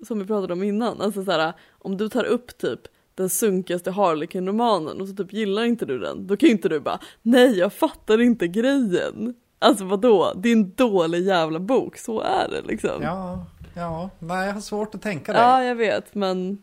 som 0.06 0.18
vi 0.18 0.24
pratade 0.24 0.52
om 0.52 0.62
innan, 0.62 1.00
alltså 1.00 1.24
så 1.24 1.30
här, 1.30 1.52
om 1.70 1.96
du 1.96 2.08
tar 2.08 2.24
upp 2.24 2.58
typ 2.58 2.80
den 3.20 3.30
sunkigaste 3.30 3.90
Harlequin-romanen 3.90 5.00
och 5.00 5.08
så 5.08 5.14
typ 5.14 5.32
gillar 5.32 5.64
inte 5.64 5.86
du 5.86 5.98
den, 5.98 6.26
då 6.26 6.36
kan 6.36 6.46
ju 6.46 6.52
inte 6.52 6.68
du 6.68 6.80
bara 6.80 7.00
nej 7.22 7.58
jag 7.58 7.72
fattar 7.72 8.20
inte 8.20 8.48
grejen. 8.48 9.34
Alltså 9.58 9.84
vadå, 9.84 10.32
det 10.36 10.48
är 10.48 10.52
en 10.52 10.74
dålig 10.74 11.22
jävla 11.22 11.58
bok, 11.58 11.98
så 11.98 12.20
är 12.20 12.48
det 12.48 12.62
liksom. 12.62 13.02
Ja, 13.02 13.46
ja, 13.74 14.10
nej 14.18 14.46
jag 14.46 14.54
har 14.54 14.60
svårt 14.60 14.94
att 14.94 15.02
tänka 15.02 15.32
det. 15.32 15.38
Ja, 15.38 15.64
jag 15.64 15.74
vet, 15.74 16.14
men, 16.14 16.58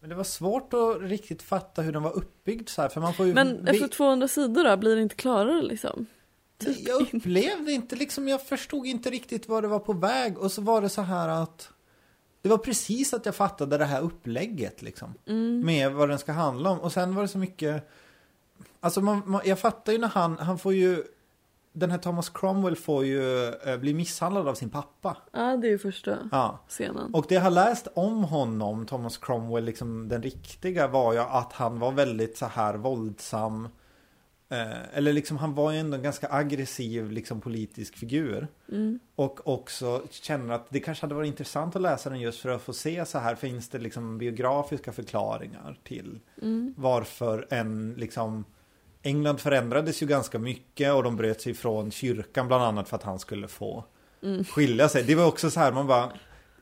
Men 0.00 0.10
det 0.10 0.16
var 0.16 0.24
svårt 0.24 0.74
att 0.74 1.02
riktigt 1.02 1.42
fatta 1.42 1.82
hur 1.82 1.92
den 1.92 2.02
var 2.02 2.16
uppbyggd 2.16 2.68
så 2.68 2.82
här, 2.82 2.88
för 2.88 3.00
man 3.00 3.14
får 3.14 3.26
ju... 3.26 3.34
men 3.34 3.68
efter 3.68 3.88
200 3.88 4.28
sidor 4.28 4.64
då, 4.64 4.76
blir 4.76 4.96
det 4.96 5.02
inte 5.02 5.14
klarare 5.14 5.62
liksom? 5.62 6.06
typ 6.58 6.88
Jag 6.88 7.00
upplevde 7.00 7.72
inte 7.72 7.96
liksom, 7.96 8.28
jag 8.28 8.46
förstod 8.46 8.86
inte 8.86 9.10
riktigt 9.10 9.48
vad 9.48 9.64
det 9.64 9.68
var 9.68 9.78
på 9.78 9.92
väg 9.92 10.38
och 10.38 10.52
så 10.52 10.62
var 10.62 10.82
det 10.82 10.88
så 10.88 11.02
här 11.02 11.28
att 11.28 11.71
det 12.42 12.48
var 12.48 12.58
precis 12.58 13.14
att 13.14 13.26
jag 13.26 13.34
fattade 13.34 13.78
det 13.78 13.84
här 13.84 14.00
upplägget 14.00 14.82
liksom. 14.82 15.14
Mm. 15.26 15.60
Med 15.60 15.92
vad 15.92 16.08
den 16.08 16.18
ska 16.18 16.32
handla 16.32 16.70
om 16.70 16.78
och 16.80 16.92
sen 16.92 17.14
var 17.14 17.22
det 17.22 17.28
så 17.28 17.38
mycket 17.38 17.88
Alltså 18.80 19.00
man, 19.00 19.22
man, 19.26 19.40
jag 19.44 19.58
fattar 19.58 19.92
ju 19.92 19.98
när 19.98 20.08
han, 20.08 20.38
han 20.38 20.58
får 20.58 20.74
ju 20.74 21.04
Den 21.72 21.90
här 21.90 21.98
Thomas 21.98 22.28
Cromwell 22.28 22.76
får 22.76 23.04
ju 23.04 23.48
eh, 23.48 23.76
bli 23.76 23.94
misshandlad 23.94 24.48
av 24.48 24.54
sin 24.54 24.70
pappa. 24.70 25.16
Ja, 25.32 25.56
det 25.56 25.66
är 25.66 25.70
ju 25.70 25.78
första 25.78 26.18
Ja. 26.32 26.58
scenen. 26.68 27.14
Och 27.14 27.24
det 27.28 27.34
jag 27.34 27.42
har 27.42 27.50
läst 27.50 27.88
om 27.94 28.24
honom, 28.24 28.86
Thomas 28.86 29.18
Cromwell, 29.18 29.64
liksom 29.64 30.08
den 30.08 30.22
riktiga 30.22 30.86
var 30.88 31.12
ju 31.12 31.18
att 31.18 31.52
han 31.52 31.78
var 31.78 31.92
väldigt 31.92 32.36
så 32.38 32.46
här 32.46 32.74
våldsam. 32.74 33.68
Eh, 34.52 34.96
eller 34.98 35.12
liksom 35.12 35.36
han 35.38 35.54
var 35.54 35.72
ju 35.72 35.78
ändå 35.78 35.96
en 35.96 36.02
ganska 36.02 36.28
aggressiv 36.30 37.10
liksom 37.10 37.40
politisk 37.40 37.96
figur. 37.96 38.48
Mm. 38.72 38.98
Och 39.14 39.48
också 39.48 40.02
känner 40.10 40.54
att 40.54 40.66
det 40.68 40.80
kanske 40.80 41.04
hade 41.04 41.14
varit 41.14 41.26
intressant 41.28 41.76
att 41.76 41.82
läsa 41.82 42.10
den 42.10 42.20
just 42.20 42.40
för 42.40 42.48
att 42.48 42.62
få 42.62 42.72
se 42.72 43.04
så 43.04 43.18
här 43.18 43.34
finns 43.34 43.68
det 43.68 43.78
liksom 43.78 44.18
biografiska 44.18 44.92
förklaringar 44.92 45.78
till 45.84 46.18
Mm. 46.42 46.74
varför 46.76 47.46
en 47.50 47.94
liksom 47.98 48.44
England 49.02 49.38
förändrades 49.38 50.02
ju 50.02 50.06
ganska 50.06 50.38
mycket 50.38 50.92
och 50.92 51.02
de 51.02 51.16
bröt 51.16 51.40
sig 51.40 51.52
ifrån 51.52 51.90
kyrkan 51.90 52.46
bland 52.46 52.64
annat 52.64 52.88
för 52.88 52.96
att 52.96 53.02
han 53.02 53.18
skulle 53.18 53.48
få 53.48 53.84
Mm. 54.22 54.44
skilja 54.44 54.88
sig. 54.88 55.02
Det 55.02 55.14
var 55.14 55.26
också 55.26 55.50
så 55.50 55.60
här 55.60 55.72
man 55.72 55.86
bara 55.86 56.12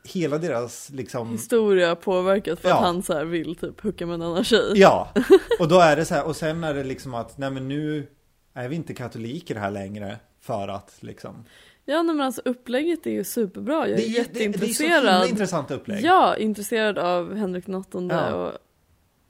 hela 0.03 0.37
deras 0.37 0.89
liksom 0.89 1.31
Historia 1.31 1.95
påverkat 1.95 2.59
för 2.59 2.69
Ja. 2.69 2.75
att 2.75 2.81
han 2.83 3.03
så 3.03 3.13
här 3.13 3.25
vill 3.25 3.55
typ 3.55 3.81
hooka 3.81 4.05
med 4.05 4.13
en 4.13 4.21
annan 4.21 4.43
tjej. 4.43 4.71
Ja, 4.75 5.13
och 5.59 5.67
då 5.67 5.79
är 5.79 5.95
det 5.95 6.05
så 6.05 6.13
här 6.15 6.25
och 6.25 6.35
sen 6.35 6.63
är 6.63 6.73
det 6.73 6.83
liksom 6.83 7.13
att 7.13 7.37
nej 7.37 7.51
men 7.51 7.67
nu 7.67 8.07
är 8.53 8.67
vi 8.67 8.75
inte 8.75 8.93
katoliker 8.93 9.55
här 9.55 9.71
längre 9.71 10.17
för 10.41 10.67
att 10.67 10.97
liksom 10.99 11.45
Ja 11.85 12.01
nej, 12.03 12.15
men 12.15 12.25
alltså 12.25 12.41
upplägget 12.45 13.05
är 13.07 13.11
ju 13.11 13.23
superbra. 13.23 13.87
Jag 13.87 13.89
är, 13.89 13.95
det, 13.97 14.17
är- 14.19 14.23
det, 14.23 14.33
det 14.33 14.45
är 14.45 14.73
så 14.73 14.83
jätteintresserad. 14.83 15.29
intressant 15.29 15.71
upplägg. 15.71 16.03
Ja, 16.05 16.37
intresserad 16.37 16.97
av 16.97 17.35
Henrik 17.35 17.65
den 17.65 17.75
åttonde 17.75 18.15
Ja. 18.15 18.33
och, 18.35 18.53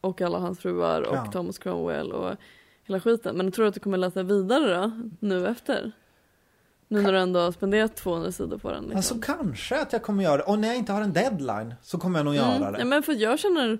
och 0.09 0.21
alla 0.21 0.37
hans 0.39 0.59
fruar 0.59 1.01
och 1.01 1.15
Ja. 1.15 1.25
Thomas 1.31 1.57
Cromwell 1.57 2.11
och 2.11 2.35
hela 2.83 2.99
skiten. 2.99 3.37
Men 3.37 3.51
tror 3.51 3.63
du 3.65 3.69
att 3.69 3.73
du 3.73 3.79
kommer 3.79 3.97
läsa 3.97 4.23
vidare 4.23 4.75
då, 4.75 4.91
nu 5.19 5.47
efter? 5.47 5.91
Nu 6.91 7.01
när 7.01 7.11
du 7.11 7.19
ändå 7.19 7.39
har 7.39 7.51
spenderat 7.51 7.95
200 7.95 8.31
sidor 8.31 8.57
på 8.57 8.71
den. 8.71 8.81
Liksom. 8.83 8.97
Alltså 8.97 9.15
kanske 9.21 9.81
att 9.81 9.93
jag 9.93 10.01
kommer 10.03 10.23
göra 10.23 10.37
det. 10.37 10.43
Och 10.43 10.59
när 10.59 10.67
jag 10.67 10.77
inte 10.77 10.91
har 10.93 11.01
en 11.01 11.13
deadline 11.13 11.73
så 11.81 11.97
kommer 11.97 12.19
jag 12.19 12.25
nog 12.25 12.35
göra 12.35 12.55
Mm. 12.55 12.73
det. 12.73 12.79
Ja, 12.79 12.85
men 12.85 13.03
för 13.03 13.13
jag 13.13 13.39
känner 13.39 13.79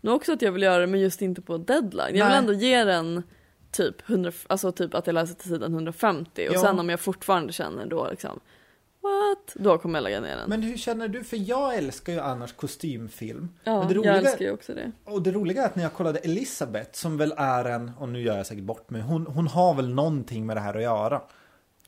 Nu 0.00 0.10
också 0.10 0.32
att 0.32 0.42
jag 0.42 0.52
vill 0.52 0.62
göra 0.62 0.78
det 0.78 0.86
men 0.86 1.00
just 1.00 1.22
inte 1.22 1.42
på 1.42 1.58
deadline. 1.58 1.98
Jag 2.06 2.12
vill 2.12 2.18
Nej. 2.24 2.36
ändå 2.38 2.52
ge 2.52 2.84
den 2.84 3.22
typ 3.70 4.08
100, 4.10 4.32
alltså 4.46 4.72
typ 4.72 4.94
att 4.94 5.06
jag 5.06 5.14
läser 5.14 5.34
till 5.34 5.48
sidan 5.48 5.72
150 5.72 6.48
och 6.48 6.54
Ja. 6.54 6.60
sen 6.60 6.78
om 6.78 6.88
jag 6.88 7.00
fortfarande 7.00 7.52
känner 7.52 7.86
då 7.86 8.08
liksom 8.10 8.40
What? 9.02 9.54
Då 9.54 9.78
kommer 9.78 9.98
jag 9.98 10.02
lägga 10.04 10.20
ner 10.20 10.36
den. 10.36 10.48
Men 10.50 10.62
hur 10.62 10.76
känner 10.76 11.08
du? 11.08 11.24
För 11.24 11.48
jag 11.48 11.76
älskar 11.76 12.12
ju 12.12 12.20
annars 12.20 12.52
kostymfilm. 12.52 13.48
ja, 13.64 13.78
men 13.78 13.88
det 13.88 13.94
jag 13.94 13.98
roliga- 14.00 14.14
älskar 14.16 14.44
ju 14.44 14.50
också 14.52 14.74
det. 14.74 14.92
Och 15.04 15.22
det 15.22 15.30
roliga 15.32 15.62
är 15.62 15.66
att 15.66 15.76
när 15.76 15.82
jag 15.82 15.92
kollade 15.92 16.18
Elisabeth, 16.18 16.90
som 16.92 17.16
väl 17.16 17.34
är 17.36 17.64
en, 17.64 17.90
och 17.98 18.08
nu 18.08 18.22
gör 18.22 18.36
jag 18.36 18.46
säkert 18.46 18.64
bort 18.64 18.90
mig, 18.90 19.00
hon, 19.02 19.26
hon 19.26 19.46
har 19.46 19.74
väl 19.74 19.88
någonting 19.94 20.46
med 20.46 20.56
det 20.56 20.60
här 20.60 20.74
att 20.74 20.82
göra. 20.82 21.20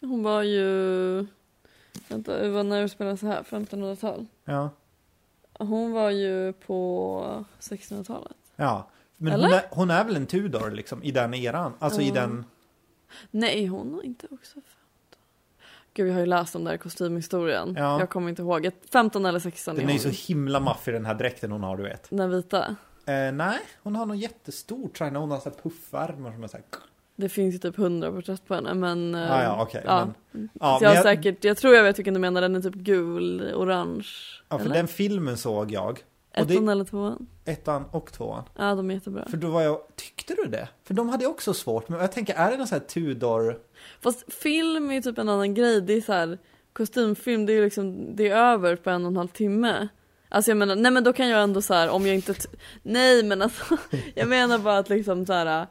Hon 0.00 0.22
var 0.22 0.42
ju, 0.42 1.26
vänta, 2.08 2.36
det 2.42 2.48
var 2.48 2.62
när 2.62 2.82
det 2.82 2.88
spelades 2.88 3.20
så 3.20 3.26
här, 3.26 3.42
1500-tal. 3.42 4.26
Ja. 4.44 4.70
Hon 5.52 5.92
var 5.92 6.10
ju 6.10 6.52
på 6.52 7.44
1600-talet. 7.60 8.36
Ja. 8.56 8.88
Men 9.16 9.32
hon 9.40 9.52
är, 9.52 9.62
hon 9.70 9.90
är 9.90 10.04
väl 10.04 10.16
en 10.16 10.26
Tudor 10.26 10.70
liksom, 10.70 11.02
i 11.02 11.10
den 11.10 11.34
eran? 11.34 11.72
Alltså 11.78 12.00
i 12.00 12.08
Ja. 12.08 12.14
den... 12.14 12.44
Nej, 13.30 13.66
hon 13.66 13.96
var 13.96 14.02
inte 14.02 14.26
också 14.30 14.54
15. 14.54 14.64
Gud, 15.94 16.08
jag 16.08 16.12
har 16.14 16.20
ju 16.20 16.26
läst 16.26 16.54
om 16.56 16.64
den 16.64 16.70
där 16.72 16.78
kostymhistorien. 16.78 17.74
Ja. 17.78 18.00
Jag 18.00 18.10
kommer 18.10 18.28
inte 18.28 18.42
ihåg. 18.42 18.66
Ett 18.66 18.82
15 18.92 19.26
eller 19.26 19.38
16 19.38 19.76
Den 19.76 19.88
är 19.88 19.92
ju 19.92 19.98
så 19.98 20.32
himla 20.32 20.60
maffig 20.60 20.94
den 20.94 21.06
här 21.06 21.14
dräkten 21.14 21.52
hon 21.52 21.62
har, 21.62 21.76
du 21.76 21.82
vet. 21.82 22.06
Den 22.10 22.30
vita. 22.30 22.76
Eh, 23.06 23.32
nej, 23.32 23.58
hon 23.82 23.96
har 23.96 24.06
tror 24.94 25.06
jag, 25.06 25.12
när 25.12 25.20
hon 25.20 25.30
har 25.30 25.38
så 25.40 25.48
här 25.50 25.56
puffärmar 25.62 26.32
som 26.32 26.44
är 26.44 26.48
så 26.48 26.56
här... 26.56 26.64
Det 27.20 27.28
finns 27.28 27.54
ju 27.54 27.58
typ 27.58 27.78
100 27.78 28.12
porträtt 28.12 28.46
på 28.46 28.54
henne 28.54 28.74
men... 28.74 29.14
eh, 29.14 29.32
Ah, 29.32 29.42
ja, 29.42 29.62
okej. 29.62 29.82
ja. 29.86 30.08
men, 30.30 30.48
ja, 30.60 30.78
så 30.78 30.84
jag 30.84 30.90
men 30.90 30.96
har 30.96 31.02
säkert, 31.02 31.44
jag 31.44 31.56
tror 31.56 31.74
jag 31.74 31.82
vet 31.82 31.98
vilken 31.98 32.14
du 32.14 32.20
menar, 32.20 32.40
den 32.40 32.56
är 32.56 32.60
typ 32.60 32.74
gul, 32.74 33.52
orange. 33.54 34.06
ja, 34.48 34.58
för 34.58 34.64
eller? 34.64 34.74
den 34.74 34.88
filmen 34.88 35.36
såg 35.36 35.70
jag. 35.72 35.98
Ettan 36.32 36.66
det, 36.66 36.72
eller 36.72 36.84
tvåan? 36.84 37.26
ettan 37.44 37.84
och 37.90 38.12
tvåan. 38.12 38.42
Ja, 38.58 38.74
de 38.74 38.90
är 38.90 38.94
jättebra. 38.94 39.24
För 39.30 39.36
då 39.36 39.50
var 39.50 39.62
jag, 39.62 39.78
tyckte 39.96 40.34
du 40.34 40.48
det? 40.50 40.68
För 40.84 40.94
de 40.94 41.08
hade 41.08 41.26
också 41.26 41.54
svårt, 41.54 41.88
men 41.88 42.00
jag 42.00 42.12
tänker, 42.12 42.34
är 42.34 42.50
det 42.50 42.56
någon 42.56 42.66
sån 42.66 42.78
här 42.78 42.86
Tudor... 42.86 43.58
Fast 44.00 44.32
film 44.32 44.90
är 44.90 44.94
ju 44.94 45.02
typ 45.02 45.18
en 45.18 45.28
annan 45.28 45.54
grej. 45.54 45.80
Det 45.80 45.92
är 45.92 46.00
så 46.00 46.12
här, 46.12 46.38
kostymfilm, 46.72 47.46
det 47.46 47.52
är 47.52 47.54
ju 47.54 47.64
liksom, 47.64 48.16
det 48.16 48.28
är 48.28 48.36
över 48.36 48.76
på 48.76 48.90
en 48.90 49.04
och 49.04 49.10
en 49.10 49.16
halv 49.16 49.28
timme. 49.28 49.88
Alltså 50.28 50.50
jag 50.50 50.58
menar, 50.58 50.76
nej 50.76 50.92
men 50.92 51.04
då 51.04 51.12
kan 51.12 51.28
jag 51.28 51.42
ändå 51.42 51.62
så 51.62 51.74
här, 51.74 51.88
om 51.88 52.06
jag 52.06 52.14
inte, 52.14 52.34
nej 52.82 53.22
men 53.24 53.42
alltså, 53.42 53.76
jag 54.14 54.28
menar 54.28 54.58
bara 54.58 54.78
att 54.78 54.88
liksom 54.88 55.26
så 55.26 55.32
här, 55.32 55.66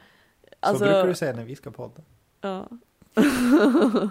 alltså, 0.67 0.85
så 0.85 0.91
brukar 0.91 1.07
du 1.07 1.15
säga 1.15 1.33
när 1.33 1.43
vi 1.45 1.55
ska 1.55 1.71
podda. 1.71 2.01
ja, 2.41 2.67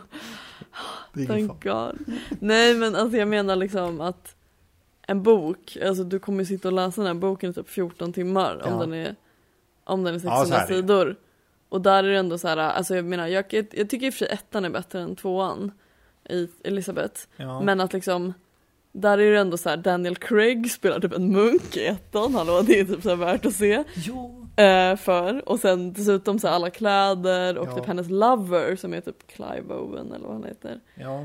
thank. 1.27 1.65
God. 1.65 1.99
Nej 2.41 2.75
men 2.75 2.97
alltså 2.97 3.17
jag 3.19 3.29
menar 3.29 3.57
liksom 3.57 4.01
att 4.01 4.35
en 5.07 5.23
bok, 5.23 5.77
alltså 5.87 6.05
du 6.05 6.19
kommer 6.19 6.39
ju 6.41 6.47
sitta 6.47 6.69
och 6.69 6.75
läsa 6.75 7.01
den 7.03 7.07
här 7.07 7.15
boken 7.15 7.51
i 7.51 7.55
typ 7.55 7.69
14 7.69 8.13
timmar 8.13 8.63
om 8.67 8.73
Ja. 8.73 8.79
den 8.79 8.93
är, 8.95 9.15
om 9.85 10.05
den 10.05 10.15
är 10.15 10.21
Ja, 10.25 10.45
så 10.45 10.51
600 10.51 10.57
är 10.63 10.67
det 10.69 10.75
ju. 10.75 10.81
sidor. 10.83 11.17
Och 11.69 11.81
där 11.81 12.05
är 12.05 12.09
det 12.09 12.17
ändå 12.19 12.39
så 12.39 12.49
här, 12.49 12.57
alltså 12.57 12.97
jag 12.97 13.05
menar, 13.05 13.27
jag, 13.27 13.45
jag, 13.51 13.67
jag 13.73 13.91
tycker 13.91 14.07
i 14.07 14.11
och 14.11 14.15
för 14.15 14.19
sig 14.19 14.29
ettan 14.29 14.65
är 14.65 14.71
bättre 14.71 15.01
än 15.01 15.17
tvåan 15.17 15.73
i 16.31 16.49
Elisabeth. 16.65 17.21
Ja. 17.37 17.61
Men 17.61 17.81
att 17.81 17.93
liksom 17.93 18.35
där 18.93 19.19
är 19.19 19.33
det 19.33 19.39
ändå 19.39 19.59
så 19.59 19.69
här, 19.69 19.77
Daniel 19.77 20.17
Craig 20.17 20.71
spelar 20.71 21.01
typ 21.01 21.13
en 21.13 21.33
munk 21.33 21.77
i 21.77 21.87
ettan, 21.87 22.35
hallå 22.35 22.63
det 22.67 22.81
är 22.81 22.85
typ 22.85 23.03
så 23.03 23.09
här 23.09 23.17
värt 23.17 23.47
att 23.47 23.55
se. 23.55 23.85
Jo. 23.95 24.46
Eh, 24.57 24.97
för, 24.97 25.49
och 25.49 25.61
sen 25.61 25.93
dessutom 25.93 26.39
så 26.39 26.49
här, 26.49 26.55
alla 26.55 26.71
kläder 26.71 27.59
och 27.59 27.69
Ja. 27.69 27.75
typ 27.75 27.87
hennes 27.87 28.11
lover 28.11 28.77
som 28.77 28.95
är 28.95 29.01
typ 29.01 29.27
Clive 29.27 29.75
Owen 29.75 30.13
eller 30.13 30.27
vad 30.27 30.35
han 30.35 30.45
heter. 30.45 30.81
Ja. 30.95 31.25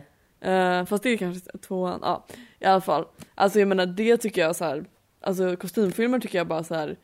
Eh, 0.49 0.85
fast 0.85 1.03
det 1.03 1.09
är 1.09 1.17
kanske 1.17 1.57
tvåan, 1.57 1.99
ja 2.01 2.25
i 2.59 2.65
alla 2.65 2.81
fall. 2.81 3.05
Alltså 3.35 3.59
jag 3.59 3.67
menar 3.67 3.85
det 3.85 4.17
tycker 4.17 4.41
jag 4.41 4.55
så 4.55 4.65
här, 4.65 4.85
alltså 5.21 5.55
kostymfilmer 5.55 6.19
tycker 6.19 6.37
jag 6.37 6.47
bara 6.47 6.63
så 6.63 6.75
här. 6.75 6.97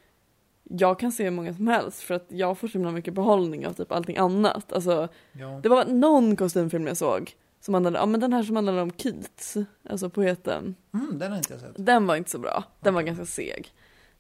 Jag 0.63 0.99
kan 0.99 1.11
se 1.11 1.23
hur 1.23 1.31
många 1.31 1.53
som 1.53 1.67
helst 1.67 2.01
för 2.01 2.15
att 2.15 2.25
jag 2.27 2.57
får 2.57 2.67
så 2.67 2.73
himla 2.73 2.91
mycket 2.91 3.13
behållning 3.13 3.67
av 3.67 3.73
typ 3.73 3.91
allting 3.91 4.17
annat. 4.17 4.73
Alltså 4.73 5.07
ja. 5.31 5.59
det 5.63 5.69
var 5.69 5.85
någon 5.85 6.35
kostymfilm 6.35 6.87
jag 6.87 6.97
såg 6.97 7.35
som 7.59 7.73
handlade, 7.73 7.97
ja 7.97 8.05
men 8.05 8.19
den 8.19 8.33
här 8.33 8.43
som 8.43 8.55
handlade 8.55 8.81
om 8.81 8.91
Keats, 8.91 9.57
alltså 9.89 10.09
poeten. 10.09 10.75
Mm, 10.93 11.19
den 11.19 11.31
har 11.31 11.37
inte 11.37 11.53
jag 11.53 11.61
sett. 11.61 11.85
Den 11.85 12.07
var 12.07 12.15
inte 12.15 12.29
så 12.29 12.39
bra, 12.39 12.63
den 12.79 12.93
var 12.93 13.01
ganska 13.01 13.25
seg. 13.25 13.73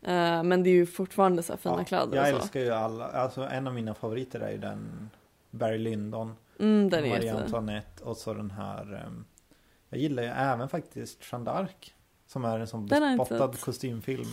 Eh, 0.07 0.43
men 0.43 0.63
det 0.63 0.69
är 0.69 0.73
ju 0.73 0.85
fortfarande 0.85 1.43
så 1.43 1.53
här 1.53 1.57
fina 1.57 1.75
Ja, 1.77 1.83
kläder 1.83 2.17
Jag 2.17 2.29
älskar 2.29 2.59
ju 2.59 2.71
alla, 2.71 3.05
alltså 3.07 3.41
en 3.41 3.67
av 3.67 3.73
mina 3.73 3.93
favoriter 3.93 4.39
är 4.39 4.51
ju 4.51 4.57
den 4.57 5.09
Barry 5.51 5.77
Lyndon, 5.77 6.35
Mm, 6.59 6.89
den 6.89 7.09
Marie. 7.09 7.33
Antoinette 7.35 8.03
och 8.03 8.17
så 8.17 8.33
den 8.33 8.51
här 8.51 9.03
ehm, 9.05 9.25
Jag 9.89 9.99
gillar 9.99 10.23
ju 10.23 10.29
även 10.29 10.69
faktiskt 10.69 11.19
Jeanne 11.31 11.51
d'Arc 11.51 11.91
Som 12.27 12.45
är 12.45 12.59
en 12.59 12.67
sån 12.67 12.85
bespottad 12.87 13.51
kostymfilm 13.59 14.25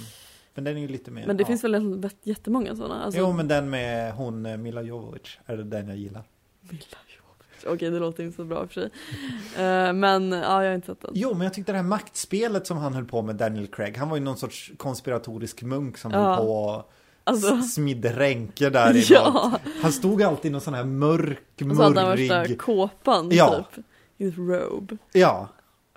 Men 0.54 0.64
den 0.64 0.76
är 0.76 0.80
ju 0.80 0.88
lite 0.88 1.10
mer 1.10 1.26
Men 1.26 1.36
det 1.36 1.42
ja. 1.42 1.46
finns 1.46 1.64
väl 1.64 2.02
jätte- 2.02 2.16
jättemånga 2.30 2.76
sådana? 2.76 3.02
Alltså, 3.04 3.20
Jo 3.20 3.32
men 3.32 3.48
den 3.48 3.70
med 3.70 4.12
hon 4.14 4.46
eh, 4.46 4.56
Mila 4.56 4.82
Jovovich 4.82 5.38
är 5.46 5.56
den 5.56 5.88
jag 5.88 5.96
gillar 5.96 6.22
Milla 6.60 6.84
Okej, 7.66 7.90
det 7.90 7.98
låter 7.98 8.22
inte 8.24 8.36
så 8.36 8.44
bra 8.44 8.66
för 8.66 8.74
sig. 8.74 8.84
Eh, 9.56 9.92
men 9.92 10.32
ja, 10.32 10.62
jag 10.62 10.70
har 10.70 10.74
inte 10.74 10.86
sett 10.86 11.00
den. 11.00 11.10
Jo 11.14 11.34
men 11.34 11.40
jag 11.40 11.54
tyckte 11.54 11.72
det 11.72 11.78
här 11.78 11.82
maktspelet 11.82 12.66
som 12.66 12.76
han 12.76 12.94
höll 12.94 13.04
på 13.04 13.22
med 13.22 13.36
Daniel 13.36 13.66
Craig 13.66 13.96
Han 13.96 14.08
var 14.08 14.16
ju 14.16 14.22
någon 14.22 14.36
sorts 14.36 14.72
konspiratorisk 14.76 15.62
munk 15.62 15.98
som 15.98 16.12
Ja. 16.12 16.18
höll 16.18 16.36
på 16.36 16.52
och 16.64 16.90
Alltså, 17.26 17.62
smidde 17.62 18.12
ränker 18.18 18.70
där 18.70 18.96
i 18.96 19.04
ja! 19.10 19.50
något. 19.52 19.60
Han 19.82 19.92
stod 19.92 20.22
alltid 20.22 20.48
i 20.48 20.52
någon 20.52 20.60
sån 20.60 20.74
här 20.74 20.84
mörk, 20.84 21.38
Och 21.70 21.76
så 21.76 21.82
hade 21.82 22.00
han 22.00 22.10
murrig 22.10 22.28
värsta 22.30 22.54
kåpan 22.56 23.28
Ja. 23.32 23.64
typ. 23.74 23.84
I 24.18 24.24
his 24.24 24.38
robe. 24.38 24.96
Ja, 25.12 25.48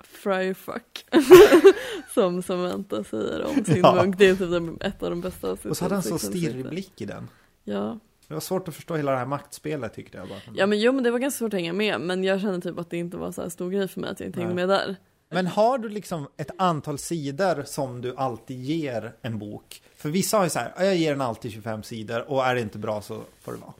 Friar 0.04 0.54
fuck. 0.54 1.04
som 2.14 2.42
Samantha 2.42 3.04
säger 3.04 3.44
om 3.44 3.64
sin 3.64 3.76
Ja. 3.82 3.94
munk. 3.94 4.18
Det 4.18 4.28
är 4.28 4.34
typ 4.36 4.82
ett 4.84 5.02
av 5.02 5.10
de 5.10 5.20
bästa 5.20 5.50
och 5.52 5.76
så 5.76 5.84
hade 5.84 5.94
han 5.94 6.02
så 6.02 6.18
stirrig 6.18 6.68
blick 6.68 7.00
i 7.00 7.04
den 7.04 7.28
Ja. 7.64 7.98
Det 8.28 8.34
var 8.34 8.40
svårt 8.40 8.68
att 8.68 8.74
förstå 8.74 8.96
hela 8.96 9.12
det 9.12 9.18
här 9.18 9.26
maktspelet 9.26 9.94
tyckte 9.94 10.18
jag 10.18 10.28
bara. 10.28 10.38
ja, 10.54 10.66
men 10.66 10.78
jo 10.80 10.92
men 10.92 11.04
det 11.04 11.10
var 11.10 11.18
ganska 11.18 11.38
svårt 11.38 11.54
att 11.54 11.60
hänga 11.60 11.72
med. 11.72 12.00
Men 12.00 12.24
jag 12.24 12.40
kände 12.40 12.60
typ 12.60 12.78
att 12.78 12.90
det 12.90 12.96
inte 12.96 13.16
var 13.16 13.32
så 13.32 13.42
här 13.42 13.48
stor 13.48 13.70
grej 13.70 13.88
för 13.88 14.00
mig 14.00 14.10
att 14.10 14.20
jag 14.20 14.26
inte 14.28 14.40
hängde 14.40 14.54
med 14.54 14.68
där. 14.68 14.96
Men 15.30 15.46
har 15.46 15.78
du 15.78 15.88
liksom 15.88 16.28
ett 16.36 16.50
antal 16.58 16.98
sidor 16.98 17.62
som 17.66 18.00
du 18.00 18.14
alltid 18.16 18.60
ger 18.64 19.12
en 19.22 19.38
bok? 19.38 19.82
För 19.96 20.08
vissa 20.08 20.36
har 20.36 20.44
ju 20.44 20.50
så 20.50 20.58
här, 20.58 20.72
"Ja, 20.78 20.84
jag 20.84 20.96
ger 20.96 21.10
den 21.10 21.20
alltid 21.20 21.52
25 21.52 21.82
sidor 21.82 22.30
och 22.30 22.46
är 22.46 22.54
det 22.54 22.60
inte 22.60 22.78
bra 22.78 23.00
så 23.02 23.20
får 23.40 23.52
det 23.52 23.58
vara. 23.58 23.72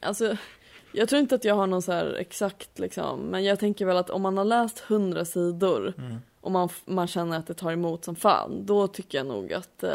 Alltså, 0.00 0.36
jag 0.92 1.08
tror 1.08 1.20
inte 1.20 1.34
att 1.34 1.44
jag 1.44 1.54
har 1.54 1.66
någon 1.66 1.82
så 1.82 1.92
här 1.92 2.14
exakt 2.20 2.78
liksom, 2.78 3.20
men 3.20 3.44
jag 3.44 3.58
tänker 3.58 3.86
väl 3.86 3.96
att 3.96 4.10
om 4.10 4.22
man 4.22 4.36
har 4.38 4.44
läst 4.44 4.84
100 4.88 5.24
sidor 5.24 5.94
Mm. 5.98 6.16
och 6.40 6.50
man, 6.52 6.68
man 6.84 7.06
känner 7.06 7.38
att 7.38 7.46
det 7.46 7.54
tar 7.54 7.72
emot 7.72 8.04
som 8.04 8.16
fan, 8.16 8.66
då 8.66 8.88
tycker 8.88 9.18
jag 9.18 9.26
nog 9.26 9.52
att 9.52 9.82
eh, 9.82 9.90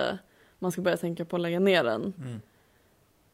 man 0.60 0.72
ska 0.72 0.82
börja 0.82 0.98
tänka 0.98 1.26
på 1.26 1.36
att 1.36 1.42
lägga 1.42 1.60
ner 1.60 1.84
den. 1.84 2.14
Mm. 2.18 2.42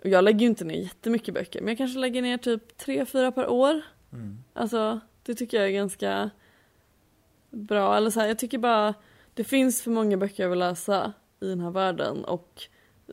Och 0.04 0.10
jag 0.10 0.24
lägger 0.24 0.40
ju 0.40 0.46
inte 0.46 0.66
ner 0.66 0.76
jättemycket 0.76 1.34
böcker, 1.34 1.62
men 1.62 1.68
jag 1.68 1.78
kanske 1.78 2.00
lägger 2.00 2.22
ner 2.22 2.38
typ 2.38 2.82
3-4 2.82 3.32
per 3.32 3.50
år. 3.50 3.82
Mm. 4.14 4.38
Alltså, 4.54 5.00
det 5.24 5.36
tycker 5.36 5.58
jag 5.58 5.68
är 5.68 5.72
ganska 5.72 6.30
bra. 7.50 7.98
Eller 7.98 8.10
så 8.10 8.20
här, 8.20 8.28
jag 8.28 8.40
tycker 8.40 8.58
bara, 8.58 8.94
det 9.34 9.44
finns 9.44 9.82
för 9.82 9.92
många 9.92 10.18
böcker 10.18 10.44
jag 10.44 10.50
vill 10.50 10.60
läsa 10.60 11.14
i 11.40 11.46
den 11.46 11.60
här 11.60 11.72
världen 11.72 12.26
och 12.26 12.64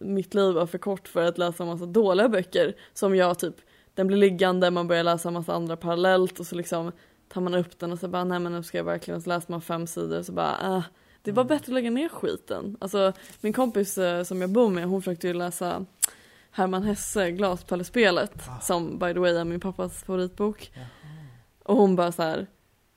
mitt 0.00 0.35
liv 0.35 0.55
var 0.55 0.66
för 0.66 0.79
kort 0.79 1.09
för 1.09 1.26
att 1.26 1.38
läsa 1.38 1.62
en 1.62 1.68
massa 1.68 1.87
dåliga 1.87 2.29
böcker 2.29 2.76
som 2.94 3.16
jag 3.16 3.38
typ, 3.38 3.55
den 3.94 4.07
blir 4.07 4.16
liggande, 4.16 4.70
man 4.70 4.88
börjar 4.88 5.05
läsa 5.05 5.29
en 5.29 5.35
massa 5.35 5.53
andra 5.53 5.76
parallellt 5.76 6.40
och 6.40 6.46
så 6.46 6.57
liksom 6.57 6.92
tar 7.29 7.40
man 7.40 7.55
upp 7.55 7.79
den 7.79 7.92
och 7.92 7.98
så 7.98 8.09
bara, 8.09 8.24
nej 8.24 8.38
men 8.38 8.53
nu 8.53 8.62
ska 8.62 8.79
jag 8.79 8.85
verkligen, 8.85 9.22
så 9.22 9.29
läser 9.29 9.50
man 9.50 9.61
fem 9.61 9.87
sidor 9.87 10.18
och 10.18 10.26
så 10.26 10.33
bara, 10.33 10.76
äh, 10.76 10.83
det 11.22 11.33
var 11.33 11.44
bättre 11.44 11.64
att 11.64 11.74
lägga 11.74 11.90
ner 11.90 12.09
skiten. 12.09 12.76
Alltså 12.81 13.12
min 13.40 13.53
kompis 13.53 13.98
eh, 13.98 14.22
som 14.22 14.40
jag 14.40 14.50
bor 14.50 14.70
med, 14.70 14.85
hon 14.85 15.03
försökte 15.03 15.26
ju 15.26 15.35
läsa 15.35 15.87
Herman 16.51 16.83
Hesse, 16.83 17.31
Glaspallespelet, 17.31 18.33
Ah. 18.49 18.61
som 18.61 18.99
by 18.99 19.13
the 19.15 19.19
way 19.21 19.37
är 19.37 19.45
min 19.45 19.61
pappas 19.61 20.03
favoritbok. 20.05 20.71
Jaha. 20.75 20.85
Och 21.65 21.77
hon 21.77 21.97
bara 21.97 22.13
så 22.13 22.23
här 22.23 22.47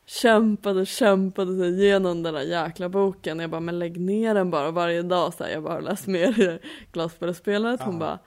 kämpade, 0.05 0.85
kämpade 0.85 1.57
sig 1.57 1.69
igenom 1.83 2.23
den 2.23 2.33
där 2.33 2.41
jäkla 2.41 2.89
boken. 2.89 3.39
Jag 3.39 3.49
bara, 3.49 3.61
men 3.61 3.79
lägg 3.79 3.99
ner 3.99 4.33
den 4.33 4.51
bara 4.51 4.71
varje 4.71 5.01
dag. 5.01 5.33
Så 5.33 5.43
här, 5.43 5.51
jag 5.51 5.63
bara 5.63 5.79
läst 5.79 6.07
mer 6.07 6.39
i 6.39 6.59
Glaspallespelet. 6.91 7.81
Hon 7.81 7.93
Ja. 7.93 7.99
bara, 7.99 8.19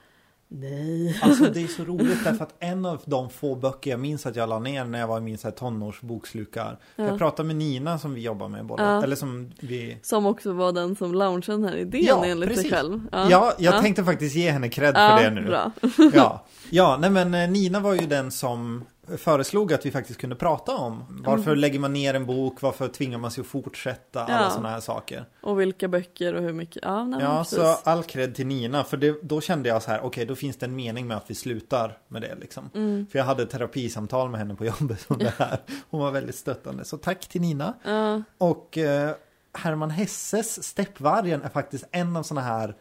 nej. 0.49 1.19
Alltså 1.23 1.45
det 1.45 1.63
är 1.63 1.67
så 1.67 1.85
roligt 1.85 2.25
därför 2.25 2.45
att 2.45 2.55
en 2.59 2.87
av 2.87 3.03
de 3.05 3.31
få 3.31 3.55
böcker 3.55 3.91
jag 3.91 4.01
minns 4.01 4.27
att 4.27 4.37
jag 4.37 4.49
la 4.49 4.59
ner 4.59 4.85
när 4.85 4.99
jag 4.99 5.07
var 5.07 5.19
i 5.19 5.21
min 5.21 5.39
så 5.39 5.49
här 5.49 5.55
tonårsbokslukar. 5.55 6.79
Ja. 6.97 7.05
Jag 7.05 7.19
pratade 7.19 7.47
med 7.47 7.57
Nina 7.57 7.99
som 7.99 8.15
vi 8.15 8.21
jobbar 8.21 8.49
med 8.49 8.67
båda, 8.67 8.83
Ja. 8.85 9.03
eller 9.03 9.17
som 9.17 9.53
vi 9.61 9.99
Som 10.03 10.27
också 10.27 10.53
var 10.53 10.73
den 10.73 10.97
som 10.97 11.15
launchade 11.15 11.59
den 11.59 11.69
här 11.69 11.77
idén 11.77 12.05
Ja, 12.05 12.25
enligt 12.25 12.49
precis. 12.49 12.63
sig 12.63 12.71
själv. 12.71 13.01
Ja, 13.13 13.53
jag 13.59 13.83
tänkte 13.83 14.05
faktiskt 14.05 14.37
ge 14.37 14.51
henne 14.51 14.69
cred 14.69 14.95
ja, 14.97 15.17
för 15.19 15.25
det 15.25 15.31
nu. 15.31 15.47
Bra. 15.47 15.73
Ja, 16.15 16.45
ja 16.71 16.97
nej 17.01 17.11
men 17.11 17.35
eh, 17.35 17.51
Nina 17.51 17.81
var 17.81 17.95
ju 17.95 18.07
den 18.07 18.31
som 18.31 18.85
föreslog 19.19 19.73
att 19.73 19.87
vi 19.87 19.91
faktiskt 19.91 20.21
kunde 20.21 20.37
prata 20.37 20.77
om 20.77 21.23
varför 21.27 21.43
Mm. 21.51 21.59
lägger 21.59 21.79
man 21.79 21.93
ner 21.93 22.15
en 22.15 22.27
bok, 22.27 22.63
varför 22.63 22.89
tvingar 22.89 23.19
man 23.19 23.31
sig 23.31 23.41
att 23.41 23.47
fortsätta, 23.47 24.25
alla 24.25 24.43
Ja. 24.45 24.51
sådana 24.51 24.69
här 24.69 24.81
saker. 24.81 25.25
Och 25.43 25.61
vilka 25.61 25.89
böcker 25.89 26.35
och 26.35 26.43
hur 26.43 26.53
mycket. 26.53 26.83
Ja, 26.85 27.05
nej, 27.05 27.21
Ja, 27.23 27.39
precis. 27.39 27.59
så 27.59 27.65
all 27.91 28.03
cred 28.05 28.35
till 28.35 28.47
Nina, 28.47 28.85
för 28.85 28.97
det, 28.97 29.17
då 29.23 29.41
kände 29.41 29.69
jag 29.69 29.83
så 29.83 29.91
här, 29.91 30.01
okej, 30.05 30.27
då 30.27 30.35
finns 30.35 30.57
det 30.57 30.67
en 30.67 30.77
mening 30.77 31.07
med 31.07 31.17
att 31.17 31.31
vi 31.31 31.35
slutar 31.35 31.99
med 32.09 32.23
det 32.23 32.35
liksom. 32.35 32.71
Mm. 32.75 33.07
För 33.11 33.19
jag 33.19 33.27
hade 33.27 33.43
ett 33.43 33.51
terapisamtal 33.51 34.31
med 34.31 34.39
henne 34.41 34.55
på 34.55 34.65
jobbet 34.65 35.05
om 35.09 35.19
det 35.19 35.33
här. 35.39 35.59
Hon 35.91 36.01
var 36.01 36.11
väldigt 36.11 36.37
stöttande, 36.37 36.85
så 36.85 36.97
tack 36.99 37.27
till 37.29 37.41
Nina. 37.41 37.75
Ja, 37.85 38.23
Och 38.39 38.79
eh, 38.79 39.11
Herman 39.53 39.91
Hesses 39.91 40.63
Steppvargen 40.65 41.43
är 41.43 41.49
faktiskt 41.49 41.85
en 41.91 42.17
av 42.17 42.23
sådana 42.23 42.47
här 42.47 42.75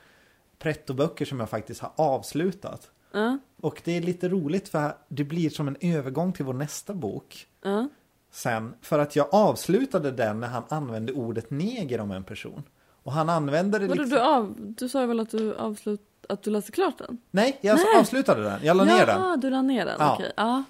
pretto-böcker 0.60 1.26
som 1.26 1.40
jag 1.40 1.50
faktiskt 1.50 1.82
har 1.82 1.92
avslutat. 1.96 2.90
Ja, 3.14 3.38
Och 3.66 3.82
det 3.86 3.98
är 3.98 4.02
lite 4.02 4.30
roligt 4.30 4.70
för 4.70 4.94
det 5.08 5.24
blir 5.24 5.50
som 5.50 5.68
en 5.68 5.78
övergång 5.82 6.34
till 6.34 6.46
vår 6.46 6.54
nästa 6.54 6.94
bok. 6.94 7.48
ja. 7.64 7.88
Sen, 8.32 8.74
för 8.82 9.00
att 9.00 9.16
jag 9.16 9.28
avslutade 9.32 10.12
den 10.12 10.40
när 10.40 10.48
han 10.48 10.64
använde 10.70 11.14
ordet 11.14 11.52
neger 11.52 12.00
om 12.02 12.12
en 12.12 12.24
person. 12.24 12.64
Och 13.04 13.12
han 13.12 13.30
använde 13.30 13.80
det 13.80 13.88
Vadå, 13.88 14.02
liksom... 14.02 14.20
du, 14.20 14.26
av, 14.26 14.56
du 14.58 14.90
sa 14.90 15.06
väl 15.06 15.20
att 15.20 15.30
du 15.30 15.56
avslut, 15.56 16.02
att 16.30 16.44
du 16.44 16.50
läste 16.50 16.72
klart 16.72 16.98
den? 16.98 17.18
Nej, 17.32 17.58
jag 17.62 17.76
Nej. 17.76 17.86
avslutade 18.00 18.44
den. 18.44 18.60
Jag 18.64 18.78
la 18.78 18.84
ner 18.84 19.06
den. 19.06 19.22
Ja, 19.22 19.38
du 19.38 19.50
la 19.50 19.62
ner 19.62 19.86
den, 19.86 19.96
Ja. 20.00 20.14
okej. 20.14 20.32
Ja. 20.38 20.64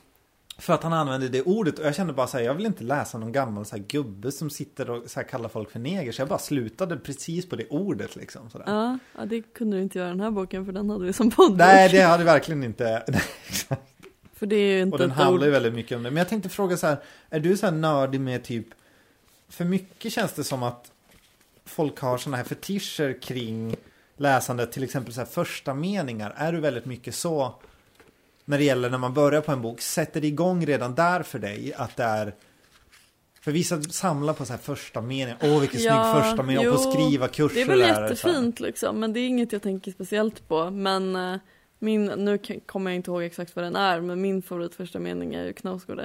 För 0.57 0.73
att 0.73 0.83
han 0.83 0.93
använde 0.93 1.29
det 1.29 1.41
ordet 1.41 1.79
och 1.79 1.85
jag 1.85 1.95
kände 1.95 2.13
bara 2.13 2.27
så 2.27 2.37
här, 2.37 2.45
jag 2.45 2.53
vill 2.53 2.65
inte 2.65 2.83
läsa 2.83 3.17
någon 3.17 3.31
gammal 3.31 3.65
så 3.65 3.75
här, 3.75 3.83
gubbe 3.83 4.31
som 4.31 4.49
sitter 4.49 4.89
och 4.89 5.09
så 5.09 5.19
här, 5.19 5.27
kallar 5.27 5.49
folk 5.49 5.71
för 5.71 5.79
neger. 5.79 6.11
Så 6.11 6.21
jag 6.21 6.29
bara 6.29 6.39
slutade 6.39 6.97
precis 6.97 7.49
på 7.49 7.55
det 7.55 7.67
ordet 7.69 8.15
liksom. 8.15 8.49
Sådär. 8.49 8.65
Ja, 8.67 8.99
ja, 9.17 9.25
det 9.25 9.41
kunde 9.41 9.77
du 9.77 9.83
inte 9.83 9.99
göra 9.99 10.07
i 10.07 10.11
den 10.11 10.19
här 10.19 10.31
boken 10.31 10.65
för 10.65 10.71
den 10.71 10.89
hade 10.89 11.05
vi 11.05 11.13
som 11.13 11.31
poddbok. 11.31 11.57
Nej, 11.57 11.89
det 11.89 12.01
hade 12.01 12.23
verkligen 12.23 12.63
inte. 12.63 13.03
För 14.33 14.45
det 14.45 14.55
är 14.55 14.75
ju 14.75 14.81
inte 14.81 14.93
Och 14.93 14.99
den 14.99 15.11
handlar 15.11 15.45
ju 15.45 15.51
väldigt 15.51 15.73
mycket 15.73 15.97
om 15.97 16.03
det. 16.03 16.11
Men 16.11 16.17
jag 16.17 16.29
tänkte 16.29 16.49
fråga 16.49 16.77
så 16.77 16.87
här, 16.87 16.97
är 17.29 17.39
du 17.39 17.57
så 17.57 17.65
här 17.65 17.73
nördig 17.73 18.21
med 18.21 18.43
typ, 18.43 18.67
för 19.49 19.65
mycket 19.65 20.11
känns 20.11 20.33
det 20.33 20.43
som 20.43 20.63
att 20.63 20.91
folk 21.65 21.99
har 21.99 22.17
sådana 22.17 22.37
här 22.37 22.43
fetischer 22.43 23.21
kring 23.21 23.75
läsandet, 24.17 24.71
till 24.71 24.83
exempel 24.83 25.13
så 25.13 25.19
här 25.19 25.27
första 25.27 25.73
meningar. 25.73 26.33
Är 26.37 26.53
du 26.53 26.59
väldigt 26.59 26.85
mycket 26.85 27.15
så 27.15 27.55
när 28.45 28.57
det 28.57 28.63
gäller 28.63 28.89
när 28.89 28.97
man 28.97 29.13
börjar 29.13 29.41
på 29.41 29.51
en 29.51 29.61
bok, 29.61 29.81
sätter 29.81 30.21
det 30.21 30.27
igång 30.27 30.65
redan 30.65 30.95
där 30.95 31.23
för 31.23 31.39
dig 31.39 31.73
att 31.77 31.95
det 31.97 32.03
är 32.03 32.35
för 33.41 33.51
vissa 33.51 33.81
samlar 33.81 34.33
på 34.33 34.45
så 34.45 34.53
här 34.53 34.59
första 34.59 35.01
meningen. 35.01 35.37
Åh 35.41 35.59
vilken 35.59 35.81
Ja, 35.81 36.13
snygg 36.13 36.23
första 36.23 36.43
mening. 36.43 36.69
Och 36.69 36.75
på 36.75 36.81
jo, 36.85 36.91
skriva 36.91 37.27
kurser 37.27 37.55
Det 37.55 37.61
är 37.61 37.65
väl 37.67 37.79
där, 37.79 38.01
jättefint 38.03 38.59
liksom, 38.59 38.99
men 38.99 39.13
det 39.13 39.19
är 39.19 39.27
inget 39.27 39.51
jag 39.51 39.61
tänker 39.61 39.91
speciellt 39.91 40.47
på. 40.47 40.69
Men 40.69 41.15
eh, 41.15 41.39
min, 41.79 42.05
nu 42.05 42.37
kan- 42.37 42.59
kommer 42.59 42.91
jag 42.91 42.95
inte 42.95 43.11
ihåg 43.11 43.23
exakt 43.23 43.55
vad 43.55 43.65
den 43.65 43.75
är, 43.75 44.01
men 44.01 44.21
min 44.21 44.41
favorit 44.41 44.75
första 44.75 44.99
mening 44.99 45.33
är 45.33 45.43
ju 45.45 45.53
Knausgård 45.53 46.01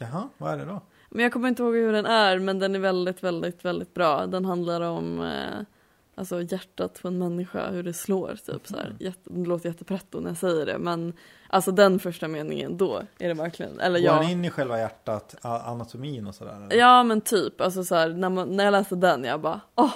Jaha, 0.00 0.28
vad 0.38 0.52
är 0.52 0.56
det 0.58 0.64
då? 0.64 0.82
Men 1.10 1.22
jag 1.22 1.32
kommer 1.32 1.48
inte 1.48 1.62
ihåg 1.62 1.74
hur 1.74 1.92
den 1.92 2.06
är, 2.06 2.38
men 2.38 2.58
den 2.58 2.74
är 2.74 2.78
väldigt, 2.78 3.22
väldigt, 3.22 3.64
väldigt 3.64 3.94
bra. 3.94 4.26
Den 4.26 4.44
handlar 4.44 4.80
om 4.80 5.20
eh, 5.20 5.66
alltså 6.14 6.42
hjärtat 6.42 6.98
på 7.02 7.08
en 7.08 7.18
människa, 7.18 7.70
hur 7.70 7.82
det 7.82 7.92
slår 7.92 8.36
typ 8.46 8.66
så 8.68 8.76
här. 8.76 8.96
Jätte, 9.00 9.20
det 9.30 9.48
låter 9.48 9.68
jättepretto 9.68 10.20
när 10.20 10.30
jag 10.30 10.36
säger 10.36 10.66
det, 10.66 10.78
men 10.78 11.12
alltså 11.48 11.72
den 11.72 11.98
första 11.98 12.28
meningen, 12.28 12.76
då 12.76 13.02
är 13.18 13.28
det 13.28 13.34
verkligen, 13.34 13.80
eller 13.80 13.98
Går 14.00 14.06
ja. 14.06 14.20
den 14.20 14.30
in 14.30 14.44
i 14.44 14.50
själva 14.50 14.78
hjärtat, 14.78 15.34
anatomin 15.42 16.26
och 16.26 16.34
sådär? 16.34 16.68
Ja 16.76 17.02
men 17.02 17.20
typ, 17.20 17.60
alltså 17.60 17.84
så 17.84 17.94
här, 17.94 18.08
när, 18.08 18.28
man, 18.28 18.56
när 18.56 18.64
jag 18.64 18.72
läste 18.72 18.96
den 18.96 19.24
jag 19.24 19.40
bara 19.40 19.60
åh, 19.74 19.94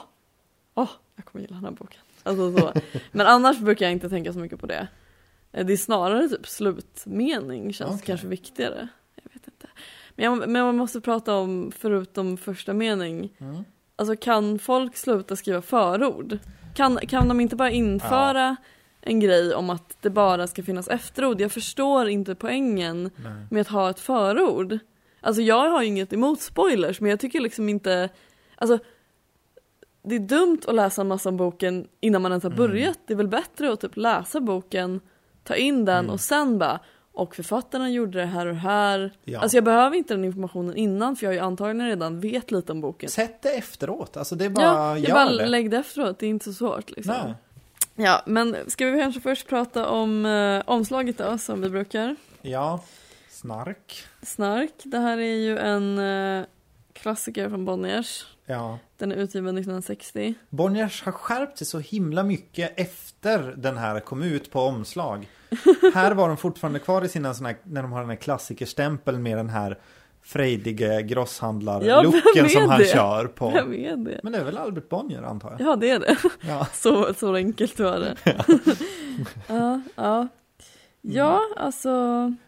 åh, 0.75 0.89
jag 1.17 1.25
kommer 1.25 1.43
gilla 1.43 1.55
den 1.55 1.65
här 1.65 1.73
boken. 1.73 2.01
Alltså 2.23 2.57
så. 2.59 2.73
Men 3.13 3.27
annars 3.27 3.59
brukar 3.59 3.87
jag 3.87 3.93
inte 3.93 4.09
tänka 4.09 4.33
så 4.33 4.39
mycket 4.39 4.61
på 4.61 4.67
det. 4.67 4.89
Eh, 5.53 5.67
Det 5.67 5.73
är 5.73 5.77
snarare 5.77 6.29
typ 6.29 6.47
slutmening 6.47 7.73
känns 7.73 7.91
Okej. 7.95 8.07
kanske 8.07 8.27
viktigare. 8.27 8.89
Jag 9.15 9.33
vet 9.33 9.47
inte. 9.49 9.67
Men, 10.15 10.25
jag, 10.25 10.49
men 10.49 10.65
man 10.65 10.77
måste 10.77 11.01
prata 11.01 11.35
om, 11.37 11.73
förutom 11.79 12.37
första 12.37 12.73
mening, 12.73 13.35
Mm. 13.39 13.65
Alltså 13.99 14.17
kan 14.17 14.59
folk 14.59 14.97
sluta 14.97 15.37
skriva 15.37 15.63
förord? 15.63 16.39
Kan, 16.75 16.97
kan 16.97 17.29
de 17.29 17.41
inte 17.41 17.57
bara 17.57 17.71
införa 17.71 18.57
en 19.01 19.21
grej 19.21 19.55
om 19.55 19.71
att 19.71 19.97
det 20.01 20.11
bara 20.11 20.47
ska 20.47 20.63
finnas 20.63 20.89
efterord? 20.89 21.41
Jag 21.41 21.53
förstår 21.53 22.09
inte 22.09 22.35
poängen 22.35 23.11
Nej. 23.17 23.33
med 23.51 23.61
att 23.61 23.69
ha 23.69 23.91
ett 23.91 24.01
förord. 24.01 24.79
Alltså 25.21 25.43
jag 25.43 25.71
har 25.71 25.83
ju 25.83 25.89
inget 25.89 26.13
emot 26.13 26.41
spoilers 26.41 27.01
men 27.01 27.11
jag 27.11 27.21
tycker 27.21 27.41
liksom 27.41 27.69
inte, 27.69 28.09
alltså 28.57 28.79
det 30.03 30.15
är 30.15 30.19
dumt 30.21 30.59
att 30.67 30.75
läsa 30.75 31.01
en 31.01 31.09
massa 31.09 31.29
om 31.29 31.37
boken 31.37 31.89
innan 32.01 32.23
man 32.23 32.33
ens 32.33 32.45
har 32.45 32.51
Mm. 32.51 32.59
börjat. 32.71 32.99
Det 33.07 33.13
är 33.13 33.17
väl 33.17 33.29
bättre 33.29 33.73
att 33.73 33.81
typ 33.81 33.97
läsa 33.97 34.41
boken, 34.41 35.01
ta 35.45 35.55
in 35.55 35.85
den 35.85 35.99
Mm. 35.99 36.11
och 36.11 36.21
sen 36.21 36.59
bara 36.59 36.81
och 37.19 37.37
författarna 37.37 37.91
gjorde 37.91 38.19
det 38.19 38.27
här 38.27 38.47
och 38.47 38.57
här. 38.57 39.13
Ja. 39.25 39.41
Alltså 39.41 39.57
jag 39.57 39.65
behöver 39.65 39.97
inte 39.97 40.15
den 40.15 40.25
informationen 40.25 40.77
innan 40.77 41.17
för 41.17 41.27
jag 41.27 41.31
har 41.31 41.35
ju 41.35 41.41
antagligen 41.41 41.89
redan 41.89 42.21
vet 42.21 42.51
lite 42.51 42.73
om 42.73 42.81
boken. 42.81 43.11
Sätt 43.11 43.43
det 43.43 43.51
efteråt, 43.51 44.17
alltså 44.17 44.35
det 44.35 44.45
är 44.45 44.51
bara, 44.51 44.65
ja, 44.65 44.99
jag 44.99 45.13
bara 45.13 45.31
det. 45.31 45.47
lägg 45.47 45.71
det 45.71 45.77
efteråt, 45.77 46.19
det 46.19 46.27
är 46.27 46.31
inte 46.31 46.45
så 46.45 46.53
svårt 46.53 46.91
liksom. 46.91 47.15
Nej. 47.25 47.35
Ja, 47.95 48.23
men 48.27 48.57
ska 48.67 48.87
vi 48.87 49.01
kanske 49.01 49.21
först 49.21 49.49
prata 49.49 49.89
om 49.89 50.27
eh, 50.27 50.63
omslaget 50.67 51.19
då, 51.19 51.39
som 51.39 51.61
vi 51.61 51.71
brukar. 51.71 52.17
Ja, 52.43 52.85
snark. 53.31 54.05
Snark. 54.23 54.73
Det 54.83 54.99
här 54.99 55.19
är 55.19 55.37
ju 55.37 55.59
en 55.59 55.99
eh, 55.99 56.47
klassiker 56.93 57.49
från 57.49 57.65
Bonniers. 57.65 58.27
Ja. 58.47 58.79
Den 58.97 59.13
är 59.13 59.17
utgiven 59.17 59.59
1960. 59.59 60.35
Bonniers 60.51 61.03
har 61.03 61.13
skärpt 61.13 61.59
sig 61.59 61.67
så 61.67 61.79
himla 61.79 62.23
mycket 62.23 62.81
efter 62.81 63.55
den 63.57 63.77
här 63.77 64.01
kom 64.01 64.23
ut 64.23 64.51
på 64.51 64.61
omslag. 64.61 65.29
Här 65.95 66.15
var 66.15 66.29
de 66.29 66.37
fortfarande 66.37 66.79
kvar 66.79 67.05
i 67.05 67.09
sina 67.09 67.35
såna 67.35 67.49
här, 67.49 67.59
när 67.65 67.83
de 67.83 67.93
har 67.93 68.01
den 68.01 68.11
här 68.11 68.17
klassikerstämpeln 68.17 69.23
med 69.23 69.37
den 69.39 69.49
här 69.49 69.79
frejdige 70.23 70.95
Ja, 70.95 71.01
grosshandlarlooken 71.01 72.45
är 72.45 72.49
som 72.49 72.69
han 72.71 72.79
det? 72.79 72.85
kör 72.87 73.27
på. 73.27 73.51
Vem 73.51 73.75
är 73.75 73.97
det? 73.97 74.21
Men 74.23 74.33
det 74.33 74.39
är 74.39 74.45
väl 74.45 74.59
Albert 74.59 74.89
Bonnier 74.89 75.23
antar 75.23 75.57
jag. 75.59 75.69
Ja, 75.69 75.77
det 75.77 75.91
är 75.91 75.99
det. 75.99 76.17
Ja. 76.41 76.67
Så, 76.73 77.15
så 77.15 77.35
enkelt 77.35 77.79
var 77.81 77.99
det. 77.99 78.17
ja, 79.47 79.81
ja. 79.97 80.29
Ja, 81.01 81.41
alltså. 81.57 81.91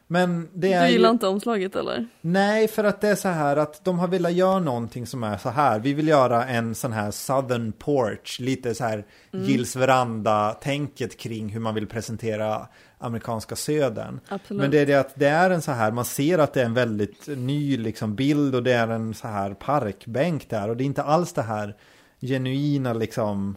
Men 0.06 0.48
det 0.54 0.68
Du 0.68 0.74
är 0.74 0.88
gillar 0.88 1.08
ju... 1.08 1.12
inte 1.12 1.26
omslaget 1.26 1.76
eller? 1.76 2.06
Nej, 2.20 2.68
för 2.68 2.84
att 2.84 3.00
det 3.00 3.08
är 3.08 3.14
så 3.14 3.28
här 3.28 3.56
att 3.56 3.84
de 3.84 3.98
har 3.98 4.08
velat 4.08 4.32
göra 4.32 4.58
någonting 4.58 5.06
som 5.06 5.24
är 5.24 5.36
så 5.36 5.48
här. 5.48 5.78
Vi 5.78 5.92
vill 5.94 6.08
göra 6.08 6.44
en 6.46 6.74
sån 6.74 6.92
här 6.92 7.10
southern 7.10 7.72
porch, 7.72 8.40
lite 8.40 8.74
så 8.74 8.84
här 8.84 9.04
Mm. 9.32 9.46
Gills 9.46 9.76
veranda-tänket 9.76 11.16
kring 11.18 11.48
hur 11.48 11.60
man 11.60 11.74
vill 11.74 11.86
presentera 11.86 12.66
amerikanska 13.00 13.56
södern. 13.56 14.20
Absolut. 14.28 14.60
Men 14.60 14.70
det 14.70 14.78
är 14.78 14.86
det 14.86 14.94
att 14.94 15.12
det 15.14 15.28
är 15.28 15.50
en 15.50 15.62
så 15.62 15.72
här, 15.72 15.92
man 15.92 16.04
ser 16.04 16.38
att 16.38 16.52
det 16.52 16.60
är 16.60 16.64
en 16.64 16.74
väldigt 16.74 17.26
ny 17.26 17.76
liksom 17.76 18.14
bild 18.14 18.54
och 18.54 18.62
det 18.62 18.72
är 18.72 18.88
en 18.88 19.14
så 19.14 19.28
här 19.28 19.54
parkbänk 19.54 20.50
där 20.50 20.68
och 20.68 20.76
det 20.76 20.84
är 20.84 20.86
inte 20.86 21.02
alls 21.02 21.32
det 21.32 21.42
här 21.42 21.76
genuina 22.20 22.92
liksom 22.92 23.56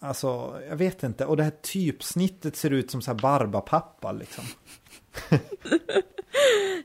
Alltså, 0.00 0.60
jag 0.68 0.76
vet 0.76 1.02
inte. 1.02 1.26
Och 1.26 1.36
det 1.36 1.42
här 1.42 1.52
typsnittet 1.62 2.56
ser 2.56 2.70
ut 2.70 2.90
som 2.90 3.02
så 3.02 3.10
här 3.10 3.18
barbapappa 3.18 4.12
liksom. 4.12 4.44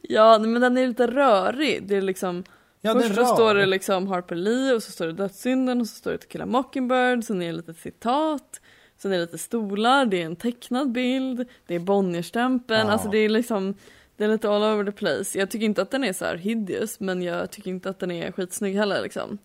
Ja, 0.02 0.40
men 0.40 0.62
den 0.62 0.78
är 0.78 0.88
lite 0.88 1.08
rörig. 1.08 1.88
Det 1.88 1.96
är 1.96 2.02
liksom 2.02 2.44
Ja, 2.86 2.94
Först 2.94 3.16
så 3.16 3.26
står 3.26 3.56
det 3.56 3.66
liksom 3.66 4.08
Harper 4.08 4.36
Lee 4.36 4.74
och 4.74 4.84
så 4.84 4.92
står 4.92 5.06
det 5.06 5.14
Dödssynden 5.14 5.82
och 5.82 5.88
så 5.88 5.96
står 5.96 6.12
det 6.12 6.18
To 6.18 6.28
Kill 6.28 6.42
a 6.42 6.46
Mockingbird, 6.46 7.24
sen 7.24 7.42
är 7.42 7.46
det 7.46 7.54
lite 7.54 7.74
citat, 7.74 8.62
sen 9.04 9.12
är 9.12 9.16
det 9.16 9.22
lite 9.22 9.38
stolar, 9.38 10.06
det 10.06 10.22
är 10.22 10.26
en 10.26 10.36
tecknad 10.36 10.92
bild, 10.92 11.48
det 11.68 11.76
är 11.76 11.80
Bonnierstämpeln, 11.80 12.88
Ja. 12.88 12.94
alltså 12.94 13.10
det 13.10 13.18
är 13.18 13.30
liksom 13.30 13.74
det 14.18 14.24
är 14.24 14.28
lite 14.28 14.50
all 14.50 14.64
over 14.64 14.86
the 14.86 14.92
place. 14.92 15.40
Jag 15.40 15.50
tycker 15.52 15.66
inte 15.66 15.82
att 15.82 15.92
den 15.92 16.04
är 16.04 16.14
så 16.14 16.26
här 16.26 16.36
hideous 16.36 17.00
men 17.00 17.22
jag 17.22 17.52
tycker 17.52 17.70
inte 17.70 17.90
att 17.90 18.00
den 18.00 18.12
är 18.12 18.32
skitsnygg 18.32 18.76
heller 18.76 19.02
liksom. 19.02 19.38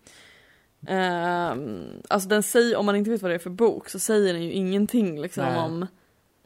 Ehm, 0.86 1.82
alltså 2.08 2.28
den 2.28 2.42
säger, 2.42 2.76
om 2.76 2.86
man 2.86 2.96
inte 2.96 3.10
vet 3.10 3.22
vad 3.22 3.30
det 3.30 3.34
är 3.34 3.38
för 3.38 3.50
bok 3.50 3.88
så 3.88 3.98
säger 3.98 4.32
den 4.32 4.42
ju 4.42 4.52
ingenting 4.52 5.20
liksom 5.20 5.44
Nej. 5.44 5.58
om 5.58 5.86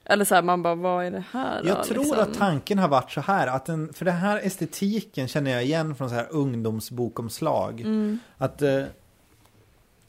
eller 0.04 0.24
så 0.24 0.34
här, 0.34 0.42
man 0.42 0.62
bara 0.62 0.74
vad 0.74 1.04
är 1.04 1.10
det 1.10 1.24
här 1.30 1.62
Jag 1.64 1.76
då, 1.76 1.84
tror 1.84 1.98
liksom? 1.98 2.18
att 2.20 2.34
tanken 2.34 2.78
har 2.78 2.88
varit 2.88 3.10
så 3.10 3.20
här, 3.20 3.46
att 3.46 3.66
den, 3.66 3.92
för 3.92 4.04
den 4.04 4.16
här 4.16 4.40
estetiken 4.42 5.28
känner 5.28 5.50
jag 5.50 5.64
igen 5.64 5.94
från 5.94 6.08
så 6.08 6.14
här 6.14 6.26
ungdomsbokomslag. 6.30 7.80
Mm. 7.80 8.18
Att, 8.38 8.62
eh, 8.62 8.82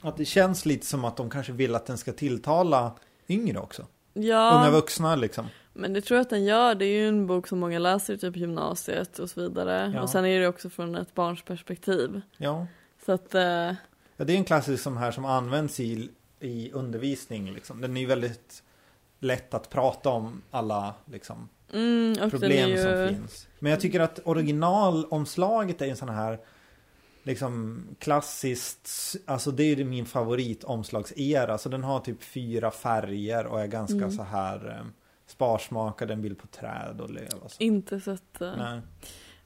att 0.04 0.18
det 0.18 0.26
känns 0.26 0.66
lite 0.66 0.86
som 0.86 1.06
att 1.06 1.18
de 1.18 1.30
kanske 1.30 1.52
vill 1.52 1.76
att 1.76 1.86
den 1.86 1.98
ska 1.98 2.14
tilltala 2.14 2.94
yngre 3.30 3.60
också. 3.60 3.86
Ja. 4.14 4.60
Unga 4.60 4.72
vuxna 4.72 5.16
liksom. 5.16 5.48
Men 5.74 5.94
det 5.94 6.02
tror 6.02 6.18
jag 6.18 6.22
att 6.22 6.30
den 6.30 6.46
gör. 6.46 6.76
Det 6.76 6.86
är 6.86 7.00
ju 7.00 7.08
en 7.08 7.28
bok 7.28 7.48
som 7.48 7.60
många 7.60 7.80
läser 7.80 8.18
typ 8.18 8.36
gymnasiet 8.36 9.20
och 9.20 9.30
så 9.30 9.42
vidare. 9.42 9.92
Ja. 9.96 10.02
Och 10.02 10.10
sen 10.10 10.26
är 10.26 10.40
det 10.40 10.48
också 10.48 10.70
från 10.70 10.96
ett 10.96 11.16
barns 11.16 11.44
perspektiv. 11.44 12.22
Ja. 12.38 12.68
Så 13.06 13.12
att, 13.12 13.36
eh, 13.36 13.42
ja, 14.18 14.26
det 14.26 14.34
är 14.34 14.38
en 14.38 14.44
klassisk 14.44 14.84
som 14.84 14.98
här 14.98 15.12
som 15.12 15.26
används 15.26 15.80
i, 15.80 16.10
i 16.40 16.72
undervisning 16.72 17.54
liksom. 17.54 17.82
Den 17.82 17.98
är 17.98 18.02
ju 18.02 18.08
väldigt 18.08 18.64
lätt 19.20 19.54
att 19.54 19.70
prata 19.70 20.10
om 20.10 20.42
alla 20.52 20.94
liksom 21.06 21.50
mm, 21.74 22.30
problem 22.30 22.70
ju, 22.70 22.78
som 22.78 23.08
finns. 23.08 23.48
Men 23.60 23.72
jag 23.72 23.82
tycker 23.82 24.00
att 24.00 24.20
originalomslaget 24.24 25.82
är 25.82 25.88
en 25.88 25.98
sån 25.98 26.10
här 26.10 26.40
liksom 27.24 27.82
klassiskt, 28.00 29.16
alltså 29.26 29.52
det 29.52 29.64
är 29.64 29.84
min 29.86 30.06
favoritomslagsera. 30.06 31.58
Så 31.58 31.70
den 31.70 31.84
har 31.84 32.00
typ 32.00 32.24
fyra 32.24 32.72
färger 32.72 33.46
och 33.46 33.62
är 33.62 33.68
ganska 33.68 33.98
Mm. 33.98 34.12
så 34.12 34.24
här 34.24 34.70
eh, 34.80 34.86
sparsmakad, 35.28 36.12
en 36.12 36.22
bild 36.22 36.38
på 36.38 36.48
träd 36.48 37.02
och 37.02 37.10
löv 37.10 37.30
och 37.44 37.52
så. 37.52 37.64
Inte 37.64 38.00
så 38.00 38.12
att, 38.12 38.42
eh, 38.42 38.52
Nej, 38.58 38.82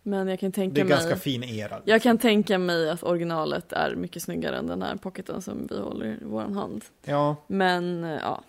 men 0.04 0.28
jag 0.28 0.40
kan 0.40 0.50
det 0.52 0.56
tänka 0.56 0.82
är 0.82 0.86
mig. 0.86 0.90
ganska 0.92 1.16
fin 1.16 1.44
era. 1.44 1.76
liksom. 1.76 1.82
Jag 1.92 2.02
kan 2.02 2.18
tänka 2.18 2.58
mig 2.58 2.90
att 2.90 3.04
originalet 3.04 3.74
är 3.74 3.96
mycket 3.96 4.22
snyggare 4.24 4.58
än 4.58 4.68
den 4.68 4.82
här 4.82 4.96
pocketen 4.96 5.42
som 5.42 5.68
vi 5.70 5.80
håller 5.80 6.06
i 6.06 6.18
vår 6.22 6.42
hand. 6.42 6.86
Ja, 7.06 7.36
Men 7.48 8.04
eh, 8.04 8.10
ja, 8.22 8.44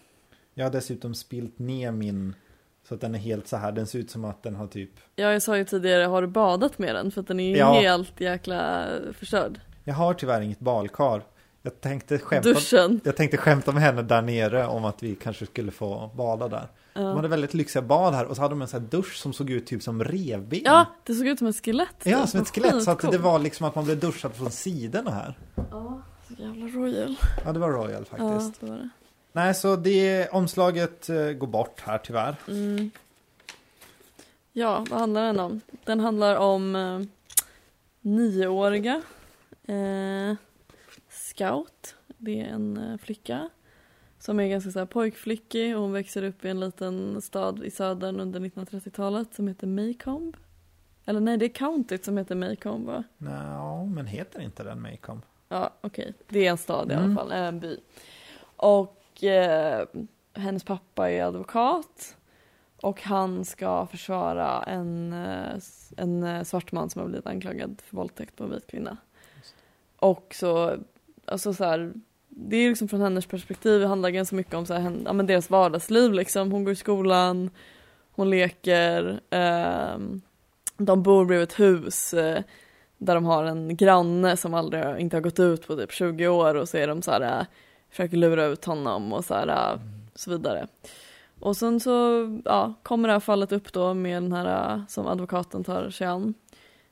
jag 0.54 0.64
har 0.64 0.70
dessutom 0.72 1.14
spilt 1.14 1.58
ner 1.58 1.92
min 1.92 2.34
så 2.88 2.94
att 2.94 3.00
den 3.00 3.14
är 3.14 3.18
helt 3.18 3.48
så 3.48 3.56
här, 3.56 3.72
den 3.72 3.86
ser 3.86 3.98
ut 3.98 4.10
som 4.10 4.24
att 4.24 4.42
den 4.42 4.56
har 4.56 4.66
typ 4.66 4.90
Ja, 5.16 5.32
jag 5.32 5.42
sa 5.42 5.56
ju 5.56 5.64
tidigare, 5.64 6.04
har 6.04 6.22
du 6.22 6.28
badat 6.28 6.78
med 6.78 6.94
den? 6.94 7.10
För 7.10 7.20
att 7.20 7.26
den 7.26 7.40
är 7.40 7.48
ju 7.50 7.56
Ja. 7.56 7.72
helt 7.72 8.20
jäkla 8.20 8.86
förstörd. 9.18 9.60
Jag 9.84 9.94
har 9.94 10.14
tyvärr 10.14 10.40
inget 10.40 10.58
badkar. 10.60 11.22
Jag 11.62 11.80
tänkte 11.80 12.18
skämta, 12.18 12.48
duschen. 12.48 13.00
jag 13.04 13.16
tänkte 13.16 13.36
skämta 13.36 13.72
med 13.72 13.82
henne 13.82 14.02
där 14.02 14.22
nere 14.22 14.66
om 14.66 14.84
att 14.84 15.02
vi 15.02 15.14
kanske 15.14 15.46
skulle 15.46 15.70
få 15.70 16.10
bada 16.16 16.48
där. 16.48 16.68
De 16.94 17.02
Ja. 17.02 17.14
hade 17.16 17.28
väldigt 17.28 17.54
lyxiga 17.54 17.82
bad 17.82 18.14
här 18.14 18.26
och 18.26 18.36
så 18.36 18.42
hade 18.42 18.52
de 18.52 18.62
en 18.62 18.68
sån 18.68 18.80
här 18.82 18.88
dusch 18.88 19.16
som 19.16 19.32
såg 19.32 19.50
ut 19.50 19.66
typ 19.66 19.82
som 19.82 20.04
revben. 20.04 20.60
ja, 20.64 20.86
det 21.04 21.14
såg 21.14 21.26
ut 21.26 21.38
som 21.38 21.46
ett 21.48 21.64
skelett. 21.64 21.96
Ja, 22.04 22.26
som 22.26 22.40
ett 22.40 22.48
skelett. 22.54 22.82
Så 22.82 22.90
att 22.90 23.00
det 23.12 23.18
var 23.18 23.38
liksom 23.38 23.66
att 23.66 23.74
man 23.74 23.84
blev 23.84 23.98
duschad 23.98 24.34
från 24.34 24.50
sidorna 24.50 25.10
här. 25.10 25.38
Ja, 25.70 26.02
så 26.28 26.42
jävla 26.42 26.66
royal. 26.66 27.14
Ja, 27.44 27.52
det 27.52 27.58
var 27.58 27.68
Royal 27.70 28.04
Ja, 28.10 28.16
faktiskt. 28.16 28.60
det 28.60 28.66
var 28.66 28.76
det. 28.76 28.88
Nej, 29.38 29.54
så 29.54 29.76
det 29.76 30.28
omslaget 30.28 31.08
eh, 31.08 31.30
går 31.30 31.46
bort 31.46 31.80
här 31.80 31.98
tyvärr. 31.98 32.36
Mm. 32.48 32.90
Ja, 34.52 34.84
vad 34.90 35.00
handlar 35.00 35.22
den 35.26 35.40
om? 35.40 35.60
Den 35.84 36.00
handlar 36.00 36.36
om 36.36 36.76
eh, 36.76 37.00
nioåriga 38.00 39.02
eh, 39.66 40.36
scout. 41.10 41.94
Det 42.06 42.40
är 42.40 42.44
en 42.46 42.76
eh, 42.76 42.96
flicka 42.98 43.48
som 44.18 44.40
är 44.40 44.48
ganska 44.48 44.70
så 44.70 44.78
här 44.78 44.86
pojkflickig 44.86 45.76
och 45.76 45.82
hon 45.82 45.92
växer 45.92 46.22
upp 46.22 46.44
i 46.44 46.48
en 46.48 46.60
liten 46.60 47.22
stad 47.22 47.64
i 47.64 47.70
södern 47.70 48.20
under 48.20 48.40
1930-talet 48.40 49.34
som 49.34 49.48
heter 49.48 49.66
Maycomb. 49.66 50.36
Eller 51.04 51.20
nej, 51.20 51.36
det 51.36 51.44
är 51.44 51.48
countyt 51.54 52.04
som 52.04 52.16
heter 52.18 52.34
Maycomb 52.34 52.86
va? 52.86 53.04
Nå, 53.18 53.84
men 53.84 54.06
heter 54.06 54.40
inte 54.40 54.62
den 54.62 54.82
Maycomb? 54.82 55.22
Ja, 55.48 55.70
okej. 55.80 56.12
Det 56.28 56.46
är 56.46 56.50
en 56.50 56.58
stad 56.58 56.90
i 56.90 56.94
Mm. 56.94 57.04
alla 57.06 57.14
fall, 57.14 57.32
en 57.32 57.60
by. 57.60 57.78
Och 58.56 58.94
eh, 59.24 59.84
hennes 60.34 60.64
pappa 60.64 61.10
är 61.10 61.24
advokat. 61.24 62.16
Och 62.82 63.02
han 63.02 63.44
ska 63.44 63.86
försvara 63.86 64.62
en, 64.62 65.12
eh, 65.12 65.60
en 65.96 66.22
eh, 66.22 66.42
svart 66.42 66.72
man 66.72 66.90
som 66.90 67.00
har 67.00 67.08
blivit 67.08 67.26
anklagad 67.26 67.82
för 67.84 67.96
våldtäkt 67.96 68.36
på 68.36 68.44
en 68.44 68.50
vit 68.50 68.66
kvinna. 68.66 68.96
Och 69.96 70.34
så, 70.38 70.76
alltså 71.24 71.54
så 71.54 71.64
här, 71.64 71.92
det 72.28 72.56
är 72.56 72.68
liksom 72.68 72.88
från 72.88 73.00
hennes 73.00 73.26
perspektiv, 73.26 73.80
det 73.80 73.86
handlar 73.86 74.10
ganska 74.10 74.36
mycket 74.36 74.54
om 74.54 74.66
så 74.66 74.74
här, 74.74 74.80
hen, 74.80 75.02
ja, 75.06 75.12
men 75.12 75.26
deras 75.26 75.50
vardagsliv 75.50 76.12
liksom. 76.12 76.52
Hon 76.52 76.64
går 76.64 76.72
i 76.72 76.76
skolan, 76.76 77.50
hon 78.10 78.30
leker, 78.30 79.20
ehm, 79.30 80.20
de 80.76 81.02
bor 81.02 81.24
bredvid 81.24 81.48
ett 81.48 81.60
hus 81.60 82.14
eh, 82.14 82.42
där 82.98 83.14
de 83.14 83.24
har 83.24 83.44
en 83.44 83.76
granne 83.76 84.36
som 84.36 84.54
aldrig, 84.54 84.98
inte 84.98 85.16
har 85.16 85.20
gått 85.20 85.40
ut 85.40 85.66
på 85.66 85.76
typ 85.76 85.92
20 85.92 86.28
år 86.28 86.54
och 86.54 86.68
så 86.68 86.76
är 86.76 86.86
de 86.86 87.02
så 87.02 87.10
här, 87.10 87.40
äh, 87.40 87.46
försöker 87.90 88.16
lura 88.16 88.44
ut 88.44 88.64
honom 88.64 89.12
och 89.12 89.24
så 89.24 89.34
här, 89.34 89.72
äh, 89.72 89.80
så 90.14 90.30
vidare. 90.30 90.68
Och 91.40 91.56
sen 91.56 91.80
så, 91.80 91.90
ja, 92.44 92.74
kommer 92.82 93.08
det 93.08 93.12
här 93.12 93.20
fallet 93.20 93.52
upp 93.52 93.72
då 93.72 93.94
med 93.94 94.22
den 94.22 94.32
här 94.32 94.74
äh, 94.74 94.86
som 94.88 95.06
advokaten 95.06 95.64
tar 95.64 95.90
sig 95.90 96.06
an 96.06 96.34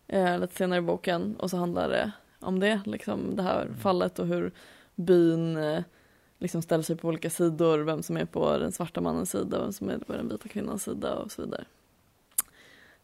eh, 0.06 0.38
lite 0.38 0.54
senare 0.54 0.78
i 0.78 0.82
boken 0.82 1.36
och 1.36 1.50
så 1.50 1.56
handlar 1.56 1.88
det 1.88 2.12
om 2.40 2.60
det, 2.60 2.80
liksom 2.84 3.36
det 3.36 3.42
här 3.42 3.62
Mm. 3.62 3.76
fallet 3.76 4.18
och 4.18 4.26
hur 4.26 4.52
byn 4.94 5.56
eh, 5.56 5.82
liksom 6.38 6.62
ställer 6.62 6.84
sig 6.84 6.96
på 6.96 7.08
olika 7.08 7.30
sidor, 7.30 7.78
vem 7.78 8.02
som 8.02 8.16
är 8.16 8.24
på 8.24 8.58
den 8.58 8.72
svarta 8.72 9.00
mannens 9.00 9.30
sida, 9.30 9.60
vem 9.60 9.72
som 9.72 9.90
är 9.90 9.98
på 9.98 10.12
den 10.12 10.28
vita 10.28 10.48
kvinnans 10.48 10.82
sida 10.82 11.14
och 11.14 11.32
så 11.32 11.42
vidare. 11.42 11.64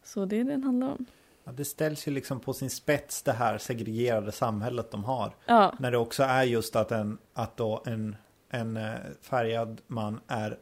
Så 0.05 0.24
det 0.24 0.37
är 0.37 0.44
det 0.44 0.50
den 0.50 0.64
handlar 0.64 0.88
om. 0.88 1.07
Ja, 1.44 1.52
det 1.52 1.64
ställs 1.64 2.09
ju 2.09 2.12
liksom 2.12 2.40
på 2.40 2.52
sin 2.52 2.70
spets 2.70 3.22
det 3.22 3.33
här 3.33 3.59
segregerade 3.59 4.33
samhället 4.33 4.90
de 4.90 5.05
har. 5.05 5.35
Ja, 5.46 5.74
När 5.78 5.90
det 5.90 5.98
också 5.98 6.22
är 6.22 6.42
just 6.42 6.76
att 6.76 6.92
en, 6.92 7.18
att 7.35 7.57
då 7.57 7.83
en, 7.87 8.16
en 8.50 8.76
eh, 8.76 8.92
färgad 9.20 9.81
man 9.87 10.20
är, 10.28 10.59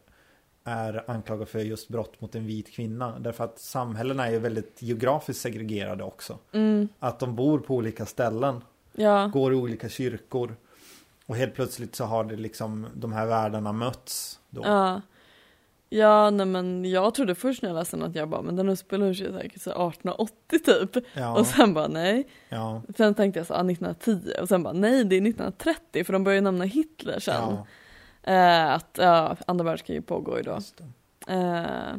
är 0.64 1.10
anklagad 1.10 1.48
för 1.48 1.58
just 1.58 1.88
brott 1.88 2.20
mot 2.20 2.34
en 2.34 2.46
vit 2.46 2.72
kvinna. 2.72 3.18
Därför 3.18 3.44
att 3.44 3.58
samhällena 3.58 4.26
är 4.26 4.30
ju 4.30 4.38
väldigt 4.38 4.82
geografiskt 4.82 5.40
segregerade 5.40 6.04
också. 6.04 6.38
mm, 6.52 6.88
Att 6.98 7.18
de 7.18 7.36
bor 7.36 7.58
på 7.58 7.74
olika 7.74 8.06
ställen, 8.06 8.64
ja, 8.92 9.26
går 9.32 9.52
i 9.52 9.56
olika 9.56 9.88
kyrkor. 9.88 10.56
Och 11.26 11.36
helt 11.36 11.54
plötsligt 11.54 11.94
så 11.96 12.04
har 12.04 12.24
det 12.24 12.36
liksom 12.36 12.86
de 12.94 13.12
här 13.12 13.26
världarna 13.26 13.72
mötts. 13.72 14.40
Då. 14.50 14.62
Ja. 14.64 15.00
Ja, 15.92 16.30
nej 16.30 16.46
men 16.46 16.84
jag 16.84 17.14
trodde 17.14 17.34
först 17.34 17.62
när 17.62 17.68
jag 17.70 17.74
läste 17.74 17.96
den 17.96 18.06
att 18.06 18.14
jag 18.14 18.28
bara, 18.28 18.42
men 18.42 18.56
den 18.56 18.68
utspelar 18.68 19.14
sig 19.14 19.32
säkert 19.32 19.62
så 19.62 19.70
1880 19.70 20.58
typ. 20.64 21.04
Ja, 21.12 21.38
Och 21.38 21.46
sen 21.46 21.74
bara 21.74 21.88
nej. 21.88 22.28
ja, 22.48 22.82
Sen 22.96 23.14
tänkte 23.14 23.40
jag 23.40 23.46
så, 23.46 23.54
ah, 23.54 23.70
1910 23.70 24.32
och 24.42 24.48
sen 24.48 24.62
bara 24.62 24.72
nej 24.72 25.04
det 25.04 25.16
är 25.16 25.20
1930 25.20 26.04
för 26.04 26.12
de 26.12 26.24
börjar 26.24 26.34
ju 26.34 26.40
nämna 26.40 26.64
Hitler 26.64 27.18
sen. 27.18 27.34
ja, 27.34 27.66
Eh, 28.22 28.70
att 28.74 28.98
ja, 28.98 29.36
andra 29.46 29.64
världskriget 29.64 30.06
pågår 30.06 30.36
ju 30.36 30.42
då. 30.42 30.58
Eh, 31.28 31.96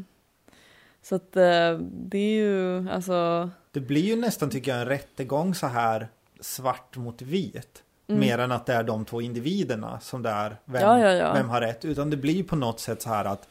så 1.01 1.15
att 1.15 1.35
eh, 1.35 1.77
det 1.81 2.17
är 2.17 2.35
ju 2.35 2.89
alltså. 2.89 3.49
Det 3.71 3.79
blir 3.79 4.01
ju 4.01 4.15
nästan 4.15 4.49
tycker 4.49 4.71
jag 4.71 4.81
en 4.81 4.87
rättegång 4.87 5.55
så 5.55 5.67
här 5.67 6.07
svart 6.39 6.97
mot 6.97 7.21
vit. 7.21 7.83
Mm. 8.07 8.19
Mer 8.19 8.37
än 8.37 8.51
att 8.51 8.65
det 8.65 8.73
är 8.73 8.83
de 8.83 9.05
två 9.05 9.21
individerna 9.21 9.99
som 9.99 10.21
det 10.23 10.29
är. 10.29 10.57
Vem, 10.65 10.81
Ja, 10.81 10.99
ja, 10.99 11.11
ja. 11.13 11.33
vem 11.33 11.49
har 11.49 11.61
rätt? 11.61 11.85
Utan 11.85 12.09
det 12.09 12.17
blir 12.17 12.43
på 12.43 12.55
något 12.55 12.79
sätt 12.79 13.01
så 13.01 13.09
här 13.09 13.25
att 13.25 13.47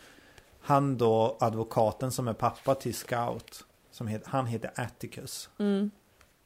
han 0.71 0.99
då, 0.99 1.37
advokaten 1.41 2.13
som 2.13 2.29
är 2.29 2.33
pappa 2.33 2.75
till 2.75 2.95
Scout. 2.95 3.65
Som 3.91 4.07
heter, 4.07 4.31
han 4.31 4.47
heter 4.47 4.71
Atticus. 4.77 5.51
Mm, 5.59 5.91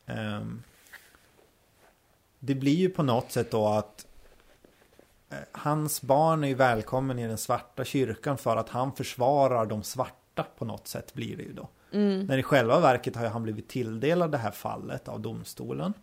Ehm, 0.07 0.63
det 2.39 2.55
blir 2.55 2.75
ju 2.75 2.89
på 2.91 3.03
något 3.03 3.33
sätt 3.33 3.51
då 3.51 3.69
att 3.69 4.07
eh, 5.31 5.39
hans 5.53 6.03
barn 6.03 6.45
är 6.45 6.49
ju 6.49 6.55
välkommen 6.55 7.19
i 7.19 7.27
den 7.27 7.39
svarta 7.39 7.85
kyrkan 7.85 8.39
för 8.39 8.57
att 8.57 8.69
han 8.69 8.93
försvarar 8.93 9.67
de 9.67 9.83
svarta 9.83 10.47
på 10.59 10.65
något 10.65 10.89
sätt 10.89 11.15
blir 11.15 11.37
det 11.37 11.43
ju 11.43 11.53
då. 11.53 11.69
mm, 11.93 12.27
När 12.27 12.39
i 12.39 12.43
själva 12.43 12.81
verket 12.81 13.17
har 13.17 13.27
han 13.27 13.43
blivit 13.43 13.69
tilldelad 13.69 14.31
det 14.31 14.39
här 14.39 14.51
fallet 14.51 15.09
av 15.09 15.21
domstolen. 15.21 15.95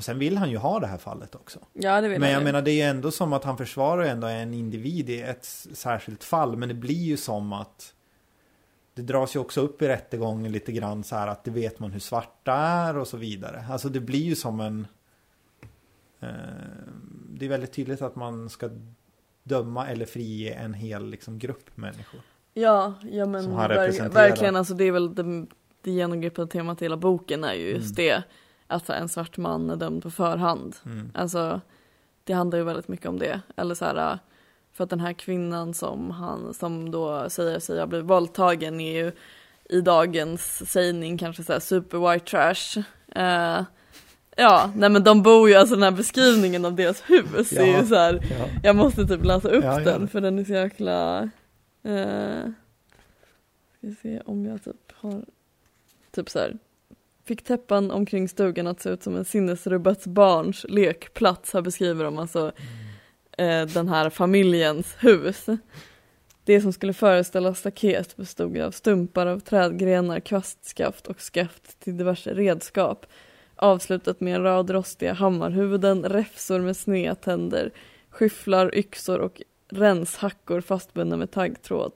Och 0.00 0.04
sen 0.04 0.18
vill 0.18 0.38
han 0.38 0.50
ju 0.50 0.56
ha 0.56 0.80
det 0.80 0.86
här 0.86 0.98
fallet 0.98 1.34
också. 1.34 1.58
ja 1.72 2.00
det 2.00 2.08
vill 2.08 2.20
Men 2.20 2.30
jag 2.30 2.38
ju. 2.38 2.44
menar 2.44 2.62
det 2.62 2.70
är 2.70 2.74
ju 2.74 2.80
ändå 2.80 3.10
som 3.10 3.32
att 3.32 3.44
han 3.44 3.56
försvarar 3.56 4.02
ändå 4.02 4.26
en 4.26 4.54
individ 4.54 5.10
i 5.10 5.20
ett 5.20 5.44
särskilt 5.72 6.24
fall. 6.24 6.56
Men 6.56 6.68
det 6.68 6.74
blir 6.74 7.02
ju 7.02 7.16
som 7.16 7.52
att 7.52 7.94
det 8.94 9.02
dras 9.02 9.36
ju 9.36 9.40
också 9.40 9.60
upp 9.60 9.82
i 9.82 9.88
rättegången 9.88 10.52
lite 10.52 10.72
grann 10.72 11.04
så 11.04 11.16
här 11.16 11.26
att 11.26 11.44
det 11.44 11.50
vet 11.50 11.78
man 11.78 11.92
hur 11.92 12.00
svarta 12.00 12.52
är 12.52 12.96
och 12.96 13.08
så 13.08 13.16
vidare. 13.16 13.64
Alltså 13.70 13.88
det 13.88 14.00
blir 14.00 14.22
ju 14.22 14.34
som 14.34 14.60
en... 14.60 14.86
Eh, 16.20 16.28
det 17.28 17.44
är 17.44 17.48
väldigt 17.48 17.72
tydligt 17.72 18.02
att 18.02 18.16
man 18.16 18.50
ska 18.50 18.70
döma 19.42 19.88
eller 19.88 20.06
frige 20.06 20.54
en 20.54 20.74
hel 20.74 21.10
liksom, 21.10 21.38
grupp 21.38 21.76
människor. 21.76 22.20
Ja, 22.54 22.94
ja 23.02 23.26
men 23.26 23.52
han 23.52 23.68
verkligen 23.68 24.56
alltså 24.56 24.74
det 24.74 24.84
är 24.84 24.92
väl 24.92 25.14
det, 25.14 25.46
det 25.82 25.90
genomgripande 25.90 26.52
temat 26.52 26.82
i 26.82 26.84
hela 26.84 26.96
boken 26.96 27.44
är 27.44 27.54
ju 27.54 27.70
just 27.70 27.96
det. 27.96 28.22
Att 28.70 28.86
så 28.86 28.92
här, 28.92 29.00
en 29.00 29.08
svart 29.08 29.36
man 29.36 29.70
är 29.70 29.76
dömd 29.76 30.02
på 30.02 30.10
förhand. 30.10 30.76
Mm. 30.84 31.10
Alltså 31.14 31.60
det 32.24 32.32
handlar 32.32 32.58
ju 32.58 32.64
väldigt 32.64 32.88
mycket 32.88 33.06
om 33.06 33.18
det. 33.18 33.40
Eller 33.56 33.74
så 33.74 33.84
här, 33.84 34.18
för 34.72 34.84
att 34.84 34.90
den 34.90 35.00
här 35.00 35.12
kvinnan 35.12 35.74
som 35.74 36.10
han 36.10 36.54
som 36.54 36.90
då 36.90 37.30
säger 37.30 37.58
sig 37.58 37.78
ha 37.78 37.86
blivit 37.86 38.06
våldtagen 38.10 38.80
är 38.80 39.04
ju 39.04 39.12
i 39.64 39.80
dagens 39.80 40.70
sägning 40.70 41.18
kanske 41.18 41.42
så 41.42 41.52
här 41.52 41.60
super 41.60 42.12
white 42.12 42.26
trash. 42.26 42.82
Eh, 43.08 43.64
ja, 44.36 44.72
nej 44.76 44.90
men 44.90 45.04
de 45.04 45.22
bor 45.22 45.48
ju, 45.48 45.54
alltså 45.54 45.74
den 45.74 45.82
här 45.82 45.90
beskrivningen 45.90 46.64
av 46.64 46.74
deras 46.74 47.02
hus 47.06 47.52
är 47.52 47.66
Ja. 47.66 47.80
ju 47.80 47.86
så 47.86 47.94
här, 47.94 48.14
Ja. 48.38 48.46
jag 48.62 48.76
måste 48.76 49.06
typ 49.06 49.24
läsa 49.24 49.48
upp 49.48 49.64
Ja, 49.64 49.80
den 49.80 50.08
för 50.08 50.20
den 50.20 50.38
är 50.38 50.44
så 50.44 50.52
jäkla 50.52 51.20
eh, 51.82 52.50
Ska 53.78 53.94
se 54.02 54.20
om 54.24 54.46
jag 54.46 54.64
typ 54.64 54.92
har 54.94 55.24
Typ 56.12 56.30
så 56.30 56.38
här 56.38 56.58
Fick 57.30 57.44
täppan 57.44 57.90
omkring 57.90 58.28
stugan 58.28 58.66
att 58.66 58.80
se 58.80 58.90
ut 58.90 59.02
som 59.02 59.16
en 59.16 59.24
sinnesrubbat 59.24 60.06
barns 60.06 60.66
lekplats. 60.68 61.52
Här 61.52 61.62
beskriver 61.62 62.04
de 62.04 62.18
alltså 62.18 62.52
eh, 63.38 63.66
den 63.66 63.88
här 63.88 64.10
familjens 64.10 64.96
hus. 64.98 65.46
Det 66.44 66.60
som 66.60 66.72
skulle 66.72 66.92
föreställa 66.92 67.54
staket 67.54 68.16
bestod 68.16 68.58
av 68.58 68.70
stumpar 68.70 69.26
av 69.26 69.40
trädgrenar, 69.40 70.20
kvastskaft 70.20 71.06
och 71.06 71.20
skaft 71.20 71.80
till 71.80 71.96
diverse 71.96 72.34
redskap. 72.34 73.06
Avslutat 73.56 74.20
med 74.20 74.34
en 74.34 74.42
rad 74.42 74.70
rostiga 74.70 75.12
hammarhuvuden, 75.12 76.04
räfsor 76.04 76.60
med 76.60 76.76
sneda 76.76 77.14
tänder, 77.14 77.70
skyfflar, 78.10 78.74
yxor 78.74 79.18
och 79.18 79.42
renshackor 79.68 80.60
fastbundna 80.60 81.16
med 81.16 81.30
taggtråd. 81.30 81.92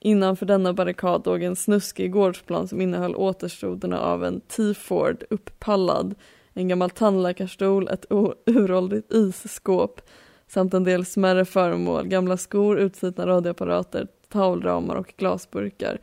Innanför 0.00 0.46
denna 0.46 0.72
barrikad 0.72 1.26
låg 1.26 1.42
en 1.42 1.56
snuskig 1.56 2.12
gårdsplan 2.12 2.68
som 2.68 2.80
innehöll 2.80 3.16
återstoderna 3.16 4.00
av 4.00 4.24
en 4.24 4.40
T-Ford 4.40 5.24
upppallad, 5.30 6.14
en 6.52 6.68
gammal 6.68 6.90
tandläkarstol, 6.90 7.88
ett 7.88 8.06
uråldrigt 8.46 9.12
isskåp 9.12 10.00
samt 10.48 10.74
en 10.74 10.84
del 10.84 11.04
smärre 11.04 11.44
föremål, 11.44 12.08
gamla 12.08 12.36
skor, 12.36 12.78
utslitna 12.78 13.26
radioapparater, 13.26 14.06
tavelramar 14.28 14.96
och 14.96 15.14
glasburkar, 15.16 15.98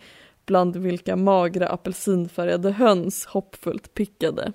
bland 0.45 0.75
vilka 0.75 1.15
magra 1.15 1.69
apelsinfärgade 1.69 2.71
höns 2.71 3.25
hoppfullt 3.25 3.93
pickade. 3.93 4.53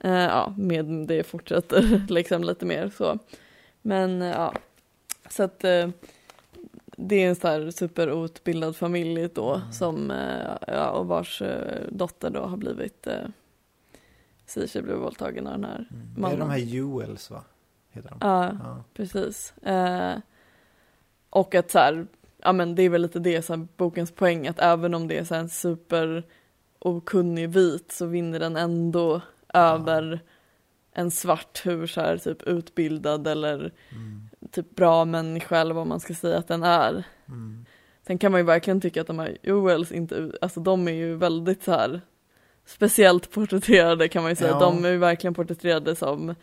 Eh, 0.00 0.12
ja, 0.12 0.54
med 0.58 0.84
det 0.84 1.22
fortsätter 1.22 2.02
liksom 2.08 2.44
lite 2.44 2.66
mer 2.66 2.90
så. 2.96 3.18
Men 3.82 4.22
eh, 4.22 4.28
ja, 4.28 4.54
så 5.30 5.42
att 5.42 5.64
eh, 5.64 5.88
det 7.00 7.16
är 7.24 7.28
en 7.28 7.36
sån 7.36 7.50
här 7.50 7.70
superoutbildad 7.70 8.76
familj 8.76 9.28
då 9.34 9.54
Mm. 9.54 9.72
som, 9.72 10.10
eh, 10.10 10.56
ja, 10.66 10.90
och 10.90 11.06
vars 11.06 11.42
eh, 11.42 11.82
dotter 11.90 12.30
då 12.30 12.40
har 12.40 12.56
blivit, 12.56 13.06
eh, 13.06 13.14
säger 14.46 14.66
sig 14.66 14.82
bli 14.82 14.94
våldtagen 14.94 15.46
av 15.46 15.52
den 15.52 15.64
här 15.64 15.76
Mm. 15.76 15.86
Det 16.14 16.18
är 16.18 16.22
mannen. 16.22 16.38
de 16.38 16.50
här 16.50 16.58
Jewels 16.58 17.30
va? 17.30 17.44
heter 17.90 18.08
de. 18.10 18.18
Ja, 18.20 18.44
Ja. 18.62 18.84
precis. 18.94 19.52
Eh, 19.58 20.18
och 21.30 21.54
att 21.54 21.70
så 21.70 21.78
här, 21.78 22.06
ja 22.42 22.52
men 22.52 22.74
det 22.74 22.82
är 22.82 22.88
väl 22.88 23.02
lite 23.02 23.18
det 23.18 23.42
så 23.42 23.56
här, 23.56 23.66
bokens 23.76 24.12
poäng 24.12 24.48
att 24.48 24.58
även 24.58 24.94
om 24.94 25.08
det 25.08 25.18
är 25.18 25.24
så 25.24 25.34
här, 25.34 25.40
en 25.42 25.48
super 25.48 26.24
okunnig 26.78 27.48
vit 27.48 27.92
så 27.92 28.06
vinner 28.06 28.38
den 28.40 28.56
ändå 28.56 29.20
över 29.54 30.20
en 30.92 31.10
svart 31.10 31.60
hur 31.66 31.86
så 31.86 32.00
här, 32.00 32.16
typ 32.16 32.42
utbildad 32.42 33.26
eller 33.26 33.72
Mm. 33.92 34.28
Typ 34.50 34.76
bra 34.76 35.04
människa 35.04 35.56
eller 35.56 35.74
vad 35.74 35.86
man 35.86 36.00
ska 36.00 36.14
säga 36.14 36.38
att 36.38 36.48
den 36.48 36.62
är. 36.62 37.04
Mm. 37.28 37.64
Sen 38.06 38.18
kan 38.18 38.32
man 38.32 38.40
ju 38.40 38.44
verkligen 38.44 38.80
tycka 38.80 39.00
att 39.00 39.06
de 39.06 39.18
här 39.18 39.36
Joels 39.42 39.92
inte, 39.92 40.32
alltså 40.40 40.60
de 40.60 40.88
är 40.88 40.92
ju 40.92 41.14
väldigt 41.16 41.62
så 41.62 41.72
här 41.72 42.00
speciellt 42.64 43.30
porträtterade 43.30 44.08
kan 44.08 44.22
man 44.22 44.32
ju 44.32 44.36
säga. 44.36 44.50
Ja. 44.50 44.60
De 44.60 44.84
är 44.84 44.90
ju 44.90 44.98
verkligen 44.98 45.34
porträtterade 45.34 45.96
som, 45.96 46.34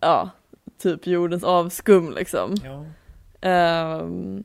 ja, 0.00 0.30
typ 0.78 1.06
jordens 1.06 1.44
avskum 1.44 2.12
liksom. 2.12 2.54
Ja. 2.64 2.84
Ehm, 3.48 4.44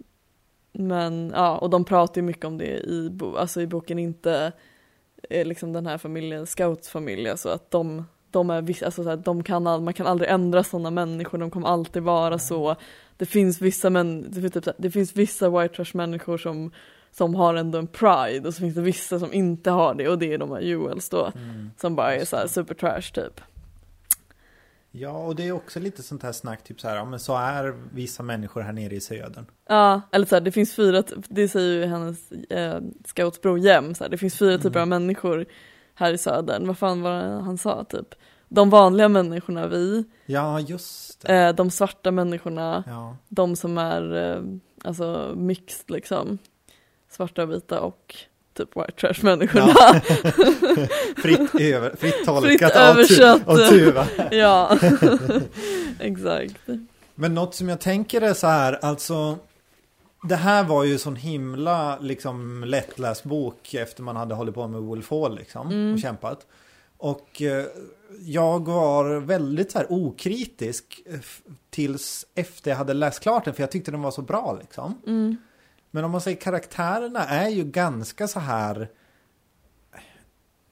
men 0.71 1.31
ja, 1.35 1.57
och 1.57 1.69
de 1.69 1.85
pratar 1.85 2.21
ju 2.21 2.27
mycket 2.27 2.45
om 2.45 2.57
det 2.57 2.79
i, 2.79 3.09
bo, 3.09 3.35
alltså 3.35 3.61
i 3.61 3.67
boken, 3.67 3.99
inte 3.99 4.51
eh, 5.29 5.45
liksom 5.45 5.73
den 5.73 5.85
här 5.85 5.97
familjen, 5.97 6.45
scoutsfamiljen, 6.45 7.37
så 7.37 7.49
att 7.49 7.71
de, 7.71 8.05
de 8.31 8.49
är 8.49 8.55
alltså 8.85 9.03
så 9.03 9.09
här, 9.09 9.17
de 9.17 9.43
kan, 9.43 9.63
man 9.63 9.93
kan 9.93 10.07
aldrig 10.07 10.29
ändra 10.29 10.63
sådana 10.63 10.91
människor, 10.91 11.37
de 11.37 11.51
kommer 11.51 11.67
alltid 11.67 12.03
vara 12.03 12.39
så. 12.39 12.75
Det 13.17 13.25
finns 13.25 13.61
vissa 13.61 13.89
män, 13.89 14.25
det 14.31 14.41
finns, 14.41 14.53
typ, 14.53 14.75
det 14.77 14.91
finns 14.91 15.15
vissa 15.15 15.49
white 15.49 15.75
trash 15.75 15.91
människor 15.93 16.37
som, 16.37 16.71
som 17.11 17.35
har 17.35 17.55
ändå 17.55 17.77
en 17.77 17.87
pride 17.87 18.47
och 18.47 18.53
så 18.53 18.59
finns 18.59 18.75
det 18.75 18.81
vissa 18.81 19.19
som 19.19 19.33
inte 19.33 19.71
har 19.71 19.93
det 19.95 20.09
och 20.09 20.19
det 20.19 20.33
är 20.33 20.37
de 20.37 20.51
här 20.51 20.61
Juels 20.61 21.09
då, 21.09 21.31
Mm. 21.35 21.71
som 21.77 21.95
bara 21.95 22.15
är 22.15 22.25
så 22.25 22.35
här 22.35 22.47
super 22.47 22.73
trash 22.75 23.01
typ. 23.13 23.41
ja, 24.91 25.11
och 25.25 25.35
det 25.35 25.47
är 25.47 25.51
också 25.51 25.79
lite 25.79 26.03
sånt 26.03 26.23
här 26.23 26.31
snack, 26.31 26.63
typ 26.63 26.81
så 26.81 26.87
här, 26.87 26.95
ja 26.95 27.05
men 27.05 27.19
så 27.19 27.35
är 27.37 27.75
vissa 27.93 28.23
människor 28.23 28.61
här 28.61 28.73
nere 28.73 28.95
i 28.95 29.01
södern. 29.01 29.45
Ja, 29.67 30.01
eller 30.11 30.25
så 30.25 30.35
här, 30.35 30.41
det 30.41 30.51
finns 30.51 30.75
fyra, 30.75 31.03
det 31.29 31.47
säger 31.47 31.79
ju 31.81 31.85
hennes 31.85 32.31
eh, 32.31 32.79
scoutsbror 33.05 33.59
Jem, 33.59 33.95
så 33.95 34.03
här, 34.03 34.11
det 34.11 34.17
finns 34.17 34.37
fyra 34.37 34.57
typer 34.57 34.79
av 34.79 34.87
människor 34.87 35.45
här 35.97 36.13
i 36.13 36.17
södern. 36.17 36.67
Vad 36.67 36.77
fan 36.77 37.01
var 37.01 37.11
det 37.11 37.41
han 37.43 37.57
sa 37.57 37.83
typ? 37.83 38.15
De 38.49 38.69
vanliga 38.69 39.09
människorna 39.09 39.67
vi, 39.67 40.03
Ja, 40.25 40.59
just 40.59 41.21
det. 41.21 41.33
eh, 41.47 41.55
de 41.55 41.71
svarta 41.71 42.11
människorna, 42.11 42.83
Ja, 42.87 43.15
de 43.29 43.55
som 43.55 43.77
är 43.77 44.15
eh, 44.15 44.41
alltså 44.83 45.33
mixed 45.35 45.89
liksom. 45.91 46.37
Svarta 47.11 47.43
och 47.43 47.51
vita 47.51 47.79
och 47.81 48.15
typ 48.57 48.77
white 48.77 48.91
trash 48.91 49.23
människorna. 49.25 49.67
Ja. 49.67 49.99
fritt, 51.17 51.55
över, 51.61 51.95
fritt 51.95 52.25
tolkat 52.25 52.43
Fritt 52.49 52.63
av, 52.75 52.93
tu, 52.93 53.23
översatt. 53.23 53.47
av 53.47 53.57
Tuva. 53.57 54.07
Ja, 54.31 54.77
exakt. 55.99 56.61
Men 57.15 57.33
något 57.33 57.55
som 57.55 57.69
jag 57.69 57.79
tänker 57.79 58.21
är 58.21 58.33
så 58.33 58.47
här, 58.47 58.79
alltså 58.85 59.37
det 60.27 60.35
här 60.35 60.63
var 60.63 60.83
ju 60.83 60.97
sån 60.97 61.15
himla 61.15 61.99
liksom 61.99 62.63
lättläst 62.63 63.23
bok 63.23 63.73
efter 63.73 64.03
man 64.03 64.15
hade 64.15 64.35
hållit 64.35 64.55
på 64.55 64.67
med 64.67 64.81
Wolf 64.81 65.09
Hall 65.11 65.35
liksom 65.35 65.67
Mm. 65.67 65.93
och 65.93 65.99
kämpat. 65.99 66.47
Och 66.97 67.41
eh, 67.41 67.65
jag 68.19 68.65
var 68.67 69.19
väldigt 69.19 69.71
så 69.71 69.77
här 69.77 69.87
okritisk 69.91 71.01
eh, 71.05 71.19
tills 71.69 72.25
efter 72.35 72.71
jag 72.71 72.77
hade 72.77 72.93
läst 72.93 73.19
klart 73.19 73.45
den 73.45 73.53
för 73.53 73.63
jag 73.63 73.71
tyckte 73.71 73.91
den 73.91 74.01
var 74.01 74.11
så 74.11 74.21
bra 74.21 74.57
liksom. 74.61 75.01
Mm. 75.07 75.37
Men 75.91 76.03
om 76.03 76.11
man 76.11 76.21
säger 76.21 76.37
karaktärerna 76.37 77.23
är 77.25 77.49
ju 77.49 77.63
ganska 77.63 78.27
så 78.27 78.39
här 78.39 78.89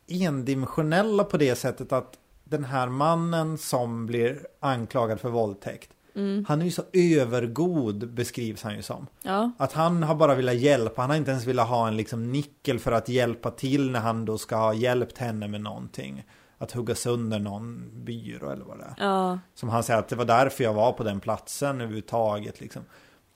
endimensionella 0.07 1.23
på 1.23 1.37
det 1.37 1.55
sättet 1.55 1.91
att 1.91 2.17
den 2.43 2.63
här 2.63 2.89
mannen 2.89 3.57
som 3.57 4.05
blir 4.05 4.47
anklagad 4.59 5.19
för 5.19 5.29
våldtäkt 5.29 5.89
Mm. 6.15 6.45
han 6.47 6.61
är 6.61 6.65
ju 6.65 6.71
så 6.71 6.83
övergod 6.93 8.13
beskrivs 8.13 8.63
han 8.63 8.75
ju 8.75 8.81
som. 8.81 9.07
Ja, 9.21 9.51
Att 9.57 9.73
han 9.73 10.03
har 10.03 10.15
bara 10.15 10.35
velat 10.35 10.55
hjälpa, 10.55 11.01
han 11.01 11.09
har 11.09 11.17
inte 11.17 11.31
ens 11.31 11.45
velat 11.45 11.67
ha 11.67 11.87
en 11.87 11.97
liksom 11.97 12.31
nickel 12.31 12.79
för 12.79 12.91
att 12.91 13.09
hjälpa 13.09 13.51
till 13.51 13.91
när 13.91 13.99
han 13.99 14.25
då 14.25 14.37
ska 14.37 14.55
ha 14.55 14.73
hjälpt 14.73 15.17
henne 15.17 15.47
med 15.47 15.61
någonting. 15.61 16.23
Att 16.57 16.71
hugga 16.71 16.95
sönder 16.95 17.39
någon 17.39 17.91
byrå 18.05 18.49
eller 18.51 18.65
vad 18.65 18.77
det 18.77 18.83
är. 18.83 18.93
ja, 18.97 19.39
Som 19.55 19.69
han 19.69 19.83
säger 19.83 19.99
att 19.99 20.07
det 20.07 20.15
var 20.15 20.25
därför 20.25 20.63
jag 20.63 20.73
var 20.73 20.91
på 20.91 21.03
den 21.03 21.19
platsen 21.19 21.75
överhuvudtaget 21.81 22.61
liksom. 22.61 22.81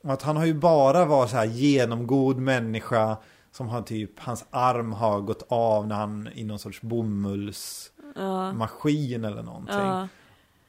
Och 0.04 0.14
att 0.14 0.22
han 0.22 0.38
har 0.38 0.46
ju 0.46 0.54
bara 0.54 1.06
varit 1.06 1.30
så 1.30 1.36
här 1.36 1.46
genomgod 1.46 2.38
människa 2.38 3.18
som 3.52 3.70
har 3.70 3.82
typ, 3.82 4.20
hans 4.20 4.46
arm 4.50 4.94
har 4.94 5.22
gått 5.22 5.44
av 5.50 5.88
när 5.88 5.96
han 5.96 6.30
i 6.34 6.44
någon 6.44 6.60
sorts 6.60 6.82
bomullsmaskin 6.82 9.24
ja, 9.24 9.30
eller 9.30 9.44
någonting. 9.44 9.76
ja, 9.76 10.08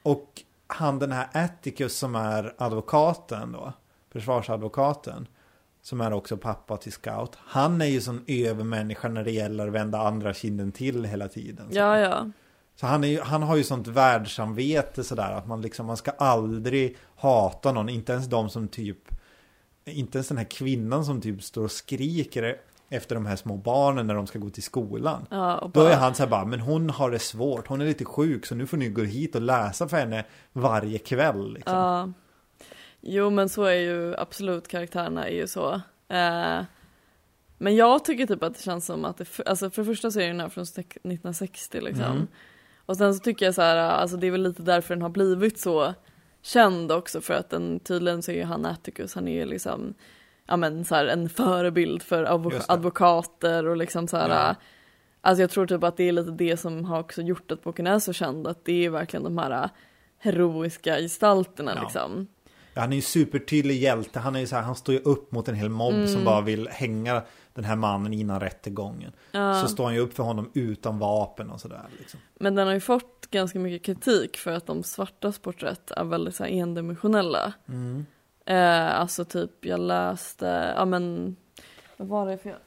Och 0.03 0.43
han 0.73 0.99
den 0.99 1.13
här 1.13 1.29
Atticus 1.33 1.99
som 1.99 2.15
är 2.15 2.55
advokaten 2.59 3.53
då, 3.53 3.73
försvarsadvokaten, 4.13 5.29
som 5.83 6.01
är 6.01 6.13
också 6.13 6.37
pappa 6.37 6.77
till 6.77 6.93
Scout. 6.93 7.37
Han 7.37 7.83
är 7.83 7.87
ju 7.87 8.01
sån 8.01 8.25
övermänniska 8.27 9.09
när 9.09 9.25
det 9.25 9.31
gäller 9.31 9.67
att 9.67 9.73
vända 9.73 9.99
andra 10.01 10.35
kinden 10.35 10.73
till 10.73 11.05
hela 11.05 11.29
tiden. 11.29 11.67
Så, 11.71 11.79
ja, 11.79 11.99
ja. 11.99 12.31
så 12.77 12.87
han, 12.87 13.05
är 13.05 13.09
ju, 13.09 13.21
han 13.21 13.43
har 13.43 13.57
ju 13.57 13.65
sånt 13.65 13.87
världssamvete 13.87 15.05
sådär 15.05 15.33
att 15.33 15.47
man 15.47 15.63
liksom, 15.63 15.87
man 15.87 15.97
ska 15.97 16.11
aldrig 16.11 16.97
hata 17.17 17.73
någon, 17.73 17.89
inte 17.89 18.13
ens 18.13 18.27
de 18.27 18.51
som 18.51 18.69
typ, 18.69 19.09
inte 19.85 20.19
ens 20.19 20.29
den 20.29 20.39
här 20.39 20.45
kvinnan 20.45 21.05
som 21.05 21.21
typ 21.21 21.43
står 21.43 21.65
och 21.65 21.73
skriker 21.73 22.57
efter 22.91 23.15
de 23.15 23.27
här 23.27 23.37
små 23.37 23.57
barnen 23.57 24.07
när 24.07 24.15
de 24.15 24.27
ska 24.27 24.39
gå 24.39 24.51
till 24.51 24.63
skolan. 24.63 25.27
ja 25.31 25.71
Då 25.75 25.81
är 25.81 25.97
han 25.97 26.15
så 26.15 26.23
här 26.23 26.31
bara, 26.31 26.45
men 26.45 26.61
hon 26.61 26.91
har 26.91 27.11
det 27.11 27.19
svårt, 27.19 27.67
hon 27.67 27.81
är 27.81 27.85
lite 27.85 28.05
sjuk 28.05 28.47
så 28.47 28.55
nu 28.55 28.67
får 28.67 28.77
ni 28.77 28.89
gå 28.89 29.03
hit 29.03 29.35
och 29.35 29.43
läsa 29.43 29.89
för 29.89 29.97
henne 29.97 30.25
varje 30.53 30.99
kväll. 30.99 31.53
Liksom. 31.53 31.75
Ja. 31.77 32.13
Jo 33.01 33.31
men 33.31 33.49
så 33.49 33.65
är 33.65 33.75
ju 33.75 34.17
absolut 34.17 34.69
karaktärerna 34.69 35.29
är 35.29 35.35
ju 35.35 35.47
så. 35.47 35.75
Eh, 36.09 36.63
men 37.59 37.77
jag 37.77 38.05
tycker 38.05 38.27
typ 38.27 38.43
att 38.43 38.55
det 38.55 38.63
känns 38.63 38.87
som 38.87 39.05
att 39.05 39.17
det, 39.17 39.27
alltså 39.47 39.71
för 39.71 39.83
det 39.83 39.87
första 39.87 40.11
så 40.11 40.21
är 40.21 40.27
den 40.27 40.41
här 40.41 40.49
från 40.49 40.65
sek- 40.65 40.97
1960 40.97 41.81
liksom. 41.81 42.05
Mm. 42.05 42.27
Och 42.87 42.97
sen 42.97 43.15
så 43.15 43.21
tycker 43.21 43.47
jag 43.47 43.55
så 43.55 43.63
här, 43.63 43.77
alltså 43.77 44.17
det 44.17 44.27
är 44.27 44.31
väl 44.31 44.43
lite 44.43 44.63
därför 44.63 44.95
den 44.95 45.03
har 45.03 45.09
blivit 45.09 45.61
så 45.61 45.95
känd 46.43 46.93
också 46.93 47.21
för 47.21 47.35
att 47.35 47.51
den 47.51 47.81
tydligen 47.81 48.23
så 48.23 48.31
är 48.31 48.37
ju 48.37 48.45
han 48.45 48.67
Atticus, 48.67 49.15
han 49.15 49.29
är 49.29 49.33
ju 49.33 49.45
liksom 49.45 49.95
ja 50.51 50.57
men 50.57 50.85
så 50.85 50.95
här 50.95 51.07
en 51.07 51.29
förebild 51.29 52.03
för 52.03 52.25
advo- 52.25 52.53
Just 52.53 52.67
det. 52.69 52.73
advokater 52.75 53.67
och 53.67 53.77
liksom 53.77 54.09
så 54.09 54.17
här 54.17 54.29
Ja. 54.29 54.55
Alltså 55.23 55.41
jag 55.41 55.51
tror 55.51 55.67
typ 55.67 55.85
att 55.85 55.97
det 55.97 56.05
är 56.09 56.13
lite 56.13 56.31
det 56.31 56.57
som 56.57 56.85
har 56.85 57.01
också 57.01 57.23
gjort 57.23 57.51
att 57.51 57.63
boken 57.63 57.87
är 57.87 57.99
så 57.99 58.13
känd, 58.13 58.47
att 58.47 58.65
det 58.65 58.85
är 58.85 58.91
verkligen 58.91 59.25
de 59.25 59.39
här 59.39 59.69
heroiska 60.19 60.97
gestalterna 60.97 61.73
Ja. 61.77 61.83
liksom. 61.83 62.27
Han 62.75 62.93
är 62.93 62.97
ju 62.97 63.03
supertydlig 63.03 63.77
hjälte, 63.83 64.19
han 64.19 64.37
är 64.37 64.41
ju 64.41 64.47
så 64.47 64.57
här, 64.57 64.63
han 64.63 64.75
står 64.77 64.95
ju 64.95 65.01
upp 65.01 65.33
mot 65.33 65.49
en 65.49 65.55
hel 65.55 65.69
mobb 65.69 65.95
Mm. 65.95 66.09
som 66.09 66.25
bara 66.25 66.41
vill 66.41 66.69
hänga 66.69 67.23
den 67.55 67.65
här 67.65 67.77
mannen 67.77 68.13
innan 68.13 68.41
rättegången. 68.41 69.13
Ja. 69.33 69.55
Så 69.63 69.69
står 69.69 69.85
han 69.85 69.95
ju 69.95 70.01
upp 70.01 70.15
för 70.15 70.23
honom 70.23 70.51
utan 70.55 70.99
vapen 70.99 71.51
och 71.51 71.61
sådär. 71.61 71.83
Liksom. 71.99 72.21
Men 72.41 72.55
den 72.55 72.67
har 72.67 72.75
ju 72.75 72.81
fått 72.81 73.27
ganska 73.31 73.59
mycket 73.59 73.87
kritik 73.87 74.37
för 74.37 74.53
att 74.53 74.67
de 74.67 74.83
svartas 74.83 75.39
porträtt 75.39 75.91
är 75.91 76.05
väldigt 76.05 76.35
så 76.35 76.45
här 76.45 76.51
endimensionella. 76.51 77.53
Mm. 77.69 78.07
Eh, 78.45 79.01
alltså 79.01 79.25
typ 79.25 79.65
jag 79.65 79.81
läste, 79.81 80.75
ja 80.77 80.85
men 80.85 81.37
vad 81.97 82.09
var 82.09 82.27
det 82.27 82.39
för 82.39 82.51
jag 82.51 82.59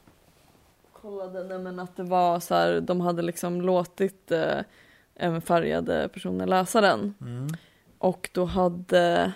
kollade, 0.94 1.44
nej 1.44 1.60
men 1.60 1.80
att 1.80 1.96
det 1.96 2.04
var 2.04 2.40
så 2.40 2.56
här, 2.56 2.82
de 2.82 3.02
hade 3.02 3.22
liksom 3.22 3.62
låtit 3.62 4.32
eh, 4.32 4.60
även 5.16 5.42
färgade 5.42 6.10
personer 6.14 6.48
läsa 6.48 6.82
den. 6.82 7.14
Mm. 7.22 7.48
Och 7.98 8.30
då 8.34 8.46
hade 8.46 9.34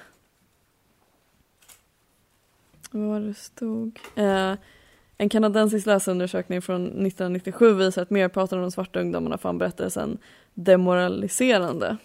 vad 2.92 3.08
var 3.08 3.20
det 3.20 3.34
stod? 3.34 4.00
Eh, 4.16 4.54
en 5.18 5.30
kanadensisk 5.30 5.86
läsundersökning 5.86 6.62
från 6.62 6.86
1997 6.86 7.74
visar 7.74 8.02
att 8.02 8.10
merparten 8.10 8.58
av 8.58 8.62
de 8.62 8.72
svarta 8.72 9.00
ungdomarna 9.00 9.38
fann 9.38 9.58
berättelsen 9.58 10.18
demoraliserande. 10.54 11.98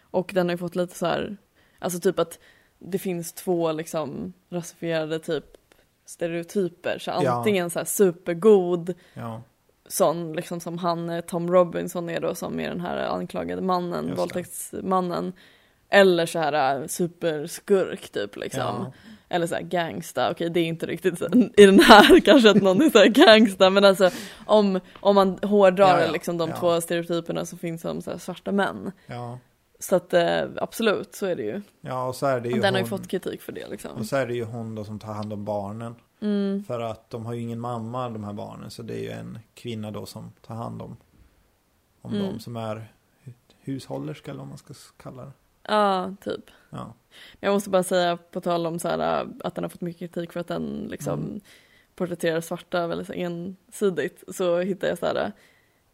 Och 0.00 0.30
den 0.34 0.46
har 0.46 0.54
ju 0.54 0.58
fått 0.58 0.76
lite 0.76 0.98
så 0.98 1.06
här, 1.06 1.36
alltså 1.78 2.00
typ 2.00 2.18
att 2.18 2.38
det 2.80 2.98
finns 2.98 3.32
två 3.32 3.72
liksom 3.72 4.32
rasifierade 4.50 5.18
typ 5.18 5.44
stereotyper. 6.06 6.98
Så 6.98 7.10
Ja. 7.10 7.30
antingen 7.32 7.70
så 7.70 7.78
här 7.78 7.86
supergod 7.86 8.94
Ja. 9.14 9.42
sån 9.88 10.32
liksom 10.32 10.60
som 10.60 10.78
han 10.78 11.10
eh, 11.10 11.20
Tom 11.20 11.50
Robinson 11.52 12.08
är 12.10 12.20
då 12.20 12.34
som 12.34 12.60
är 12.60 12.68
den 12.68 12.80
här 12.80 12.96
anklagade 13.08 13.62
mannen, 13.62 14.06
Just 14.08 14.18
våldtäktsmannen. 14.20 15.32
Eller 15.88 16.26
så 16.26 16.38
här 16.38 16.80
eh, 16.80 16.86
superskurk 16.86 18.08
typ 18.10 18.36
liksom. 18.36 18.60
Ja. 18.60 18.92
Eller 19.32 19.46
så 19.46 19.54
här 19.54 19.62
gangsta, 19.62 20.30
okej 20.30 20.50
det 20.50 20.60
är 20.60 20.64
inte 20.64 20.86
riktigt 20.86 21.18
så, 21.18 21.26
i 21.56 21.66
den 21.66 21.80
här 21.80 22.20
kanske 22.24 22.50
att 22.50 22.62
någon 22.62 22.82
är 22.82 22.90
så 22.90 22.98
här 22.98 23.06
gangsta 23.06 23.70
men 23.70 23.84
alltså 23.84 24.10
om, 24.46 24.80
om 25.00 25.14
man 25.14 25.38
hårdrar 25.42 25.98
Ja, 25.98 26.04
ja. 26.06 26.12
liksom 26.12 26.38
de 26.38 26.48
Ja. 26.50 26.56
två 26.56 26.80
stereotyperna 26.80 27.44
så 27.46 27.56
finns 27.56 27.82
de 27.82 28.02
så 28.02 28.18
svarta 28.18 28.52
män. 28.52 28.92
Så 29.82 29.96
att 29.96 30.14
eh, 30.14 30.42
absolut 30.56 31.14
så 31.14 31.26
är 31.26 31.36
det 31.36 31.42
ju. 31.42 31.62
Ja, 31.80 32.06
och 32.08 32.16
så 32.16 32.26
är 32.26 32.40
det 32.40 32.48
ju 32.48 32.60
Den 32.60 32.74
har 32.74 32.80
ju 32.80 32.88
hon. 32.88 32.98
fått 32.98 33.08
kritik 33.08 33.42
för 33.42 33.52
det 33.52 33.68
liksom. 33.68 33.90
Och 33.96 34.06
så 34.06 34.16
är 34.16 34.26
det 34.26 34.34
ju 34.34 34.44
hon 34.44 34.74
då 34.74 34.84
som 34.84 34.98
tar 34.98 35.12
hand 35.12 35.32
om 35.32 35.44
barnen. 35.44 35.94
Mm. 36.20 36.64
För 36.64 36.80
att 36.80 37.10
de 37.10 37.26
har 37.26 37.32
ju 37.34 37.40
ingen 37.40 37.60
mamma 37.60 38.08
de 38.10 38.24
här 38.24 38.32
barnen. 38.32 38.70
Så 38.70 38.82
det 38.82 38.94
är 38.94 39.02
ju 39.02 39.10
en 39.10 39.38
kvinna 39.54 39.90
då 39.90 40.06
som 40.06 40.32
tar 40.46 40.54
hand 40.54 40.82
om, 40.82 40.96
om 42.02 42.14
Mm. 42.14 42.26
dem 42.26 42.38
som 42.40 42.56
är 42.56 42.92
hu- 43.24 43.32
hushållerska 43.60 44.30
eller 44.30 44.38
vad 44.38 44.48
man 44.48 44.58
ska 44.58 44.74
kalla 44.96 45.24
det. 45.24 45.32
Ja, 45.62 46.14
typ. 46.20 46.44
Ja. 46.70 46.94
Jag 47.40 47.52
måste 47.52 47.70
bara 47.70 47.82
säga 47.82 48.16
på 48.16 48.40
tal 48.40 48.66
om 48.66 48.78
så 48.78 48.88
här, 48.88 49.26
att 49.44 49.54
den 49.54 49.64
har 49.64 49.68
fått 49.68 49.80
mycket 49.80 49.98
kritik 50.14 50.32
för 50.32 50.40
att 50.40 50.48
den 50.48 50.86
liksom 50.90 51.20
Mm. 51.20 51.40
porträtterar 51.94 52.40
svarta 52.40 52.86
väldigt 52.86 53.10
ensidigt 53.10 54.24
så 54.34 54.58
hittar 54.58 54.88
jag 54.88 54.98
så 54.98 55.06
här 55.06 55.32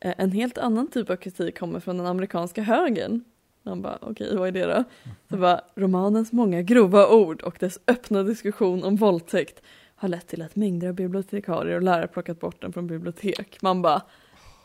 eh, 0.01 0.15
en 0.19 0.33
helt 0.33 0.59
annan 0.59 0.89
typ 0.91 1.11
av 1.11 1.17
kritik 1.17 1.59
kommer 1.59 1.81
från 1.81 1.97
den 1.97 2.07
amerikanska 2.07 2.63
högern. 2.63 3.25
Man 3.67 3.83
bara 3.83 3.99
okej, 4.01 4.37
vad 4.37 4.49
är 4.49 4.53
det 4.53 4.67
då? 4.67 4.85
Så 5.31 5.37
bara 5.37 5.61
romanens 5.75 6.33
många 6.33 6.63
grova 6.63 7.09
ord 7.09 7.43
och 7.43 7.57
dess 7.61 7.79
öppna 7.87 8.23
diskussion 8.23 8.85
om 8.85 8.97
våldtäkt 8.97 9.63
har 9.97 10.09
lett 10.09 10.27
till 10.27 10.43
att 10.43 10.57
mängder 10.57 10.89
av 10.89 10.95
bibliotekarier 10.95 11.77
och 11.77 11.83
lärare 11.83 12.09
plockat 12.09 12.41
bort 12.41 12.63
den 12.63 12.73
från 12.73 12.87
bibliotek. 12.87 13.63
Man 13.63 13.83
bara 13.83 14.03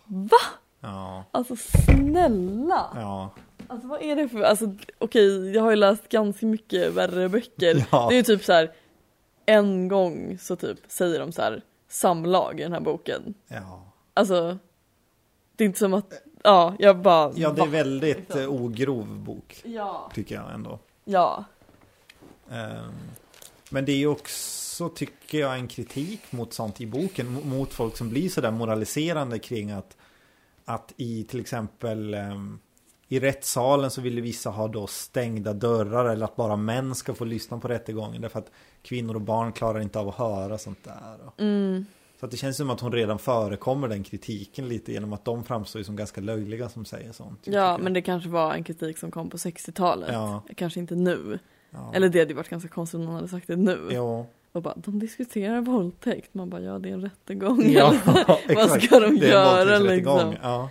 va? 0.06 0.38
Ja. 0.80 1.24
Alltså 1.32 1.56
snälla! 1.56 2.88
Ja. 2.96 3.30
Alltså 3.68 3.88
vad 3.88 4.02
är 4.02 4.16
det 4.16 4.30
för, 4.30 4.42
alltså 4.42 4.76
okej 4.98 5.52
jag 5.56 5.64
har 5.64 5.70
ju 5.70 5.76
läst 5.76 6.10
ganska 6.10 6.46
mycket 6.46 6.94
värre 6.94 7.30
böcker. 7.30 7.86
Ja. 7.92 8.08
Det 8.10 8.16
är 8.16 8.18
ju 8.18 8.24
typ 8.24 8.44
så 8.44 8.54
här 8.54 8.72
en 9.46 9.88
gång 9.88 10.38
så 10.42 10.56
typ 10.56 10.78
säger 10.88 11.20
de 11.20 11.32
så 11.32 11.42
här 11.42 11.64
samlag 11.90 12.60
i 12.60 12.64
den 12.64 12.74
här 12.74 12.80
boken. 12.80 13.34
Ja. 13.48 13.94
Alltså 14.14 14.58
det 15.56 15.64
är 15.64 15.66
inte 15.66 15.80
som 15.80 15.94
att, 15.94 16.24
ja 16.44 16.76
jag 16.80 16.98
bara 16.98 17.32
Ja, 17.36 17.52
det 17.52 17.62
är 17.62 17.68
väldigt 17.68 18.18
Liksom. 18.18 18.42
eh, 18.42 18.50
ogrov 18.50 19.20
bok. 19.20 19.62
Ja. 19.66 20.12
Tycker 20.14 20.36
jag 20.36 20.54
ändå. 20.54 20.80
Ja. 21.06 21.44
Ehm, 22.52 22.92
Men 23.70 23.86
det 23.86 23.92
är 23.92 23.98
ju 23.98 24.08
också, 24.08 24.90
tycker 24.90 25.40
jag, 25.40 25.56
en 25.56 25.68
kritik 25.68 26.32
mot 26.32 26.54
sånt 26.54 26.82
i 26.82 26.86
boken. 26.86 27.28
mo- 27.28 27.46
Mot 27.46 27.74
folk 27.74 27.98
som 27.98 28.10
blir 28.10 28.30
sådär 28.30 28.52
moraliserande 28.52 29.40
kring 29.40 29.72
att, 29.72 29.98
att 30.66 30.94
i 30.98 31.24
till 31.24 31.40
exempel 31.40 32.14
ehm, 32.14 32.60
i 33.08 33.20
rättssalen 33.20 33.92
så 33.92 34.02
ville 34.02 34.22
vissa 34.22 34.50
ha 34.50 34.68
då 34.68 34.88
stängda 34.88 35.54
dörrar 35.54 36.06
eller 36.10 36.26
att 36.26 36.36
bara 36.36 36.56
män 36.56 36.96
ska 36.96 37.14
få 37.14 37.26
lyssna 37.26 37.58
på 37.60 37.68
rättegången. 37.68 38.22
Därför 38.22 38.40
att 38.40 38.52
kvinnor 38.82 39.16
och 39.16 39.22
barn 39.22 39.52
klarar 39.52 39.80
inte 39.80 40.00
av 40.00 40.10
att 40.10 40.16
höra 40.16 40.58
sånt 40.58 40.84
där. 40.84 41.18
Mm. 41.38 41.86
Så 42.22 42.26
att 42.26 42.32
det 42.32 42.38
känns 42.38 42.58
som 42.58 42.70
att 42.70 42.80
hon 42.80 42.92
redan 42.92 43.20
förekommer 43.20 43.88
den 43.88 44.04
kritiken 44.04 44.68
lite 44.68 44.92
genom 44.92 45.14
att 45.14 45.26
de 45.26 45.44
framstår 45.44 45.80
ju 45.80 45.84
som 45.84 45.96
ganska 45.96 46.22
löjliga 46.22 46.70
som 46.70 46.86
säger 46.86 47.12
sånt. 47.12 47.40
Ja 47.44 47.78
men 47.78 47.94
det 47.94 48.02
kanske 48.02 48.30
var 48.30 48.54
en 48.54 48.64
kritik 48.64 48.98
som 48.98 49.12
kom 49.12 49.30
på 49.30 49.38
60-talet. 49.38 50.10
Ja. 50.14 50.44
Kanske 50.56 50.80
inte 50.80 50.96
nu. 50.96 51.40
Ja. 51.70 51.92
Eller 51.96 52.10
det 52.10 52.20
hade 52.20 52.30
ju 52.32 52.36
varit 52.36 52.50
ganska 52.50 52.70
konstigt 52.70 52.98
om 52.98 53.06
någon 53.06 53.16
hade 53.16 53.28
sagt 53.28 53.48
det 53.48 53.56
nu. 53.56 53.80
Jo. 53.92 54.26
Och 54.52 54.62
bara, 54.62 54.74
de 54.78 55.00
diskuterar 55.00 55.62
våldtäkt. 55.62 56.34
Man 56.34 56.50
bara, 56.50 56.62
ja 56.62 56.80
det 56.80 56.90
är 56.90 56.94
en 56.94 57.02
rättegång. 57.02 57.72
Ja, 57.72 57.94
Vad 58.56 58.82
ska 58.82 59.00
de 59.00 59.16
göra 59.16 59.80
liksom? 59.80 60.36
Ja. 60.42 60.70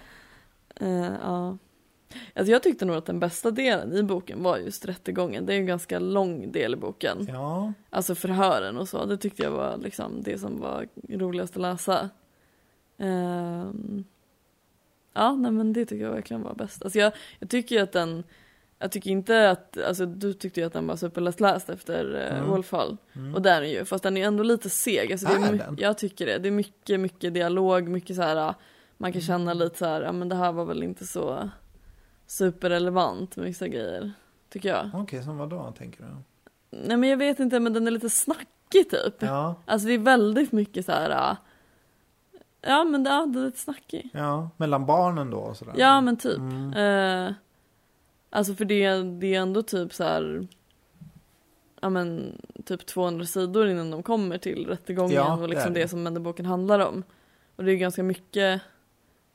Eh, 0.80 1.12
ja. 1.22 1.58
Alltså 2.34 2.52
jag 2.52 2.62
tyckte 2.62 2.84
nog 2.84 2.96
att 2.96 3.06
den 3.06 3.20
bästa 3.20 3.50
delen 3.50 3.92
i 3.96 4.02
boken 4.02 4.42
var 4.42 4.58
just 4.58 4.84
rättegången. 4.84 5.46
Det 5.46 5.52
är 5.52 5.54
ju 5.54 5.60
en 5.60 5.66
ganska 5.66 5.98
lång 5.98 6.52
del 6.52 6.72
i 6.72 6.76
boken. 6.76 7.26
ja. 7.28 7.72
Alltså 7.90 8.14
förhören 8.14 8.76
och 8.78 8.88
så. 8.88 9.04
Det 9.04 9.16
tyckte 9.16 9.42
jag 9.42 9.50
var 9.50 9.76
liksom 9.76 10.22
det 10.22 10.38
som 10.38 10.60
var 10.60 10.88
roligast 11.08 11.56
att 11.56 11.62
läsa. 11.62 12.08
Ehm, 12.98 14.04
ja, 15.14 15.34
nej 15.34 15.50
men 15.50 15.72
det 15.72 15.86
tycker 15.86 16.04
jag 16.04 16.12
verkligen 16.12 16.42
var 16.42 16.54
bäst. 16.54 16.82
Alltså 16.84 16.98
jag, 16.98 17.12
jag 17.38 17.48
tycker 17.50 17.76
ju 17.76 17.82
att 17.82 17.92
den 17.92 18.24
jag 18.82 18.92
tycker 18.92 19.10
inte 19.10 19.50
att, 19.50 19.78
alltså 19.78 20.06
du 20.06 20.32
tyckte 20.32 20.60
ju 20.60 20.66
att 20.66 20.72
den 20.72 20.86
var 20.86 20.96
superlättläst 20.96 21.70
efter 21.70 22.14
eh, 22.14 22.36
Mm. 22.38 22.50
Wolfhall. 22.50 22.96
Mm. 23.16 23.34
Och 23.34 23.42
det 23.42 23.50
är 23.50 23.60
den 23.60 23.70
ju, 23.70 23.84
fast 23.84 24.02
den 24.04 24.16
är 24.16 24.26
ändå 24.26 24.42
lite 24.42 24.70
seg. 24.70 25.12
Alltså 25.12 25.26
det 25.26 25.32
är 25.34 25.52
Är 25.52 25.58
den? 25.58 25.76
Jag 25.80 25.98
tycker 25.98 26.26
det. 26.26 26.38
Det 26.38 26.48
är 26.48 26.52
mycket, 26.52 27.00
mycket 27.00 27.34
dialog, 27.34 27.88
mycket 27.88 28.16
så 28.16 28.22
här. 28.22 28.34
man 28.34 28.54
Mm. 28.98 29.12
kan 29.12 29.20
känna 29.22 29.54
lite 29.54 29.78
så 29.78 29.84
här, 29.86 30.02
ja 30.02 30.12
men 30.12 30.28
det 30.28 30.34
här 30.34 30.52
var 30.52 30.64
väl 30.64 30.82
inte 30.82 31.06
så 31.06 31.50
superrelevant 32.30 33.36
med 33.36 33.44
vissa 33.46 33.68
grejer. 33.68 34.12
Tycker 34.48 34.68
jag. 34.68 34.90
Okej, 34.94 35.22
som 35.22 35.36
vad 35.38 35.50
då 35.50 35.72
tänker 35.78 36.02
du? 36.04 36.08
Nej 36.78 36.96
men 36.96 37.08
jag 37.08 37.16
vet 37.16 37.40
inte, 37.40 37.60
men 37.60 37.72
den 37.72 37.86
är 37.86 37.90
lite 37.90 38.10
snackig 38.10 38.90
typ. 38.90 39.14
Ja, 39.22 39.54
Alltså 39.64 39.88
det 39.88 39.94
är 39.94 39.98
väldigt 39.98 40.52
mycket 40.52 40.86
så 40.86 40.92
här. 40.92 41.30
äh, 41.30 41.36
Ja 42.62 42.84
men 42.84 43.04
det, 43.04 43.10
ja, 43.10 43.26
det 43.26 43.40
är 43.40 43.44
lite 43.44 43.58
snackig. 43.58 44.10
ja, 44.12 44.50
mellan 44.56 44.86
barnen 44.86 45.30
då 45.30 45.38
och 45.38 45.56
sådär. 45.56 45.74
Ja 45.76 46.00
men 46.00 46.16
typ. 46.16 46.38
Mm. 46.38 46.72
Eh, 47.26 47.32
alltså 48.30 48.54
för 48.54 48.64
det, 48.64 49.02
det 49.02 49.34
är 49.34 49.40
ändå 49.40 49.62
typ 49.62 49.94
så 49.94 50.04
här. 50.04 50.46
Ja 51.80 51.90
men 51.90 52.40
typ 52.64 52.86
200 52.86 53.24
sidor 53.26 53.68
innan 53.68 53.90
de 53.90 54.02
kommer 54.02 54.38
till 54.38 54.66
rättegången 54.66 55.12
Ja, 55.14 55.34
och 55.34 55.40
det 55.40 55.46
liksom 55.48 55.70
är 55.70 55.74
det, 55.74 55.80
det. 55.82 55.88
som 55.88 56.04
den 56.04 56.22
boken 56.22 56.46
handlar 56.46 56.78
om. 56.80 57.02
Och 57.56 57.64
det 57.64 57.72
är 57.72 57.76
ganska 57.76 58.02
mycket 58.02 58.62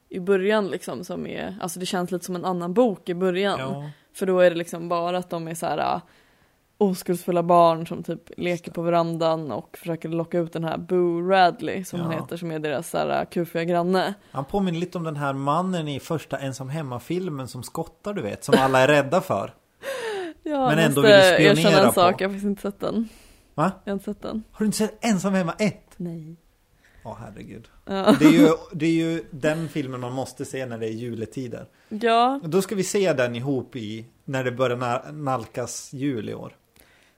i 0.10 0.20
början 0.20 0.68
liksom 0.68 1.03
som 1.03 1.28
är, 1.28 1.56
alltså 1.62 1.80
det 1.80 1.86
känns 1.86 2.12
lite 2.12 2.26
som 2.26 2.36
en 2.36 2.45
annan 2.45 2.74
bok 2.74 3.10
i 3.10 3.14
början. 3.14 3.60
Ja, 3.60 3.89
För 4.14 4.26
då 4.26 4.39
är 4.39 4.49
det 4.49 4.56
liksom 4.56 4.89
bara 4.89 5.18
att 5.18 5.30
de 5.30 5.47
är 5.47 5.56
så 5.56 5.66
här 5.66 5.78
äh, 5.78 6.01
oskuldsfulla 6.78 7.43
barn 7.43 7.88
som 7.88 8.03
typ 8.03 8.22
leker 8.38 8.72
på 8.72 8.82
verandan 8.82 9.51
och 9.51 9.78
försöker 9.78 10.10
locka 10.10 10.39
ut 10.39 10.53
den 10.53 10.64
här 10.64 10.78
Boo 10.78 11.30
Radley 11.30 11.84
som 11.84 11.99
han 11.99 12.12
Ja. 12.12 12.18
heter 12.22 12.38
som 12.38 12.51
är 12.51 12.60
deras 12.60 12.89
så 12.89 12.97
här 12.97 13.20
äh, 13.22 13.26
kufiga 13.30 13.64
granne. 13.64 14.14
han 14.32 14.45
påminner 14.45 14.80
lite 14.80 14.97
om 14.97 15.03
den 15.03 15.16
här 15.16 15.34
mannen 15.34 15.88
i 15.88 15.99
första 15.99 16.38
ensam 16.38 16.70
hemma-filmen 16.70 17.47
som 17.47 17.64
skottar 17.64 18.14
du 18.14 18.22
vet, 18.22 18.43
som 18.43 18.56
alla 18.60 18.80
är 18.80 18.88
rädda 18.88 19.22
för. 19.22 19.53
Ja, 20.47 20.68
Men 20.70 20.78
jag 20.78 20.86
ändå 20.86 21.01
vill 21.01 21.12
spionera 21.22 21.51
erkänna 21.51 21.80
en 21.80 21.86
på. 21.88 21.93
sak, 21.93 22.22
jag 22.22 22.28
har 22.28 22.34
faktiskt 22.34 22.45
inte 22.45 22.62
sett 22.62 22.80
den. 22.80 23.10
Va? 23.53 23.72
Jag 23.84 23.91
har 23.91 23.93
inte 23.93 24.06
sett 24.06 24.22
den. 24.22 24.43
Har 24.51 24.60
du 24.60 24.66
inte 24.66 24.78
sett 24.78 25.06
ensam 25.06 25.34
hemma 25.34 25.53
1? 25.60 25.76
Nej. 25.97 26.36
Åh 27.06 27.18
herregud. 27.20 27.68
Ja. 27.86 28.16
Det 28.20 28.26
är, 28.26 28.32
ju, 28.32 28.49
det 28.72 28.86
är 28.86 28.91
ju 28.91 29.24
den 29.32 29.70
filmen 29.70 29.99
man 29.99 30.14
måste 30.14 30.45
se 30.45 30.66
när 30.66 30.78
det 30.78 30.86
är 30.88 30.91
juletider. 30.91 31.66
ja, 31.89 32.39
Då 32.43 32.62
ska 32.62 32.76
vi 32.76 32.84
se 32.84 33.14
den 33.14 33.36
ihop 33.36 33.76
i, 33.76 34.06
när 34.26 34.43
det 34.43 34.51
börjar 34.51 34.78
na- 34.78 35.12
nalkas 35.12 35.93
jul 35.93 36.30
i 36.30 36.34
år. 36.34 36.56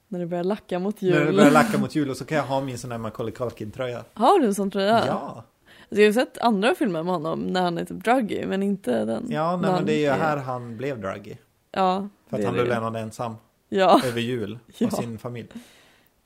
när 0.08 0.20
det 0.20 0.26
börjar 0.26 0.44
lacka 0.44 0.80
mot 0.80 1.02
När 1.02 1.12
det 1.20 1.26
jul. 1.26 1.36
börjar 1.36 1.52
lacka 1.52 1.78
mot 1.82 1.96
jul 1.96 2.10
och 2.10 2.18
så 2.18 2.26
kan 2.26 2.38
jag 2.38 2.46
ha 2.46 2.62
min 2.62 2.78
sån 2.78 2.92
här 2.92 2.98
Macaulay 2.98 3.34
Culkin-tröja. 3.34 4.04
Har 4.14 4.40
du 4.40 4.46
en 4.46 4.56
sån 4.56 4.72
tröja? 4.72 5.04
Ja. 5.08 5.44
Alltså, 5.90 6.02
jag 6.02 6.08
har 6.08 6.14
sett 6.14 6.38
andra 6.38 6.76
filmer 6.76 7.04
med 7.04 7.14
honom 7.14 7.40
när 7.40 7.62
han 7.62 7.78
är 7.78 7.86
typ 7.86 8.04
druggy, 8.04 8.46
men 8.46 8.64
inte 8.64 9.06
den. 9.06 9.26
Ja, 9.32 9.58
nej, 9.58 9.72
men 9.72 9.86
det 9.86 9.94
är 9.94 10.00
ju 10.00 10.22
här 10.22 10.38
han 10.38 10.78
blev 10.78 11.00
druggy. 11.02 11.36
Ja, 11.72 12.08
För 12.30 12.36
att 12.38 12.42
är 12.42 12.46
han 12.46 12.54
blev 12.54 12.68
lämnad 12.68 12.96
ensam 12.96 13.36
Ja. 13.70 14.02
över 14.06 14.22
jul 14.22 14.60
Ja. 14.78 14.90
sin 14.90 15.18
familj. 15.18 15.48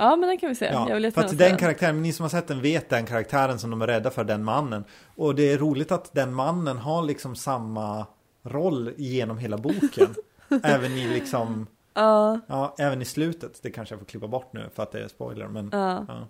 Ja, 0.01 0.15
men 0.15 0.29
den 0.29 0.37
kan 0.37 0.49
vi 0.49 0.55
se. 0.55 0.65
Ja, 0.65 0.85
jag 0.89 0.95
vill 0.95 1.11
för 1.11 1.21
att 1.21 1.37
den 1.37 1.57
karaktären, 1.57 2.01
ni 2.01 2.13
som 2.13 2.23
har 2.23 2.29
sett 2.29 2.47
den 2.47 2.61
vet 2.61 2.89
den 2.89 3.05
karaktären 3.05 3.59
som 3.59 3.69
de 3.69 3.81
är 3.81 3.87
rädda 3.87 4.09
för, 4.09 4.23
den 4.23 4.43
mannen. 4.43 4.83
Och 5.15 5.35
det 5.35 5.51
är 5.51 5.57
roligt 5.57 5.91
att 5.91 6.13
den 6.13 6.33
mannen 6.33 6.77
har 6.77 7.03
liksom 7.03 7.35
samma 7.35 8.05
roll 8.43 8.93
genom 8.97 9.37
hela 9.37 9.57
boken. 9.57 10.15
även 10.63 10.91
i 10.91 11.07
liksom, 11.07 11.67
Ja, 11.93 12.39
ja, 12.47 12.75
även 12.77 13.01
i 13.01 13.05
slutet. 13.05 13.59
Det 13.63 13.69
kanske 13.71 13.93
jag 13.95 13.99
får 13.99 14.05
klippa 14.05 14.27
bort 14.27 14.53
nu 14.53 14.69
för 14.75 14.83
att 14.83 14.91
det 14.91 15.03
är 15.03 15.07
spoiler. 15.07 15.47
Men, 15.47 15.69
ja. 15.71 16.05
ja. 16.07 16.27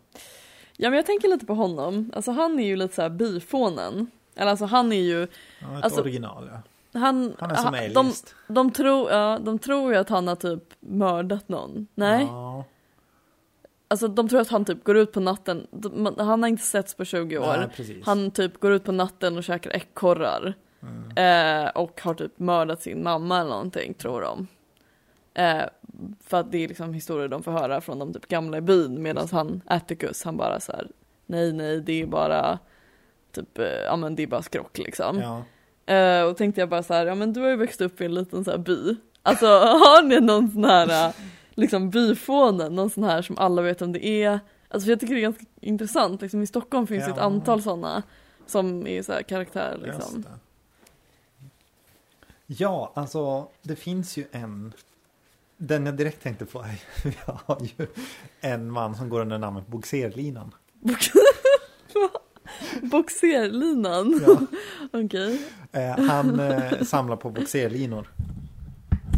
Ja 0.78 0.90
men 0.90 0.98
jag 0.98 1.06
tänker 1.06 1.28
lite 1.28 1.46
på 1.46 1.54
honom, 1.54 2.12
alltså 2.16 2.32
han 2.32 2.60
är 2.60 2.64
ju 2.66 2.76
lite 2.76 2.96
såhär 2.96 3.10
byfånen. 3.10 4.12
Eller 4.36 4.52
alltså 4.52 4.66
han 4.66 4.92
är 4.92 5.02
ju, 5.02 5.20
Ja, 5.62 5.78
ett 5.78 5.84
Alltså, 5.84 6.02
original 6.02 6.50
ja. 6.54 7.00
han, 7.00 7.34
Han 7.40 7.52
är 7.52 7.56
som 7.56 7.74
ha- 7.74 7.88
de, 8.04 8.14
de, 8.48 8.72
tror, 8.72 9.12
ja, 9.12 9.40
de 9.42 9.60
tror 9.60 9.94
ju 9.94 10.00
att 10.00 10.10
han 10.10 10.28
har 10.28 10.36
typ 10.36 10.64
mördat 10.80 11.50
någon. 11.50 11.88
Nej, 11.96 12.24
Ja, 12.26 12.64
alltså 13.92 14.08
de 14.08 14.30
tror 14.30 14.42
att 14.42 14.50
han 14.50 14.66
typ 14.66 14.84
går 14.84 14.98
ut 14.98 15.12
på 15.12 15.20
natten, 15.20 15.68
han 16.18 16.44
har 16.44 16.48
inte 16.48 16.64
setts 16.64 16.96
på 16.96 17.06
20 17.06 17.38
år. 17.38 17.70
nej. 17.78 18.02
Han 18.06 18.32
typ 18.32 18.60
går 18.60 18.72
ut 18.72 18.84
på 18.84 18.92
natten 18.92 19.38
och 19.38 19.44
käkar 19.44 19.76
ekorrar. 19.76 20.54
Mm. 20.82 21.66
Eh, 21.66 21.70
och 21.70 22.02
har 22.02 22.14
typ 22.14 22.40
mördat 22.40 22.82
sin 22.82 23.04
mamma 23.04 23.40
eller 23.40 23.50
någonting, 23.50 23.94
tror 23.94 24.22
de. 24.22 24.48
Eh, 25.34 25.64
för 26.24 26.40
att 26.40 26.52
det 26.52 26.64
är 26.64 26.68
liksom 26.68 26.94
historier 26.94 27.28
de 27.28 27.44
får 27.44 27.52
höra 27.52 27.82
från 27.82 28.00
de 28.00 28.14
typ 28.14 28.28
gamla 28.28 28.58
i 28.58 28.62
byn 28.62 29.02
medan 29.02 29.28
han, 29.32 29.62
Atticus, 29.66 30.24
han 30.24 30.38
bara 30.38 30.60
så 30.60 30.72
här. 30.72 30.88
Nej, 31.26 31.54
nej, 31.54 31.82
det 31.82 32.02
är 32.02 32.06
bara 32.06 32.60
typ, 33.32 33.60
eh, 33.60 33.66
ja 33.66 33.96
men 33.96 34.16
det 34.16 34.24
är 34.24 34.28
bara 34.28 34.42
skrock 34.42 34.78
liksom. 34.78 35.22
Ja. 35.22 35.44
Eh, 35.94 36.24
och 36.24 36.38
tänkte 36.38 36.62
jag 36.62 36.70
bara 36.70 36.84
så 36.84 36.94
här, 36.94 37.06
ja 37.06 37.16
men 37.16 37.34
du 37.34 37.42
har 37.42 37.50
ju 37.50 37.56
växt 37.56 37.82
upp 37.82 38.02
i 38.02 38.06
en 38.06 38.14
liten 38.14 38.44
så 38.44 38.52
här 38.52 38.58
by. 38.58 38.96
Alltså 39.24 39.46
har 39.48 40.04
ni 40.04 40.20
någon 40.20 40.52
sån 40.52 40.64
här, 40.64 41.14
liksom 41.62 41.90
byfåne, 41.90 42.70
någon 42.70 42.90
sån 42.90 43.04
här 43.04 43.22
som 43.22 43.38
alla 43.38 43.62
vet 43.62 43.82
om 43.82 43.92
det 43.92 44.06
är? 44.06 44.40
Alltså 44.70 44.90
jag 44.90 45.00
tycker 45.00 45.14
det 45.14 45.20
är 45.20 45.22
ganska 45.22 45.46
intressant, 45.62 46.22
liksom 46.22 46.42
i 46.42 46.48
Stockholm 46.48 46.88
finns 46.88 47.06
det 47.06 47.12
ett 47.12 47.18
Ja. 47.18 47.24
antal 47.24 47.62
sådana 47.62 48.04
som 48.46 48.88
är 48.88 49.02
så 49.04 49.12
här 49.14 49.22
karaktär 49.24 49.80
liksom. 49.84 50.26
Ja, 52.48 52.92
alltså 52.96 53.48
det 53.62 53.76
finns 53.76 54.18
ju 54.18 54.26
en. 54.32 54.74
Den 55.58 55.86
jag 55.86 55.96
direkt 55.96 56.24
tänkte 56.24 56.46
på 56.46 56.60
är 56.62 56.80
vi 57.04 57.18
har 57.26 57.62
ju 57.78 57.88
en 58.42 58.72
man 58.72 58.96
som 58.96 59.10
går 59.10 59.22
under 59.22 59.38
namnet 59.38 59.68
Bogserlinan. 59.68 60.52
Boxerlinan, 62.82 64.22
Ja. 64.28 64.42
okej, 65.06 65.42
Eh, 65.72 66.00
han 66.00 66.40
eh, 66.40 66.82
samlar 66.82 67.16
på 67.16 67.30
boxerlinor. 67.30 68.08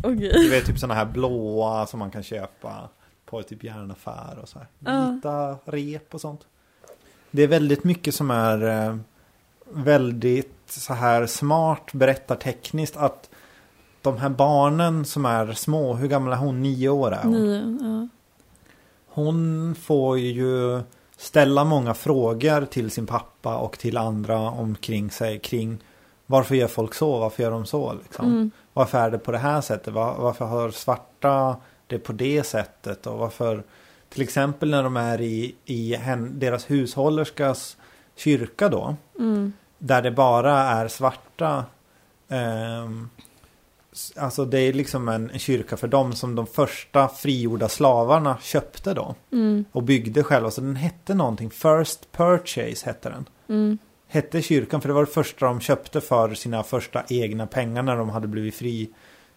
Okej. 0.03 0.31
Du 0.33 0.49
vet 0.49 0.65
typ 0.65 0.79
sådana 0.79 0.93
här 0.93 1.05
blåa 1.05 1.85
som 1.85 1.99
man 1.99 2.11
kan 2.11 2.23
köpa 2.23 2.89
på 3.25 3.43
typ 3.43 3.63
järnaffär 3.63 4.39
och 4.41 4.49
så 4.49 4.59
här. 4.59 4.67
Ja. 4.79 5.11
Vita 5.11 5.57
rep 5.65 6.13
och 6.13 6.21
sånt. 6.21 6.41
Det 7.31 7.43
är 7.43 7.47
väldigt 7.47 7.83
mycket 7.83 8.15
som 8.15 8.31
är 8.31 8.87
eh, 8.87 8.97
väldigt 9.69 10.55
så 10.67 10.93
här 10.93 11.25
smart 11.25 11.93
berättartekniskt 11.93 12.97
att 12.97 13.29
de 14.01 14.17
här 14.17 14.29
barnen 14.29 15.05
som 15.05 15.25
är 15.25 15.53
små, 15.53 15.93
hur 15.93 16.07
gamla 16.07 16.35
är 16.35 16.39
hon? 16.39 16.61
Nio 16.61 16.89
år 16.89 17.11
är 17.11 17.23
hon. 17.23 17.31
Nio, 17.31 17.77
ja. 17.81 18.07
Hon 19.07 19.75
får 19.75 20.19
ju 20.19 20.81
ställa 21.17 21.63
många 21.63 21.93
frågor 21.93 22.65
till 22.65 22.91
sin 22.91 23.05
pappa 23.05 23.57
och 23.57 23.79
till 23.79 23.97
andra 23.97 24.39
omkring 24.39 25.11
sig 25.11 25.39
kring 25.39 25.77
varför 26.25 26.55
gör 26.55 26.67
folk 26.67 26.93
så, 26.93 27.19
varför 27.19 27.43
gör 27.43 27.51
de 27.51 27.65
så 27.65 27.93
liksom. 27.93 28.25
Mm. 28.25 28.51
Varför 28.73 28.97
är 28.97 29.11
det 29.11 29.17
på 29.17 29.31
det 29.31 29.37
här 29.37 29.61
sättet, 29.61 29.93
Var, 29.93 30.15
varför 30.17 30.45
har 30.45 30.71
svarta 30.71 31.57
det 31.87 31.99
på 31.99 32.13
det 32.13 32.43
sättet 32.43 33.07
och 33.07 33.17
varför 33.17 33.63
till 34.09 34.21
exempel 34.21 34.69
när 34.69 34.83
de 34.83 34.97
är 34.97 35.21
i, 35.21 35.55
i 35.65 35.95
hen, 35.95 36.39
deras 36.39 36.69
hushållerskas 36.71 37.77
kyrka 38.15 38.69
då. 38.69 38.95
Mm. 39.19 39.53
Där 39.77 40.01
det 40.01 40.11
bara 40.11 40.53
är 40.59 40.87
svarta. 40.87 41.65
s- 43.93 44.13
alltså 44.17 44.45
det 44.45 44.59
är 44.59 44.73
liksom 44.73 45.07
en, 45.09 45.29
en 45.29 45.39
kyrka 45.39 45.77
för 45.77 45.87
dem 45.87 46.13
som 46.13 46.35
de 46.35 46.47
första 46.47 47.07
frigjorda 47.07 47.69
slavarna 47.69 48.37
köpte 48.41 48.93
då. 48.93 49.15
Mm. 49.31 49.65
Och 49.71 49.83
byggde 49.83 50.23
själva. 50.23 50.51
Så 50.51 50.61
den 50.61 50.75
hette 50.75 51.13
någonting. 51.13 51.49
First 51.49 52.11
Purchase 52.11 52.85
hette 52.85 53.09
den. 53.09 53.25
Mm. 53.49 53.77
Hette 54.13 54.41
kyrkan 54.41 54.81
för 54.81 54.89
det 54.89 54.93
var 54.93 55.05
det 55.05 55.11
första 55.11 55.45
de 55.45 55.59
köpte 55.59 56.01
för 56.01 56.33
sina 56.33 56.63
första 56.63 57.03
egna 57.09 57.47
pengar 57.47 57.81
när 57.83 57.95
de 57.95 58.09
hade 58.09 58.27
blivit 58.27 58.55
fri, 58.55 58.89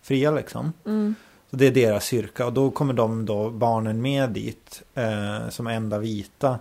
fria 0.02 0.30
liksom. 0.30 0.72
Mm. 0.86 1.14
Så 1.50 1.56
det 1.56 1.66
är 1.66 1.70
deras 1.70 2.04
kyrka 2.04 2.46
och 2.46 2.52
då 2.52 2.70
kommer 2.70 2.92
de 2.92 3.26
då 3.26 3.50
barnen 3.50 4.02
med 4.02 4.30
dit 4.30 4.82
eh, 4.94 5.48
som 5.48 5.66
enda 5.66 5.98
vita. 5.98 6.58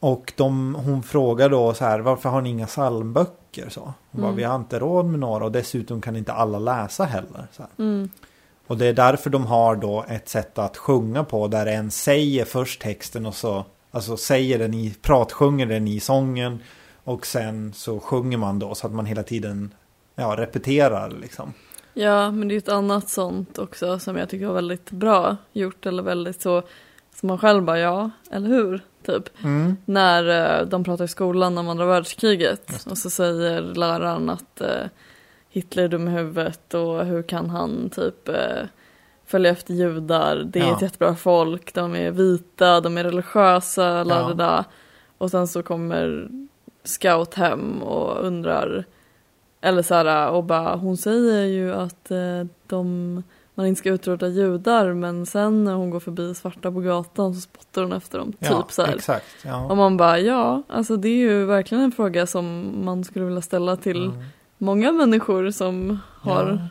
Och 0.00 0.32
de, 0.36 0.74
hon 0.74 1.02
frågar 1.02 1.48
då 1.48 1.74
så 1.74 1.84
här 1.84 2.00
varför 2.00 2.28
har 2.28 2.40
ni 2.40 2.50
inga 2.50 2.66
psalmböcker 2.66 3.68
så? 3.68 3.92
Hon 4.10 4.20
bara, 4.20 4.28
Mm. 4.28 4.36
vi 4.36 4.44
har 4.44 4.56
inte 4.56 4.78
råd 4.78 5.06
med 5.06 5.20
några 5.20 5.44
och 5.44 5.52
dessutom 5.52 6.00
kan 6.00 6.16
inte 6.16 6.32
alla 6.32 6.58
läsa 6.58 7.04
heller. 7.04 7.46
Så. 7.52 7.62
Mm. 7.78 8.10
Och 8.66 8.78
det 8.78 8.86
är 8.86 8.92
därför 8.92 9.30
de 9.30 9.46
har 9.46 9.76
då 9.76 10.04
ett 10.08 10.28
sätt 10.28 10.58
att 10.58 10.76
sjunga 10.76 11.24
på 11.24 11.48
där 11.48 11.66
en 11.66 11.90
säger 11.90 12.44
först 12.44 12.82
texten 12.82 13.26
och 13.26 13.34
så 13.34 13.64
Alltså 13.94 14.16
säger 14.16 14.58
den 14.58 14.74
i, 14.74 14.94
pratsjunger 15.02 15.66
den 15.66 15.88
i 15.88 16.00
sången 16.00 16.58
Och 17.04 17.26
sen 17.26 17.72
så 17.72 18.00
sjunger 18.00 18.38
man 18.38 18.58
då 18.58 18.74
så 18.74 18.86
att 18.86 18.92
man 18.92 19.06
hela 19.06 19.22
tiden 19.22 19.74
Ja, 20.14 20.34
repeterar 20.38 21.10
liksom 21.10 21.52
Ja, 21.94 22.30
men 22.30 22.48
det 22.48 22.54
är 22.54 22.58
ett 22.58 22.68
annat 22.68 23.08
sånt 23.08 23.58
också 23.58 23.98
som 23.98 24.16
jag 24.16 24.28
tycker 24.28 24.46
var 24.46 24.54
väldigt 24.54 24.90
bra 24.90 25.36
gjort 25.52 25.86
eller 25.86 26.02
väldigt 26.02 26.42
så 26.42 26.62
som 27.14 27.26
man 27.26 27.38
själv 27.38 27.62
bara 27.64 27.78
ja, 27.78 28.10
eller 28.30 28.48
hur? 28.48 28.80
Typ. 29.06 29.24
mm. 29.44 29.76
När 29.84 30.60
eh, 30.60 30.66
de 30.66 30.84
pratar 30.84 31.04
i 31.04 31.08
skolan 31.08 31.58
om 31.58 31.68
andra 31.68 31.86
världskriget 31.86 32.86
och 32.90 32.98
så 32.98 33.10
säger 33.10 33.60
läraren 33.62 34.30
att 34.30 34.60
eh, 34.60 34.84
Hitler 35.48 35.82
är 35.84 35.88
dum 35.88 36.08
i 36.08 36.10
huvudet 36.10 36.74
och 36.74 37.06
hur 37.06 37.22
kan 37.22 37.50
han 37.50 37.90
typ 37.90 38.28
eh, 38.28 38.62
följa 39.26 39.50
efter 39.50 39.74
judar. 39.74 40.36
Det 40.36 40.60
är 40.60 40.64
Ja. 40.66 40.76
ett 40.76 40.82
jättebra 40.82 41.14
folk, 41.16 41.74
de 41.74 41.96
är 41.96 42.10
vita, 42.10 42.80
de 42.80 42.98
är 42.98 43.04
religiösa, 43.04 44.04
la 44.04 44.34
Ja. 44.38 44.64
Och 45.18 45.30
sen 45.30 45.48
så 45.48 45.62
kommer 45.62 46.28
Scout 46.84 47.34
hem 47.34 47.82
och 47.82 48.24
undrar 48.26 48.84
eller 49.60 49.82
så 49.82 49.94
här, 49.94 50.30
och 50.30 50.44
bara, 50.44 50.76
hon 50.76 50.96
säger 50.96 51.44
ju 51.44 51.72
att 51.74 52.10
eh, 52.10 52.44
de, 52.66 53.22
man 53.54 53.66
inte 53.66 53.78
ska 53.78 53.90
utrota 53.90 54.28
judar 54.28 54.92
men 54.92 55.26
sen 55.26 55.64
när 55.64 55.74
hon 55.74 55.90
går 55.90 56.00
förbi 56.00 56.34
svarta 56.34 56.72
på 56.72 56.80
gatan 56.80 57.34
så 57.34 57.40
spottar 57.40 57.82
hon 57.82 57.92
efter 57.92 58.18
dem. 58.18 58.32
Ja, 58.38 58.62
typ 58.62 58.72
så 58.72 58.82
här. 58.84 58.94
exakt 58.94 59.26
ja. 59.44 59.66
Och 59.70 59.76
man 59.76 59.96
bara, 59.96 60.18
ja, 60.18 60.62
alltså 60.68 60.96
det 60.96 61.08
är 61.08 61.16
ju 61.16 61.44
verkligen 61.44 61.84
en 61.84 61.92
fråga 61.92 62.26
som 62.26 62.72
man 62.84 63.04
skulle 63.04 63.24
vilja 63.24 63.42
ställa 63.42 63.76
till 63.76 64.04
Mm. 64.04 64.24
många 64.58 64.92
människor 64.92 65.50
som 65.50 65.98
har 66.20 66.48
Ja. 66.48 66.68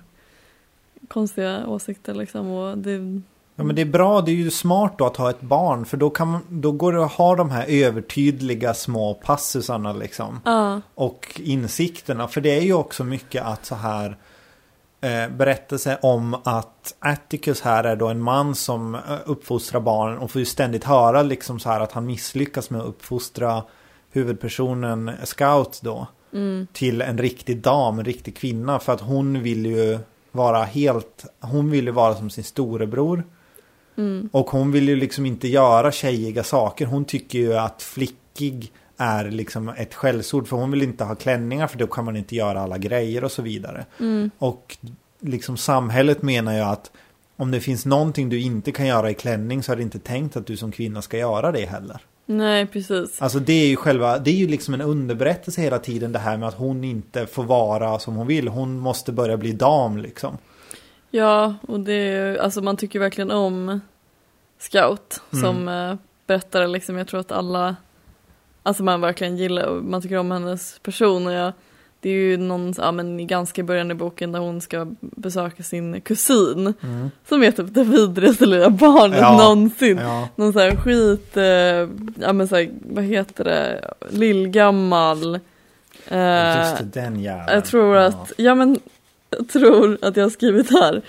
konstiga 1.07 1.67
åsikter 1.67 2.13
liksom. 2.13 2.51
Och 2.51 2.77
det, 2.77 3.21
Ja 3.61 3.65
men 3.65 3.75
det 3.75 3.81
är 3.81 3.85
bra, 3.85 4.21
det 4.21 4.31
är 4.31 4.35
ju 4.35 4.51
smart 4.51 4.93
då 4.97 5.05
att 5.05 5.17
ha 5.17 5.29
ett 5.29 5.41
barn 5.41 5.85
för 5.85 5.97
då, 5.97 6.09
kan 6.09 6.39
då 6.49 6.71
går 6.71 6.93
det 6.93 7.05
att 7.05 7.11
ha 7.11 7.35
de 7.35 7.51
här 7.51 7.65
övertydliga 7.67 8.73
små 8.73 9.13
passusarna 9.13 9.93
liksom. 9.93 10.39
ja, 10.45 10.81
Och 10.95 11.41
insikterna, 11.43 12.27
för 12.27 12.41
det 12.41 12.57
är 12.57 12.61
ju 12.61 12.73
också 12.73 13.03
mycket 13.03 13.43
att 13.43 13.65
så 13.65 13.75
här 13.75 14.17
eh, 15.01 15.29
berättelse 15.29 15.99
om 16.01 16.35
att 16.43 16.95
Atticus 16.99 17.61
här 17.61 17.83
är 17.83 17.95
då 17.95 18.07
en 18.07 18.21
man 18.21 18.55
som 18.55 18.95
eh, 18.95 19.01
uppfostrar 19.25 19.81
barnen 19.81 20.17
och 20.17 20.31
får 20.31 20.39
ju 20.39 20.45
ständigt 20.45 20.83
höra 20.83 21.23
liksom 21.23 21.59
så 21.59 21.69
här 21.69 21.79
att 21.79 21.91
han 21.91 22.05
misslyckas 22.05 22.69
med 22.69 22.81
att 22.81 22.87
uppfostra 22.87 23.63
huvudpersonen 24.11 25.11
Scout 25.23 25.79
då 25.83 26.07
mm, 26.33 26.67
till 26.73 27.01
en 27.01 27.17
riktig 27.17 27.61
dam, 27.61 27.99
en 27.99 28.05
riktig 28.05 28.37
kvinna. 28.37 28.79
För 28.79 28.93
att 28.93 29.01
hon 29.01 29.43
vill 29.43 29.65
ju 29.65 29.99
vara 30.31 30.63
helt, 30.63 31.25
hon 31.39 31.69
vill 31.69 31.85
ju 31.85 31.91
vara 31.91 32.15
som 32.15 32.29
sin 32.29 32.43
storebror. 32.43 33.23
Mm, 33.97 34.29
Och 34.31 34.49
hon 34.49 34.71
vill 34.71 34.87
ju 34.89 34.95
liksom 34.95 35.25
inte 35.25 35.47
göra 35.47 35.91
tjejiga 35.91 36.43
saker. 36.43 36.85
Hon 36.85 37.05
tycker 37.05 37.39
ju 37.39 37.53
att 37.53 37.81
flickig 37.81 38.71
är 38.97 39.31
liksom 39.31 39.69
ett 39.69 39.93
skällsord. 39.93 40.47
För 40.47 40.57
hon 40.57 40.71
vill 40.71 40.81
inte 40.81 41.03
ha 41.03 41.15
klänningar 41.15 41.67
för 41.67 41.77
då 41.77 41.87
kan 41.87 42.05
man 42.05 42.15
inte 42.17 42.35
göra 42.35 42.61
alla 42.61 42.77
grejer 42.77 43.23
och 43.23 43.31
så 43.31 43.41
vidare. 43.41 43.85
mm, 43.99 44.31
Och 44.37 44.77
liksom 45.19 45.57
samhället 45.57 46.21
menar 46.21 46.53
ju 46.53 46.59
att 46.61 46.91
om 47.37 47.51
det 47.51 47.59
finns 47.59 47.85
någonting 47.85 48.29
du 48.29 48.39
inte 48.41 48.71
kan 48.71 48.87
göra 48.87 49.09
i 49.09 49.13
klänning 49.13 49.63
så 49.63 49.71
är 49.71 49.75
det 49.75 49.81
inte 49.81 49.99
tänkt 49.99 50.37
att 50.37 50.45
du 50.45 50.57
som 50.57 50.71
kvinna 50.71 51.01
ska 51.01 51.17
göra 51.17 51.51
det 51.51 51.65
heller. 51.65 51.97
nej 52.25 52.67
precis. 52.67 53.21
Alltså 53.21 53.39
det 53.39 53.53
är 53.53 53.67
ju 53.67 53.75
själva, 53.75 54.17
det 54.19 54.31
är 54.31 54.35
ju 54.35 54.47
liksom 54.47 54.73
en 54.73 54.81
underberättelse 54.81 55.61
hela 55.61 55.79
tiden 55.79 56.11
det 56.11 56.19
här 56.19 56.37
med 56.37 56.47
att 56.47 56.55
hon 56.55 56.83
inte 56.83 57.25
får 57.25 57.43
vara 57.43 57.99
som 57.99 58.15
hon 58.15 58.27
vill. 58.27 58.47
Hon 58.47 58.79
måste 58.79 59.11
börja 59.11 59.37
bli 59.37 59.51
dam 59.51 59.97
liksom. 59.97 60.37
Ja, 61.11 61.55
och 61.67 61.79
det 61.79 61.93
är 61.93 62.37
alltså 62.37 62.61
man 62.61 62.77
tycker 62.77 62.99
verkligen 62.99 63.31
om 63.31 63.79
Scout 64.59 65.21
Mm. 65.33 65.43
som 65.45 65.67
eh, 65.67 65.95
berättare 66.27 66.67
liksom. 66.67 66.97
Jag 66.97 67.07
tror 67.07 67.19
att 67.19 67.31
alla, 67.31 67.75
alltså 68.63 68.83
man 68.83 69.01
verkligen 69.01 69.37
gillar, 69.37 69.63
och 69.65 69.83
man 69.83 70.01
tycker 70.01 70.17
om 70.17 70.31
hennes 70.31 70.79
person 70.79 71.27
och 71.27 71.33
jag, 71.33 71.53
det 71.99 72.09
är 72.09 72.13
ju 72.13 72.37
någon, 72.37 72.73
ja 72.77 72.91
men 72.91 73.19
i 73.19 73.25
ganska 73.25 73.63
början 73.63 73.91
i 73.91 73.93
boken 73.93 74.31
där 74.31 74.39
hon 74.39 74.61
ska 74.61 74.87
besöka 74.99 75.63
sin 75.63 76.01
kusin 76.01 76.73
Mm. 76.83 77.11
som 77.29 77.43
är 77.43 77.51
typ 77.51 77.73
det 77.73 77.83
vidrigaste 77.83 78.45
lilla 78.45 78.69
barnet 78.69 79.19
Ja, 79.19 79.37
någonsin. 79.37 79.97
Ja. 79.97 80.27
Någon 80.35 80.53
sån 80.53 80.61
här 80.61 80.75
skit, 80.75 81.37
eh, 81.37 82.23
ja 82.27 82.33
men 82.33 82.47
så 82.47 82.55
här, 82.55 82.69
vad 82.81 83.03
heter 83.03 83.43
det, 83.43 83.93
lillgammal. 84.09 85.35
Eh, 86.07 86.57
Just 86.59 86.93
den 86.93 87.19
jäveln. 87.19 87.47
jag 87.53 87.65
tror 87.65 87.95
Ja. 87.95 88.05
att, 88.05 88.31
ja 88.37 88.55
men, 88.55 88.79
jag 89.37 89.47
tror 89.49 89.97
att 90.01 90.17
jag 90.17 90.23
har 90.25 90.29
skrivit 90.29 90.69
här 90.71 91.01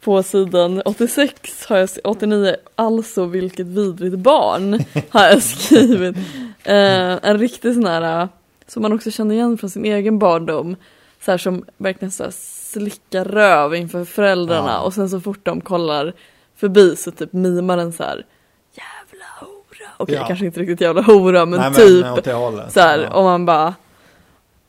på 0.00 0.22
sidan 0.22 0.82
86 0.84 1.66
har 1.68 1.76
jag, 1.76 1.88
89, 2.04 2.56
alltså 2.74 3.24
vilket 3.24 3.66
vidrigt 3.66 4.18
barn 4.18 4.84
har 5.10 5.24
jag 5.24 5.42
skrivit. 5.42 6.16
Eh, 6.64 7.18
en 7.28 7.38
riktig 7.38 7.74
sån 7.74 7.86
här, 7.86 8.22
eh, 8.22 8.28
som 8.66 8.82
man 8.82 8.92
också 8.92 9.10
känner 9.10 9.34
igen 9.34 9.58
från 9.58 9.70
sin 9.70 9.84
egen 9.84 10.18
barndom. 10.18 10.76
Så 11.24 11.30
här 11.30 11.38
som 11.38 11.64
verkligen 11.76 12.12
så 12.12 12.22
här 12.24 12.32
slickar 12.72 13.24
röv 13.24 13.74
inför 13.74 14.04
föräldrarna 14.04 14.70
Ja. 14.72 14.80
och 14.80 14.94
sen 14.94 15.08
så 15.10 15.20
fort 15.20 15.40
de 15.42 15.60
kollar 15.60 16.12
förbi 16.56 16.96
så 16.96 17.10
typ 17.10 17.32
mimar 17.32 17.76
den 17.76 17.92
så 17.92 18.02
här 18.02 18.26
jävla 18.72 19.24
hora. 19.40 19.90
Okej 19.96 20.14
Ja. 20.14 20.26
kanske 20.26 20.46
inte 20.46 20.60
riktigt 20.60 20.80
jävla 20.80 21.02
hora 21.02 21.46
men, 21.46 21.60
Nej, 21.60 21.74
typ 21.74 22.06
åt 22.06 22.24
det 22.24 22.32
hållet. 22.32 22.72
så 22.72 22.80
här 22.80 22.98
Ja. 22.98 23.10
och 23.10 23.24
man 23.24 23.46
bara 23.46 23.74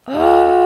"Ah." 0.04 0.59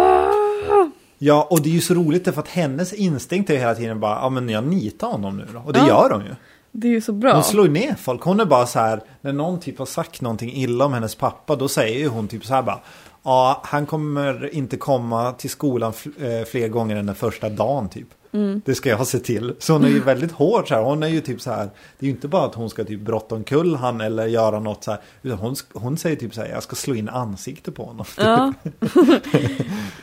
Ja, 1.26 1.47
och 1.49 1.61
det 1.61 1.69
är 1.69 1.74
ju 1.74 1.82
så 1.82 1.93
roligt 1.93 2.24
för 2.34 2.39
att 2.41 2.47
hennes 2.47 2.93
instinkt 2.93 3.49
är 3.49 3.57
hela 3.57 3.76
tiden 3.76 3.99
bara, 3.99 4.15
ja 4.21 4.30
men 4.30 4.49
jag 4.49 4.63
nitar 4.63 5.07
honom 5.07 5.38
nu 5.38 5.47
då. 5.53 5.59
Och 5.65 5.74
det 5.74 5.80
Ja. 5.80 5.88
gör 5.88 6.09
hon 6.09 6.26
ju. 6.26 6.36
Det 6.71 6.88
är 6.88 6.91
ju 6.91 7.01
så 7.01 7.13
bra. 7.13 7.34
Hon 7.34 7.43
slår 7.43 7.67
ner 7.67 7.95
folk. 7.95 8.21
Hon 8.21 8.39
är 8.39 8.45
bara 8.45 8.65
så 8.65 8.80
här, 8.80 9.01
när 9.21 9.34
någon 9.34 9.59
typ 9.59 9.80
har 9.80 9.86
sagt 9.86 10.21
någonting 10.21 10.53
illa 10.53 10.86
om 10.86 10.93
hennes 10.93 11.15
pappa, 11.15 11.55
då 11.55 11.67
säger 11.67 11.99
ju 11.99 12.07
hon 12.07 12.28
typ 12.28 12.45
så 12.45 12.53
här 12.53 12.61
bara, 12.61 12.80
ja 13.24 13.61
han 13.63 13.86
kommer 13.86 14.55
inte 14.55 14.78
komma 14.78 15.32
till 15.32 15.49
skolan 15.49 15.93
eh, 16.19 16.45
fler 16.51 16.67
gånger 16.67 16.95
än 16.95 17.05
den 17.05 17.15
första 17.15 17.49
dagen 17.49 17.89
typ. 17.89 18.07
Mm. 18.34 18.61
Det 18.65 18.75
ska 18.75 18.89
jag 18.89 19.07
se 19.07 19.19
till. 19.19 19.53
Så 19.59 19.73
hon 19.73 19.84
är 19.84 19.89
ju 19.89 19.99
väldigt 19.99 20.31
hård 20.31 20.67
så 20.67 20.75
här. 20.75 20.81
Hon 20.81 21.03
är 21.03 21.07
ju 21.07 21.21
typ 21.21 21.41
så 21.41 21.51
här. 21.51 21.69
Det 21.99 22.05
är 22.05 22.07
ju 22.07 22.09
inte 22.09 22.27
bara 22.27 22.45
att 22.45 22.55
hon 22.55 22.69
ska 22.69 22.84
typ 22.84 22.99
brotta 23.01 23.36
omkull 23.36 23.75
han 23.75 24.01
eller 24.01 24.25
göra 24.25 24.59
något 24.59 24.84
så 24.84 24.91
här. 24.91 24.99
Utan 25.21 25.38
hon, 25.38 25.55
hon 25.73 25.97
säger 25.97 26.15
typ 26.15 26.34
så 26.34 26.41
här. 26.41 26.49
Jag 26.49 26.63
ska 26.63 26.75
slå 26.75 26.95
in 26.95 27.09
ansikte 27.09 27.71
på 27.71 27.86
honom. 27.86 28.05
Ja. 28.17 28.53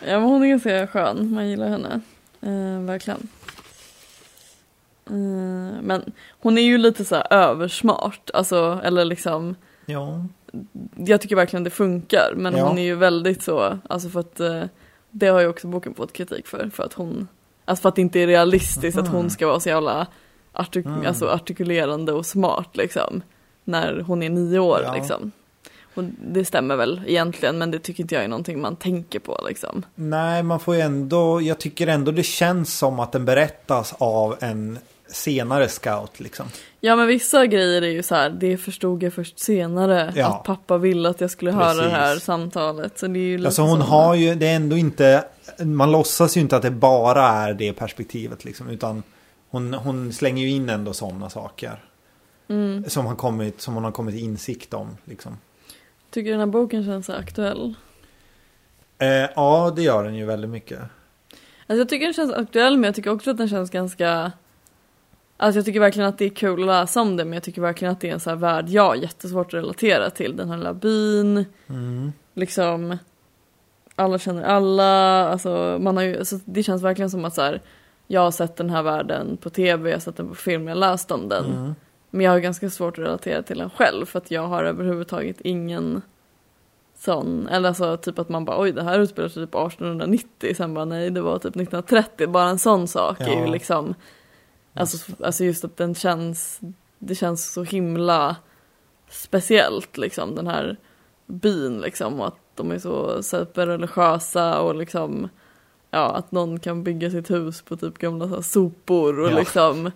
ja 0.07 0.21
men 0.21 0.23
hon 0.23 0.43
är 0.43 0.47
ganska 0.49 0.87
skön, 0.87 1.35
man 1.35 1.49
gillar 1.49 1.69
henne. 1.69 2.01
Eh, 2.41 2.83
verkligen. 2.87 3.29
Eh, 5.07 5.83
men 5.83 6.13
hon 6.41 6.59
är 6.59 6.63
ju 6.63 6.79
lite 6.79 7.05
så 7.05 7.15
här 7.15 7.27
översmart, 7.33 8.31
alltså 8.35 8.81
eller 8.85 9.05
liksom 9.05 9.55
Ja. 9.87 10.25
Jag 10.97 11.21
tycker 11.21 11.37
verkligen 11.37 11.65
det 11.65 11.71
funkar 11.71 12.33
men 12.37 12.57
Ja. 12.57 12.69
hon 12.69 12.79
är 12.79 12.83
ju 12.83 12.95
väldigt 12.95 13.43
så, 13.43 13.79
alltså 13.89 14.09
för 14.09 14.21
att 14.21 14.41
eh, 14.41 14.63
Det 15.11 15.27
har 15.27 15.41
ju 15.41 15.47
också 15.47 15.67
boken 15.67 15.95
fått 15.95 16.13
kritik 16.13 16.47
för, 16.47 16.71
för 16.75 16.83
att 16.83 16.93
hon 16.93 17.29
Alltså 17.71 17.83
för 17.83 17.89
att 17.89 17.95
det 17.97 18.03
inte 18.03 18.21
är 18.21 18.27
realistiskt 18.27 18.99
att 18.99 19.05
Mhm. 19.07 19.15
hon 19.15 19.31
ska 19.31 19.47
vara 19.47 19.61
så 19.61 19.69
jävla 19.69 20.07
artik- 20.53 20.87
Mm. 20.87 21.07
alltså 21.07 21.29
artikulerande 21.29 22.13
och 22.13 22.27
smart 22.27 22.69
liksom 22.77 23.23
När 23.65 24.01
hon 24.01 24.23
är 24.23 24.31
nio 24.31 24.59
år 24.59 24.81
Ja. 24.85 24.95
liksom 24.95 25.33
Och 25.95 26.05
det 26.33 26.45
stämmer 26.45 26.77
väl 26.77 27.01
egentligen 27.07 27.59
men 27.59 27.71
det 27.71 27.79
tycker 27.79 28.03
inte 28.05 28.15
jag 28.15 28.25
är 28.25 28.29
någonting 28.29 28.61
man 28.61 28.77
tänker 28.77 29.19
på 29.19 29.41
liksom. 29.49 29.83
Nej, 29.95 30.43
man 30.43 30.61
får 30.61 30.75
ju 30.75 30.81
ändå, 30.81 31.41
jag 31.43 31.59
tycker 31.59 31.87
ändå 31.87 32.13
det 32.13 32.23
känns 32.23 32.79
som 32.79 33.01
att 33.01 33.13
den 33.13 33.25
berättas 33.25 33.95
av 33.99 34.37
en 34.41 34.79
senare 35.09 35.69
scout 35.69 36.21
liksom. 36.21 36.47
Ja 36.81 36.97
men 36.97 37.07
vissa 37.07 37.47
grejer 37.47 37.83
är 37.83 37.87
ju 37.91 38.03
så 38.03 38.15
här, 38.15 38.31
det 38.31 38.57
förstod 38.57 39.03
jag 39.03 39.13
först 39.13 39.39
senare 39.39 40.13
Ja. 40.17 40.27
att 40.29 40.45
pappa 40.45 40.79
ville 40.79 41.09
att 41.09 41.21
jag 41.21 41.31
skulle 41.31 41.53
höra 41.53 41.83
det 41.83 41.91
här 41.91 42.09
Precis. 42.13 42.25
samtalet. 42.25 42.99
Så 42.99 43.07
det 43.07 43.19
är 43.19 43.39
ju 43.39 43.47
Alltså 43.47 43.63
hon 43.63 43.81
har 43.81 44.15
ju, 44.15 44.35
det 44.35 44.47
är 44.49 44.57
ändå 44.57 44.77
inte, 44.77 45.25
man 45.59 45.93
låtsas 45.93 46.37
ju 46.37 46.41
inte 46.41 46.57
att 46.57 46.63
det 46.63 46.71
bara 46.71 47.27
är 47.27 47.55
det 47.55 47.73
perspektivet 47.73 48.45
liksom. 48.45 48.69
Utan 48.69 49.03
hon, 49.49 49.75
hon 49.75 50.13
slänger 50.13 50.43
ju 50.43 50.51
in 50.51 50.69
ändå 50.69 50.93
sådana 50.93 51.31
saker. 51.31 51.85
Mm. 52.49 52.85
Som, 52.91 53.07
har 53.07 53.15
kommit, 53.15 53.61
som 53.61 53.75
hon 53.75 53.85
har 53.85 53.93
kommit 53.93 54.15
till 54.15 54.25
insikt 54.25 54.75
om 54.75 54.97
liksom. 55.05 55.39
Tycker 56.11 56.31
den 56.31 56.41
här 56.41 56.47
boken 56.47 56.85
känns 56.85 57.11
aktuell? 57.11 57.75
Eh, 58.99 59.09
ja, 59.09 59.73
det 59.77 59.83
gör 59.83 60.05
den 60.05 60.15
ju 60.15 60.25
väldigt 60.25 60.51
mycket. 60.51 60.81
Alltså 61.67 61.79
jag 61.81 61.89
tycker 61.89 62.07
den 62.07 62.15
känns 62.15 62.33
aktuell 62.33 62.77
men 62.77 62.85
jag 62.85 62.95
tycker 62.95 63.11
också 63.11 63.31
att 63.31 63.37
den 63.39 63.49
känns 63.49 63.71
ganska 63.71 64.33
Alltså 65.37 65.59
jag 65.59 65.65
tycker 65.65 65.81
verkligen 65.81 66.09
att 66.09 66.19
det 66.19 66.25
är 66.25 66.29
kul 66.29 66.61
att 66.61 66.67
läsa 66.67 67.01
om 67.01 67.17
det 67.17 67.25
men 67.25 67.33
jag 67.33 67.43
tycker 67.43 67.63
verkligen 67.63 67.93
att 67.93 68.01
det 68.01 68.09
är 68.09 68.13
en 68.13 68.21
sån 68.21 68.31
här 68.31 68.39
värld 68.39 68.69
jag 68.69 68.83
har 68.83 68.95
jättesvårt 68.95 69.47
att 69.47 69.55
relatera 69.55 70.11
till. 70.11 70.37
Den 70.37 70.49
här 70.51 70.57
lilla 70.57 70.75
byn, 70.75 71.45
Mm. 71.67 72.13
liksom 72.35 72.99
alla 74.01 74.19
känner 74.19 74.43
alla, 74.43 75.29
alltså 75.29 75.79
man 75.81 75.97
har 75.97 76.05
ju, 76.05 76.19
alltså 76.19 76.39
det 76.45 76.63
känns 76.63 76.83
verkligen 76.83 77.11
som 77.11 77.25
att 77.25 77.35
så 77.35 77.43
här, 77.43 77.61
jag 78.07 78.21
har 78.21 78.31
sett 78.31 78.57
den 78.57 78.71
här 78.71 78.83
världen 78.83 79.37
på 79.37 79.51
tv, 79.51 79.91
jag 79.91 79.97
har 79.97 80.01
sett 80.01 80.17
den 80.17 80.29
på 80.29 80.35
film, 80.35 80.69
jag 80.69 80.75
har 80.75 80.81
läst 80.81 81.11
om 81.11 81.29
den. 81.29 81.45
Mm. 81.45 81.75
Men 82.11 82.25
jag 82.25 82.33
har 82.33 82.39
ganska 82.39 82.71
svårt 82.71 82.99
att 82.99 83.05
relatera 83.05 83.43
till 83.43 83.59
den 83.59 83.71
själv 83.71 84.07
för 84.07 84.19
att 84.19 84.31
jag 84.31 84.47
har 84.47 84.65
överhuvudtaget 84.65 85.41
ingen 85.41 86.03
sån, 86.99 87.49
eller 87.49 87.69
alltså 87.69 87.97
typ 87.97 88.19
att 88.19 88.29
man 88.29 88.45
bara 88.45 88.61
oj 88.61 88.73
det 88.73 88.83
här 88.83 88.99
utspelar 88.99 89.29
sig 89.29 89.47
typ 89.47 89.55
1890, 89.55 90.55
sen 90.57 90.75
bara 90.75 90.85
nej 90.85 91.11
det 91.11 91.21
var 91.21 91.39
typ 91.39 91.57
1930, 91.57 92.29
bara 92.29 92.49
en 92.49 92.59
sån 92.59 92.89
sak 92.89 93.21
är 93.21 93.27
ju 93.27 93.41
Ja. 93.41 93.47
liksom 93.47 93.95
Alltså, 94.75 95.13
alltså 95.25 95.45
just 95.45 95.65
att 95.65 95.77
den 95.77 95.95
känns, 95.95 96.61
det 96.99 97.15
känns 97.15 97.53
så 97.53 97.63
himla 97.63 98.37
speciellt 99.09 99.97
liksom 99.97 100.35
den 100.35 100.47
här 100.47 100.77
byn 101.31 101.81
liksom 101.81 102.21
och 102.21 102.27
att 102.27 102.37
de 102.55 102.71
är 102.71 102.79
så 102.79 103.23
superreligiösa 103.23 104.61
och 104.61 104.75
liksom 104.75 105.29
ja 105.91 106.15
att 106.15 106.33
någon 106.33 106.61
kan 106.61 106.85
bygga 106.85 107.11
sitt 107.11 107.31
hus 107.31 107.63
på 107.63 107.77
typ 107.77 107.99
gamla 107.99 108.29
så 108.29 108.35
här, 108.35 108.43
sopor 108.43 109.21
och 109.21 109.31
Ja. 109.31 109.39
liksom 109.39 109.91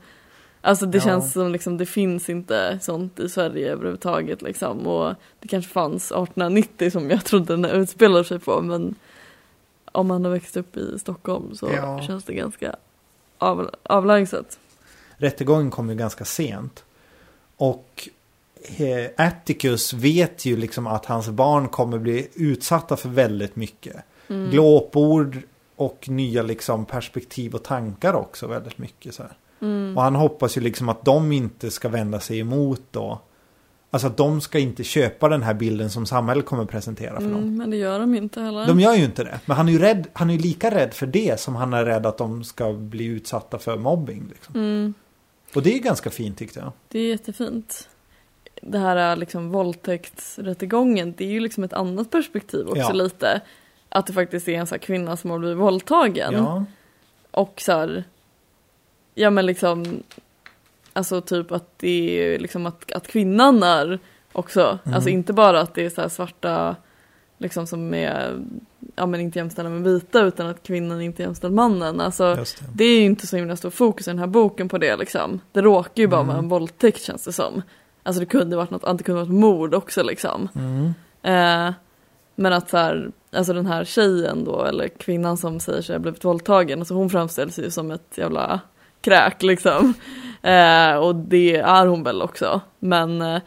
Alltså 0.60 0.86
det 0.86 0.98
Ja. 0.98 1.04
känns 1.04 1.32
som 1.32 1.52
liksom 1.52 1.76
det 1.78 1.86
finns 1.86 2.28
inte 2.28 2.78
sånt 2.82 3.20
i 3.20 3.28
Sverige 3.28 3.72
överhuvudtaget 3.72 4.42
liksom 4.42 4.86
och 4.86 5.14
det 5.40 5.48
kanske 5.48 5.72
fanns 5.72 6.04
1890 6.12 6.90
som 6.90 7.10
jag 7.10 7.24
trodde 7.24 7.56
den 7.56 7.64
utspelar 7.64 8.22
sig 8.22 8.38
på 8.38 8.60
men 8.62 8.94
om 9.92 10.06
man 10.06 10.24
har 10.24 10.32
växt 10.32 10.56
upp 10.56 10.76
i 10.76 10.98
Stockholm 10.98 11.54
så 11.54 11.70
Ja. 11.72 12.02
känns 12.02 12.24
det 12.24 12.34
ganska 12.34 12.76
av, 13.38 13.70
avlägset. 13.82 14.58
Rättegången 15.16 15.70
kom 15.70 15.90
ju 15.90 15.94
ganska 15.96 16.24
sent. 16.24 16.84
Och 17.56 18.08
Atticus 19.16 19.92
vet 19.92 20.44
ju 20.44 20.56
liksom 20.56 20.86
att 20.86 21.06
hans 21.06 21.28
barn 21.28 21.68
kommer 21.68 21.98
bli 21.98 22.28
utsatta 22.34 22.96
för 22.96 23.08
väldigt 23.08 23.56
mycket. 23.56 23.96
Mm. 24.28 24.50
Glåpord 24.50 25.38
och 25.76 26.08
nya 26.08 26.42
liksom 26.42 26.84
perspektiv 26.86 27.54
och 27.54 27.62
tankar 27.62 28.14
också 28.14 28.46
väldigt 28.46 28.78
mycket. 28.78 29.14
Så. 29.14 29.22
Mm. 29.60 29.96
Och 29.96 30.02
han 30.02 30.14
hoppas 30.14 30.56
ju 30.56 30.60
liksom 30.60 30.88
att 30.88 31.04
de 31.04 31.32
inte 31.32 31.70
ska 31.70 31.88
vända 31.88 32.20
sig 32.20 32.38
emot 32.38 32.82
då. 32.90 33.20
Alltså 33.90 34.06
att 34.08 34.16
de 34.16 34.40
ska 34.40 34.58
inte 34.58 34.84
köpa 34.84 35.28
den 35.28 35.42
här 35.42 35.54
bilden 35.54 35.90
som 35.90 36.06
samhället 36.06 36.46
kommer 36.46 36.64
presentera 36.64 37.14
för 37.14 37.28
dem. 37.28 37.32
Mm, 37.34 37.56
men 37.56 37.70
det 37.70 37.76
gör 37.76 38.00
de 38.00 38.14
inte 38.14 38.40
heller. 38.40 38.66
De 38.66 38.80
gör 38.80 38.94
ju 38.94 39.04
inte 39.04 39.24
det. 39.24 39.40
Men 39.46 39.56
han 39.56 39.68
är 39.68 39.72
ju 39.72 39.78
rädd, 39.78 40.06
han 40.12 40.30
är 40.30 40.38
lika 40.38 40.70
rädd 40.74 40.94
för 40.94 41.06
det 41.06 41.40
som 41.40 41.54
han 41.56 41.72
är 41.72 41.84
rädd 41.84 42.06
att 42.06 42.18
de 42.18 42.44
ska 42.44 42.72
bli 42.72 43.04
utsatta 43.04 43.58
för 43.58 43.76
mobbing. 43.76 44.26
Liksom. 44.30 44.54
Mm, 44.54 44.94
Och 45.54 45.62
det 45.62 45.74
är 45.74 45.78
ganska 45.78 46.10
fint 46.10 46.38
tyckte 46.38 46.60
jag. 46.60 46.72
det 46.88 46.98
är 46.98 47.08
jättefint. 47.08 47.88
Det 48.62 48.78
här 48.78 48.96
är 48.96 49.16
liksom 49.16 49.50
våldtäktsrättegången, 49.50 51.14
det 51.16 51.24
är 51.24 51.28
ju 51.30 51.40
liksom 51.40 51.64
ett 51.64 51.72
annat 51.72 52.10
perspektiv 52.10 52.66
också 52.68 52.78
Ja. 52.80 52.92
lite. 52.92 53.40
Att 53.88 54.06
det 54.06 54.12
faktiskt 54.12 54.48
är 54.48 54.52
en 54.60 54.66
här 54.70 54.78
kvinna 54.78 55.16
som 55.16 55.30
har 55.30 55.38
blivit 55.38 55.58
våldtagen. 55.58 56.34
Ja, 56.34 56.64
Och 57.30 57.60
så 57.60 57.72
här, 57.72 58.04
ja 59.14 59.30
men 59.30 59.46
liksom, 59.46 60.02
alltså 60.92 61.20
typ 61.20 61.52
att 61.52 61.78
det 61.78 61.88
är 62.34 62.38
liksom 62.38 62.66
att, 62.66 62.92
att 62.92 63.06
kvinnan 63.08 63.62
är 63.62 63.98
också, 64.32 64.78
Mm. 64.84 64.94
alltså 64.94 65.10
inte 65.10 65.32
bara 65.32 65.60
att 65.60 65.74
det 65.74 65.84
är 65.84 65.90
så 65.90 66.08
svarta, 66.08 66.76
liksom 67.38 67.66
som 67.66 67.94
är, 67.94 68.40
ja 68.96 69.06
men 69.06 69.20
inte 69.20 69.38
jämställda 69.38 69.70
med 69.70 69.82
vita 69.92 70.20
utan 70.22 70.46
att 70.46 70.62
kvinnan 70.62 71.02
inte 71.02 71.22
är 71.22 71.24
jämställd 71.24 71.54
mannen. 71.54 72.00
Alltså 72.00 72.34
det. 72.34 72.44
det 72.74 72.84
är 72.84 72.98
ju 72.98 73.04
inte 73.04 73.26
så 73.26 73.36
himla 73.36 73.56
stor 73.56 73.70
fokus 73.70 74.06
i 74.08 74.10
den 74.10 74.18
här 74.18 74.26
boken 74.26 74.68
på 74.68 74.78
det 74.78 74.96
liksom. 74.96 75.40
Det 75.52 75.60
råkar 75.62 76.02
ju 76.02 76.08
bara 76.08 76.20
Mm. 76.20 76.28
vara 76.28 76.38
en 76.38 76.48
våldtäkt 76.48 77.02
känns 77.02 77.24
det 77.24 77.32
som. 77.32 77.62
Alltså 78.06 78.20
det 78.20 78.26
kunde 78.26 78.56
varit 78.56 78.70
något, 78.70 78.98
det 78.98 79.04
kunde 79.04 79.20
varit 79.20 79.32
mord 79.32 79.74
också 79.74 80.02
liksom. 80.02 80.48
Mm. 80.54 80.94
Eh, 81.22 81.74
men 82.36 82.52
att 82.52 82.70
så 82.70 82.76
här, 82.76 83.10
alltså 83.32 83.52
den 83.52 83.66
här 83.66 83.84
tjejen 83.84 84.44
då, 84.44 84.64
eller 84.64 84.88
kvinnan 84.88 85.36
som 85.36 85.60
säger 85.60 85.82
sig 85.82 85.94
ha 85.94 86.00
blivit 86.00 86.24
våldtagen, 86.24 86.78
alltså 86.78 86.94
hon 86.94 87.10
framställs 87.10 87.58
ju 87.58 87.70
som 87.70 87.90
ett 87.90 88.12
jävla 88.18 88.60
kräk 89.00 89.42
liksom. 89.42 89.94
Eh, 90.44 90.96
och 90.96 91.14
det 91.16 91.56
är 91.56 91.86
hon 91.86 92.02
väl 92.02 92.22
också. 92.22 92.60
Men 92.78 93.22
eh, 93.22 93.40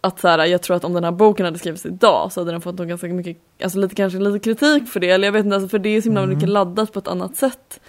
att 0.00 0.20
så 0.20 0.28
här, 0.28 0.44
jag 0.44 0.62
tror 0.62 0.76
att 0.76 0.84
om 0.84 0.92
den 0.92 1.04
här 1.04 1.10
boken 1.10 1.44
hade 1.46 1.58
skrivits 1.58 1.86
idag 1.86 2.32
så 2.32 2.40
hade 2.40 2.50
den 2.50 2.60
fått 2.60 2.78
nog 2.78 2.88
ganska 2.88 3.06
mycket, 3.06 3.36
alltså 3.62 3.78
lite 3.78 3.94
kanske 3.94 4.18
lite 4.18 4.38
kritik 4.38 4.88
för 4.88 5.00
det, 5.00 5.10
eller 5.10 5.28
jag 5.28 5.32
vet 5.32 5.44
inte, 5.44 5.54
alltså 5.54 5.68
för 5.68 5.78
det 5.78 5.88
är 5.88 6.00
så 6.00 6.04
himla 6.04 6.22
Mm. 6.22 6.34
mycket 6.34 6.48
laddat 6.48 6.92
på 6.92 6.98
ett 6.98 7.08
annat 7.08 7.36
sätt 7.36 7.80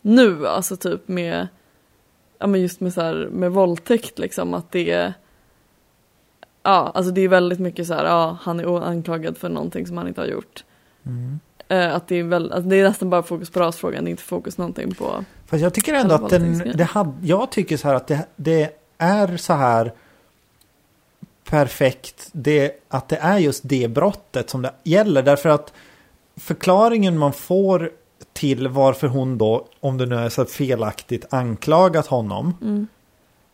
nu, 0.00 0.46
alltså 0.46 0.76
typ 0.76 1.08
med, 1.08 1.48
ja 2.40 2.46
men 2.46 2.60
just 2.60 2.80
med 2.80 2.92
så 2.92 3.00
här, 3.00 3.28
med 3.32 3.52
våldtäkt 3.52 4.18
liksom, 4.18 4.54
att 4.54 4.72
det 4.72 4.90
är 4.90 5.12
Ja, 6.62 6.92
alltså 6.94 7.12
det 7.12 7.20
är 7.20 7.28
väldigt 7.28 7.58
mycket 7.58 7.86
så 7.86 7.94
här, 7.94 8.04
ja, 8.04 8.38
han 8.42 8.60
är 8.60 8.84
anklagad 8.84 9.38
för 9.38 9.48
någonting 9.48 9.86
som 9.86 9.96
han 9.96 10.08
inte 10.08 10.20
har 10.20 10.28
gjort. 10.28 10.64
Mm. 11.06 11.40
Eh, 11.68 11.94
att 11.94 12.08
det 12.08 12.16
är 12.16 12.22
väl, 12.22 12.52
alltså 12.52 12.68
det 12.68 12.76
är 12.76 12.84
nästan 12.84 13.10
bara 13.10 13.22
fokus 13.22 13.50
på 13.50 13.60
rasfrågan, 13.60 14.04
det 14.04 14.08
är 14.08 14.10
inte 14.10 14.22
fokus 14.22 14.58
någonting 14.58 14.94
på... 14.94 15.24
Fast 15.46 15.62
jag 15.62 15.74
tycker 15.74 15.94
ändå 15.94 16.14
att 16.14 16.30
den, 16.30 16.72
det 16.74 16.84
hade, 16.84 17.26
jag 17.26 17.50
tycker 17.50 17.76
så 17.76 17.88
här 17.88 17.94
att 17.94 18.06
det, 18.06 18.26
det 18.36 18.76
är 18.98 19.36
så 19.36 19.52
här 19.52 19.92
perfekt 21.44 22.28
det, 22.32 22.72
att 22.88 23.08
det 23.08 23.16
är 23.16 23.38
just 23.38 23.60
det 23.64 23.88
brottet 23.88 24.50
som 24.50 24.62
det 24.62 24.72
gäller. 24.82 25.22
Därför 25.22 25.48
att 25.48 25.72
förklaringen 26.36 27.18
man 27.18 27.32
får 27.32 27.90
till 28.40 28.68
varför 28.68 29.08
hon 29.08 29.38
då, 29.38 29.66
om 29.80 29.98
det 29.98 30.06
nu 30.06 30.16
är 30.16 30.28
så 30.28 30.44
felaktigt 30.44 31.24
anklagat 31.34 32.06
honom, 32.06 32.54
Mm. 32.62 32.86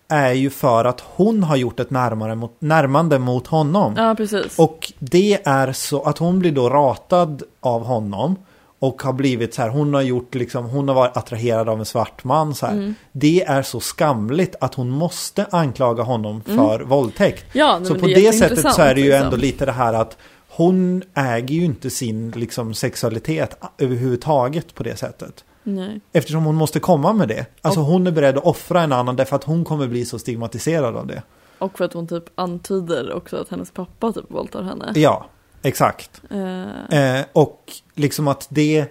är 0.09 0.33
ju 0.33 0.51
för 0.51 0.85
att 0.85 1.01
hon 1.17 1.43
har 1.43 1.57
gjort 1.57 1.81
ett 1.81 1.91
närmare 1.91 2.35
mot, 2.35 2.53
närmande 2.59 3.19
mot 3.19 3.47
honom. 3.47 3.95
Ja, 3.97 4.15
precis. 4.15 4.59
Och 4.59 4.93
det 4.99 5.39
är 5.45 5.73
så 5.73 6.03
att 6.03 6.19
hon 6.19 6.39
blir 6.39 6.53
då 6.53 6.69
ratad 6.71 7.43
av 7.61 7.85
honom. 7.85 8.37
Och 8.79 9.03
har 9.03 9.13
blivit 9.13 9.55
så 9.55 9.63
här, 9.63 9.69
hon 9.69 9.95
har 9.95 10.03
gjort 10.03 10.35
liksom, 10.35 10.65
hon 10.65 10.89
har 10.89 10.95
varit 10.95 11.17
attraherad 11.17 11.69
av 11.69 11.79
en 11.79 11.85
svart 11.85 12.25
man 12.25 12.55
så 12.55 12.67
här. 12.67 12.73
Mm. 12.73 12.95
Det 13.13 13.43
är 13.45 13.63
så 13.63 13.81
skamligt 13.81 14.55
att 14.61 14.75
hon 14.75 14.91
måste 14.91 15.47
anklaga 15.51 16.03
honom 16.03 16.43
för 16.43 16.81
våldtäkt. 16.81 17.45
Ja, 17.53 17.77
Mm. 17.77 17.85
så 17.89 17.95
på 17.95 18.09
är 18.09 18.15
det 18.15 18.33
sättet 18.33 18.75
så 18.75 18.83
är 18.83 18.95
det 18.95 19.01
ju 19.01 19.07
liksom. 19.07 19.25
ändå 19.25 19.37
lite 19.37 19.67
det 19.67 19.73
här 19.73 19.93
att 19.95 20.17
hon 20.57 21.03
äger 21.15 21.55
ju 21.55 21.65
inte 21.65 21.91
sin 21.91 22.31
liksom, 22.31 22.75
sexualitet 22.75 23.59
överhuvudtaget 23.79 24.75
på 24.75 24.83
det 24.83 24.97
sättet. 24.97 25.45
Nej. 25.63 26.01
Eftersom 26.13 26.45
hon 26.45 26.55
måste 26.55 26.81
komma 26.81 27.13
med 27.13 27.29
det. 27.29 27.47
Alltså 27.63 27.81
hon 27.81 28.07
är 28.07 28.11
beredd 28.11 28.39
att 28.39 28.45
offra 28.45 28.83
en 28.83 28.93
annan 28.93 29.17
därför 29.17 29.37
att 29.37 29.45
hon 29.45 29.65
kommer 29.65 29.87
bli 29.87 30.05
så 30.05 30.19
stigmatiserad 30.19 30.97
av 30.97 31.07
det. 31.07 31.23
Och 31.59 31.79
för 31.79 31.85
att 31.85 31.93
hon 31.93 32.09
typ 32.09 32.25
antyder 32.35 33.13
också 33.13 33.37
att 33.37 33.49
hennes 33.49 33.71
pappa 33.71 34.13
typ 34.13 34.25
våldtar 34.29 34.63
henne. 34.63 34.93
Ja, 34.95 35.27
exakt. 35.63 36.23
Eh, 36.31 37.17
Eh, 37.17 37.25
och 37.33 37.73
liksom 37.95 38.29
att 38.29 38.47
det 38.51 38.87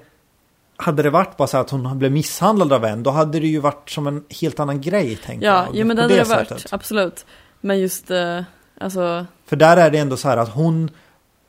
hade 0.77 1.03
det 1.03 1.09
varit 1.09 1.37
bara 1.37 1.47
så 1.47 1.57
att 1.57 1.69
hon 1.69 1.99
blev 1.99 2.11
misshandlad 2.11 2.73
av 2.73 2.85
en, 2.85 3.03
då 3.03 3.11
hade 3.11 3.39
det 3.39 3.47
ju 3.47 3.59
varit 3.59 3.89
som 3.89 4.07
en 4.07 4.23
helt 4.41 4.59
annan 4.59 4.81
grej, 4.81 5.15
tänker 5.15 5.45
ja, 5.47 5.65
jag. 5.65 5.75
ja, 5.75 5.85
men 5.85 5.95
det 5.95 6.01
hade 6.01 6.15
det 6.15 6.23
varit, 6.23 6.47
sättet. 6.47 6.73
absolut. 6.73 7.25
Men 7.61 7.79
just, 7.79 8.11
eh, 8.11 8.41
alltså, 8.79 9.25
För 9.45 9.55
där 9.55 9.77
är 9.77 9.91
det 9.91 9.97
ändå 9.97 10.17
så 10.17 10.27
här 10.27 10.37
att 10.37 10.49
hon, 10.49 10.89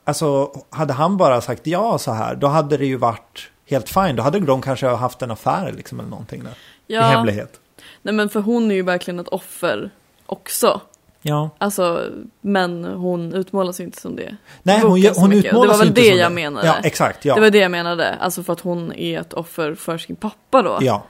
alltså 0.07 0.53
hade 0.71 0.93
han 0.93 1.17
bara 1.17 1.41
sagt 1.41 1.67
ja 1.67 1.99
så 1.99 2.13
här, 2.13 2.35
då 2.35 2.47
hade 2.47 2.77
det 2.77 2.87
ju 2.87 2.97
varit 2.97 3.51
helt 3.67 3.89
fine. 3.89 4.17
Då 4.17 4.23
hade 4.23 4.41
de 4.41 4.63
kanske 4.63 4.87
haft 4.87 5.23
en 5.23 5.31
affär 5.31 5.73
liksom 5.73 6.01
eller 6.01 6.11
någonting 6.11 6.45
där. 6.45 6.51
I 6.87 6.95
ja. 6.95 7.03
hemlighet. 7.03 7.61
Nej 8.03 8.15
men 8.15 8.29
för 8.29 8.41
hon 8.41 8.71
är 8.71 8.75
ju 8.75 8.83
verkligen 8.83 9.21
ett 9.21 9.29
offer 9.29 9.91
också. 10.27 10.81
Ja. 11.23 11.51
Alltså, 11.59 12.11
men 12.41 12.85
hon 12.85 13.35
utmålas 13.35 13.81
ju 13.81 13.85
inte 13.85 14.01
som 14.01 14.17
det. 14.17 14.37
Nej, 14.63 14.81
hon, 14.81 14.91
hon 14.91 15.29
mycket. 15.31 15.45
utmålas 15.45 15.53
Det 15.53 15.73
var 15.73 15.79
väl 15.79 15.89
inte 15.89 16.01
det 16.01 16.11
som 16.11 16.19
jag 16.19 16.33
menade. 16.33 16.67
Ja, 16.67 16.77
exakt. 16.83 17.25
Ja. 17.25 17.35
Det 17.35 17.41
var 17.41 17.51
det 17.51 17.59
jag 17.59 17.71
menade. 17.71 18.15
Alltså 18.15 18.43
för 18.43 18.53
att 18.53 18.61
hon 18.61 18.93
är 18.93 19.21
ett 19.21 19.33
offer 19.33 19.75
för 19.75 19.99
sin 19.99 20.17
pappa 20.17 20.63
då. 20.63 20.79
ja. 20.81 21.03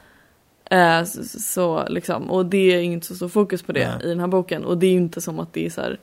Eh, 0.70 1.04
så, 1.04 1.22
så 1.40 1.84
liksom, 1.88 2.30
och 2.30 2.46
det 2.46 2.74
är 2.74 2.80
inte 2.80 3.06
så 3.06 3.14
stor 3.14 3.28
fokus 3.28 3.62
på 3.62 3.72
det 3.72 3.88
Nej. 3.88 4.06
i 4.06 4.08
den 4.08 4.20
här 4.20 4.26
boken. 4.26 4.64
Och 4.64 4.78
det 4.78 4.86
är 4.86 4.90
ju 4.90 4.96
inte 4.96 5.20
som 5.20 5.40
att 5.40 5.52
det 5.52 5.66
är 5.66 5.70
så 5.70 5.80
här 5.80 5.98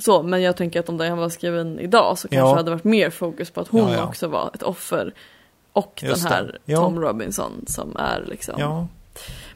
Så, 0.00 0.22
men 0.22 0.42
jag 0.42 0.56
tänker 0.56 0.80
att 0.80 0.88
om 0.88 0.96
den 0.98 1.18
var 1.18 1.28
skriven 1.28 1.78
idag 1.78 2.18
så 2.18 2.28
kanske 2.28 2.48
Ja. 2.48 2.50
det 2.52 2.56
hade 2.56 2.70
varit 2.70 2.84
mer 2.84 3.10
fokus 3.10 3.50
på 3.50 3.60
att 3.60 3.68
hon 3.68 3.80
Ja, 3.88 3.94
ja. 3.94 4.04
också 4.04 4.28
var 4.28 4.50
ett 4.54 4.62
offer. 4.62 5.14
Och 5.72 6.00
Just 6.06 6.22
den 6.22 6.32
här. 6.32 6.58
Tom 6.76 7.00
Robinson 7.00 7.64
som 7.66 7.96
är 7.96 8.24
liksom. 8.26 8.86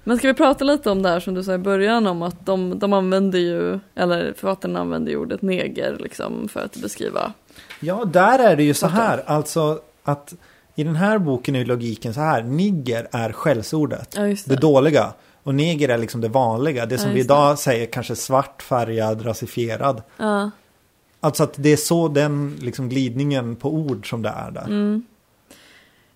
Men 0.05 0.18
ska 0.18 0.28
vi 0.28 0.34
prata 0.34 0.64
lite 0.64 0.90
om 0.90 1.03
det 1.03 1.09
här 1.09 1.20
som 1.20 1.34
du 1.34 1.42
sa 1.42 1.55
i 1.55 1.59
början 1.59 2.07
om 2.07 2.22
att 2.22 2.47
de, 2.47 2.78
de 2.78 2.92
använder 2.92 3.38
ju, 3.38 3.78
eller 3.95 4.32
författarna 4.32 4.80
använder 4.80 5.12
ju 5.12 5.18
ordet 5.18 5.42
neger 5.42 5.97
liksom 6.01 6.49
för 6.49 6.61
att 6.61 6.76
beskriva. 6.76 7.32
ja 7.80 8.05
där 8.05 8.38
är 8.38 8.57
det 8.57 8.62
ju 8.64 8.74
så 8.74 8.86
här. 8.86 9.22
Alltså 9.26 9.78
att 10.05 10.34
i 10.74 10.84
den 10.84 10.97
här 10.97 11.18
boken 11.18 11.57
är 11.57 11.64
logiken 11.64 12.14
så 12.14 12.20
här. 12.20 12.42
Nigger 12.42 13.09
är 13.12 13.32
skällsordet. 13.32 14.11
Det 14.11 14.45
det. 14.47 14.57
dåliga. 14.57 15.12
Och 15.45 15.55
neger 15.55 15.88
är 15.88 15.99
liksom 15.99 16.20
det 16.20 16.28
vanliga. 16.28 16.86
Det 16.86 16.99
som 16.99 17.09
Ja, 17.09 17.12
vi 17.12 17.18
just 17.18 17.28
det. 17.28 17.34
idag 17.34 17.59
säger 17.59 17.86
kanske 17.86 18.16
svart, 18.16 18.62
färgad, 18.62 19.26
rasifierad. 19.26 20.03
Ja. 20.16 20.51
Alltså 21.20 21.42
att 21.42 21.55
det 21.57 21.72
är 21.72 21.76
så 21.76 22.09
den 22.09 22.57
liksom 22.61 22.88
glidningen 22.88 23.57
på 23.57 23.74
ord 23.74 24.11
som 24.11 24.22
det 24.22 24.28
är 24.28 24.51
där. 24.51 24.64
Mm. 24.64 25.03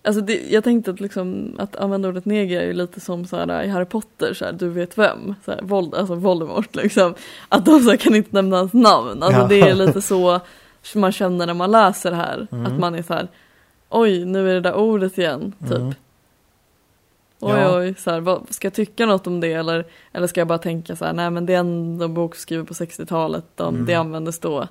Alltså 0.03 0.21
det, 0.21 0.41
jag 0.51 0.63
tänkte 0.63 0.91
att, 0.91 0.99
liksom, 0.99 1.55
att 1.59 1.75
använda 1.75 2.09
ordet 2.09 2.25
neger 2.25 2.61
är 2.61 2.65
ju 2.65 2.73
lite 2.73 2.99
som 2.99 3.25
så 3.25 3.35
här, 3.37 3.63
i 3.63 3.67
Harry 3.67 3.85
Potter, 3.85 4.33
så 4.33 4.45
här, 4.45 4.51
du 4.53 4.69
vet 4.69 4.97
vem, 4.97 5.35
så 5.45 5.51
här, 5.51 5.61
Vold, 5.61 5.95
alltså 5.95 6.15
Voldemort 6.15 6.75
liksom. 6.75 7.13
Att 7.49 7.65
de 7.65 7.79
så 7.79 7.89
här, 7.89 7.97
kan 7.97 8.15
inte 8.15 8.29
nämna 8.31 8.57
hans 8.57 8.73
namn. 8.73 9.23
Alltså 9.23 9.41
Ja. 9.41 9.47
det 9.47 9.61
är 9.61 9.73
lite 9.75 10.01
så 10.01 10.39
man 10.95 11.11
känner 11.11 11.45
när 11.45 11.53
man 11.53 11.71
läser 11.71 12.11
det 12.11 12.17
här. 12.17 12.47
Mm. 12.51 12.65
Att 12.65 12.79
man 12.79 12.95
är 12.95 13.01
så 13.03 13.13
här, 13.13 13.27
oj 13.89 14.25
nu 14.25 14.49
är 14.49 14.53
det 14.53 14.61
där 14.61 14.75
ordet 14.75 15.17
igen, 15.17 15.53
typ. 15.59 15.77
Mm. 15.77 15.93
Oj 17.41 17.51
Ja. 17.59 17.77
oj, 17.79 17.95
så 17.97 18.11
här, 18.11 18.19
vad, 18.19 18.53
ska 18.53 18.65
jag 18.65 18.73
tycka 18.73 19.05
något 19.05 19.27
om 19.27 19.39
det 19.39 19.53
eller, 19.53 19.85
eller 20.13 20.27
ska 20.27 20.41
jag 20.41 20.47
bara 20.47 20.57
tänka 20.57 20.95
så 20.95 21.05
här, 21.05 21.13
nej 21.13 21.29
men 21.31 21.45
det 21.45 21.53
är 21.53 21.59
en 21.59 22.13
bok 22.13 22.35
skriven 22.35 22.65
på 22.65 22.73
60-talet, 22.73 23.43
de, 23.55 23.75
Mm. 23.75 23.85
det 23.85 23.93
användes 23.93 24.39
då. 24.39 24.67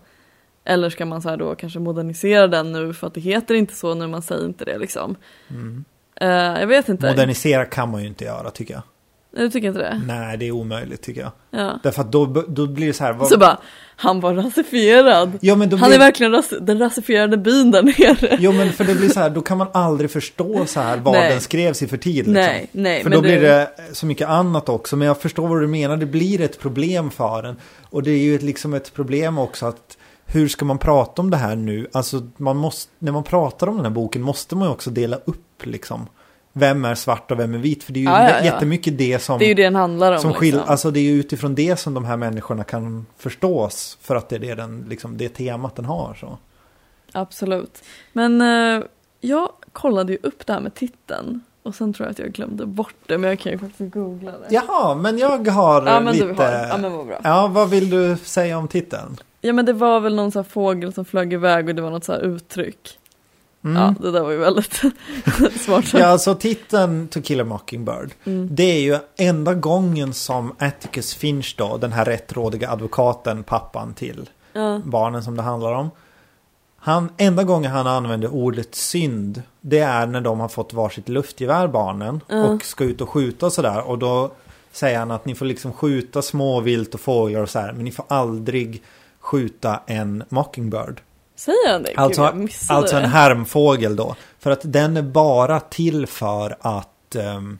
Eller 0.64 0.90
ska 0.90 1.06
man 1.06 1.22
så 1.22 1.28
här 1.28 1.36
då 1.36 1.54
kanske 1.54 1.78
modernisera 1.78 2.46
den 2.46 2.72
nu 2.72 2.94
för 2.94 3.06
att 3.06 3.14
det 3.14 3.20
heter 3.20 3.54
inte 3.54 3.74
så 3.74 3.94
nu, 3.94 4.06
man 4.06 4.22
säger 4.22 4.44
inte 4.46 4.64
det 4.64 4.78
liksom. 4.78 5.16
Mm. 5.50 5.84
Eh, 6.14 6.28
jag 6.60 6.66
vet 6.66 6.88
inte. 6.88 7.06
Modernisera 7.10 7.64
kan 7.64 7.90
man 7.90 8.00
ju 8.02 8.06
inte 8.08 8.24
göra 8.24 8.50
tycker 8.50 8.74
jag. 8.74 8.82
Nej, 9.32 9.44
Du 9.44 9.50
tycker 9.50 9.68
inte 9.68 9.80
det? 9.80 10.02
Nej, 10.06 10.36
det 10.38 10.46
är 10.48 10.52
omöjligt 10.52 11.02
tycker 11.02 11.20
jag. 11.20 11.30
Ja. 11.50 11.78
Därför 11.82 12.00
att 12.02 12.12
då, 12.12 12.26
då 12.48 12.66
blir 12.66 12.86
det 12.86 12.92
så 12.92 13.04
här. 13.04 13.12
Vad... 13.12 13.28
Så 13.28 13.38
bara, 13.38 13.58
han 13.96 14.20
var 14.20 14.34
rasifierad. 14.34 15.38
Ja, 15.40 15.54
men 15.54 15.68
då 15.70 15.76
Han 15.76 15.88
blir... 15.88 15.96
är 15.98 16.00
verkligen 16.00 16.32
ras 16.32 16.52
den 16.60 16.78
rasifierade 16.78 17.36
byn 17.36 17.70
där 17.70 17.82
nere. 17.82 18.36
Jo, 18.40 18.52
men 18.52 18.72
för 18.72 18.84
det 18.84 18.94
blir 18.94 19.08
så 19.08 19.20
här, 19.20 19.30
då 19.30 19.40
kan 19.40 19.58
man 19.58 19.68
aldrig 19.72 20.10
förstå 20.10 20.66
så 20.66 20.80
här 20.80 20.96
vad 20.96 21.14
Nej. 21.14 21.30
den 21.30 21.40
skrevs 21.40 21.82
i 21.82 21.86
för 21.88 21.96
tid. 21.96 22.14
Liksom. 22.16 22.32
Nej, 22.32 22.68
nej. 22.72 23.02
För 23.02 23.10
då 23.10 23.16
du- 23.16 23.22
blir 23.22 23.40
det 23.40 23.70
så 23.92 24.06
mycket 24.06 24.28
annat 24.28 24.68
också. 24.68 24.96
Men 24.96 25.08
jag 25.08 25.20
förstår 25.20 25.48
vad 25.48 25.60
du 25.60 25.66
menar. 25.66 25.96
Det 25.96 26.06
blir 26.06 26.40
ett 26.40 26.58
problem 26.60 27.10
för 27.10 27.42
den. 27.42 27.56
Och 27.82 28.02
det 28.02 28.10
är 28.10 28.18
ju 28.18 28.34
ett, 28.34 28.42
liksom 28.42 28.74
ett 28.74 28.94
problem 28.94 29.38
också 29.38 29.66
att 29.66 29.96
hur 30.26 30.48
ska 30.48 30.64
man 30.64 30.78
prata 30.78 31.22
om 31.22 31.30
det 31.30 31.36
här 31.36 31.56
nu? 31.56 31.86
Alltså 31.92 32.22
man 32.36 32.56
måste, 32.56 32.92
när 32.98 33.12
man 33.12 33.22
pratar 33.24 33.66
om 33.66 33.76
den 33.76 33.84
här 33.84 33.92
boken 33.92 34.22
måste 34.22 34.56
man 34.56 34.68
ju 34.68 34.72
också 34.72 34.90
dela 34.90 35.16
upp 35.16 35.66
liksom. 35.66 36.06
Vem 36.52 36.84
är 36.84 36.94
svart 36.94 37.30
och 37.30 37.38
vem 37.38 37.54
är 37.54 37.58
vit? 37.58 37.84
För 37.84 37.92
det 37.92 37.98
är 37.98 38.02
ju 38.02 38.08
Ja, 38.08 38.30
ja, 38.30 38.44
jättemycket 38.44 38.98
det 38.98 39.18
som, 39.22 39.38
Det 39.38 39.44
är 39.44 39.48
ju 39.48 39.54
det 39.54 39.62
den 39.62 39.74
handlar 39.74 40.12
om. 40.12 40.18
som 40.18 40.34
skil, 40.34 40.54
liksom. 40.54 40.70
Alltså 40.70 40.90
det 40.90 41.00
är 41.00 41.02
ju 41.04 41.20
utifrån 41.20 41.54
det 41.54 41.76
som 41.78 41.94
de 41.94 42.04
här 42.04 42.16
människorna 42.16 42.64
kan 42.64 43.06
förstås. 43.18 43.98
För 44.00 44.16
att 44.16 44.28
det 44.28 44.36
är 44.36 44.40
det, 44.40 44.54
den, 44.54 44.86
liksom, 44.88 45.16
det 45.16 45.28
temat 45.28 45.76
den 45.76 45.84
har. 45.84 46.14
Så. 46.20 46.38
Absolut. 47.12 47.82
Men 48.12 48.40
eh, 48.40 48.84
jag 49.20 49.48
kollade 49.72 50.12
ju 50.12 50.18
upp 50.22 50.46
det 50.46 50.52
här 50.52 50.60
med 50.60 50.74
titeln. 50.74 51.40
Och 51.62 51.74
sen 51.74 51.92
tror 51.92 52.06
jag 52.06 52.10
att 52.12 52.18
jag 52.18 52.32
glömde 52.32 52.66
bort 52.66 52.94
det. 53.06 53.18
Men 53.18 53.30
jag 53.30 53.38
kan 53.38 53.52
ju 53.52 53.58
faktiskt 53.58 53.92
googla 53.94 54.30
det. 54.32 54.46
Jaha, 54.50 54.94
men 54.94 55.18
jag 55.18 55.48
har 55.48 55.86
Ja, 55.86 56.00
men 56.00 56.14
lite... 56.14 56.26
du 56.26 56.32
har. 56.34 56.52
Ja 56.52 56.76
men 56.76 56.92
vad 56.92 57.06
bra. 57.06 57.20
Ja, 57.24 57.46
vad 57.46 57.70
vill 57.70 57.90
du 57.90 58.16
säga 58.16 58.58
om 58.58 58.68
titeln? 58.68 59.16
Ja 59.40 59.52
men 59.52 59.64
det 59.66 59.72
var 59.72 60.00
väl 60.00 60.14
någon 60.14 60.32
sån 60.32 60.42
här 60.42 60.50
fågel 60.50 60.92
som 60.92 61.04
flög 61.04 61.32
iväg 61.32 61.68
och 61.68 61.74
det 61.74 61.82
var 61.82 61.90
något 61.90 62.04
så 62.04 62.12
här 62.12 62.20
uttryck. 62.20 62.98
Mm. 63.76 63.82
Ja 63.82 63.94
det 64.02 64.10
där 64.10 64.20
var 64.22 64.30
ju 64.30 64.36
väldigt 64.36 64.74
smart. 65.60 65.84
Ja, 65.94 66.06
alltså 66.06 66.34
titeln 66.34 67.08
To 67.08 67.22
Kill 67.22 67.40
a 67.40 67.44
Mockingbird. 67.44 68.10
Mm. 68.24 68.48
Det 68.50 68.62
är 68.64 68.80
ju 68.80 68.98
enda 69.16 69.54
gången 69.54 70.14
som 70.14 70.54
Atticus 70.58 71.14
Finch 71.14 71.54
då, 71.58 71.76
den 71.76 71.92
här 71.92 72.04
rättrådiga 72.04 72.70
advokaten, 72.70 73.42
pappan 73.42 73.94
till 73.94 74.30
Ja. 74.52 74.80
barnen 74.84 75.22
som 75.22 75.36
det 75.36 75.42
handlar 75.42 75.72
om. 75.72 75.90
Han, 76.80 77.08
enda 77.16 77.44
gången 77.44 77.70
han 77.72 77.86
använder 77.86 78.34
ordet 78.34 78.74
synd, 78.74 79.42
det 79.60 79.78
är 79.78 80.06
när 80.06 80.20
de 80.20 80.40
har 80.40 80.48
fått 80.48 80.72
varsitt 80.72 81.08
luftgevär 81.08 81.68
barnen 81.68 82.20
Ja. 82.28 82.44
och 82.44 82.64
ska 82.64 82.84
ut 82.84 83.00
och 83.00 83.08
skjuta 83.10 83.46
och 83.46 83.52
sådär. 83.52 83.80
Och 83.88 83.98
då 83.98 84.30
säger 84.72 84.98
han 84.98 85.10
att 85.10 85.24
ni 85.26 85.34
får 85.34 85.46
liksom 85.46 85.72
skjuta 85.72 86.22
småvilt 86.22 86.94
och 86.94 87.00
fåglar 87.00 87.40
och 87.40 87.50
så 87.50 87.58
här, 87.58 87.72
men 87.72 87.84
ni 87.84 87.90
får 87.90 88.04
aldrig 88.08 88.82
skjuta 89.20 89.80
en 89.86 90.24
mockingbird. 90.28 91.00
Säger 91.38 91.72
han 91.72 91.82
det? 91.82 91.88
Gud, 91.88 91.98
Alltså, 91.98 92.34
missade 92.34 92.78
alltså 92.78 92.96
en 92.96 93.10
härmfågel 93.10 93.96
då. 93.96 94.16
För 94.38 94.50
att 94.50 94.60
den 94.64 94.96
är 94.96 95.02
bara 95.02 95.60
till 95.60 96.06
för 96.06 96.56
att... 96.60 97.14
ehm, 97.14 97.58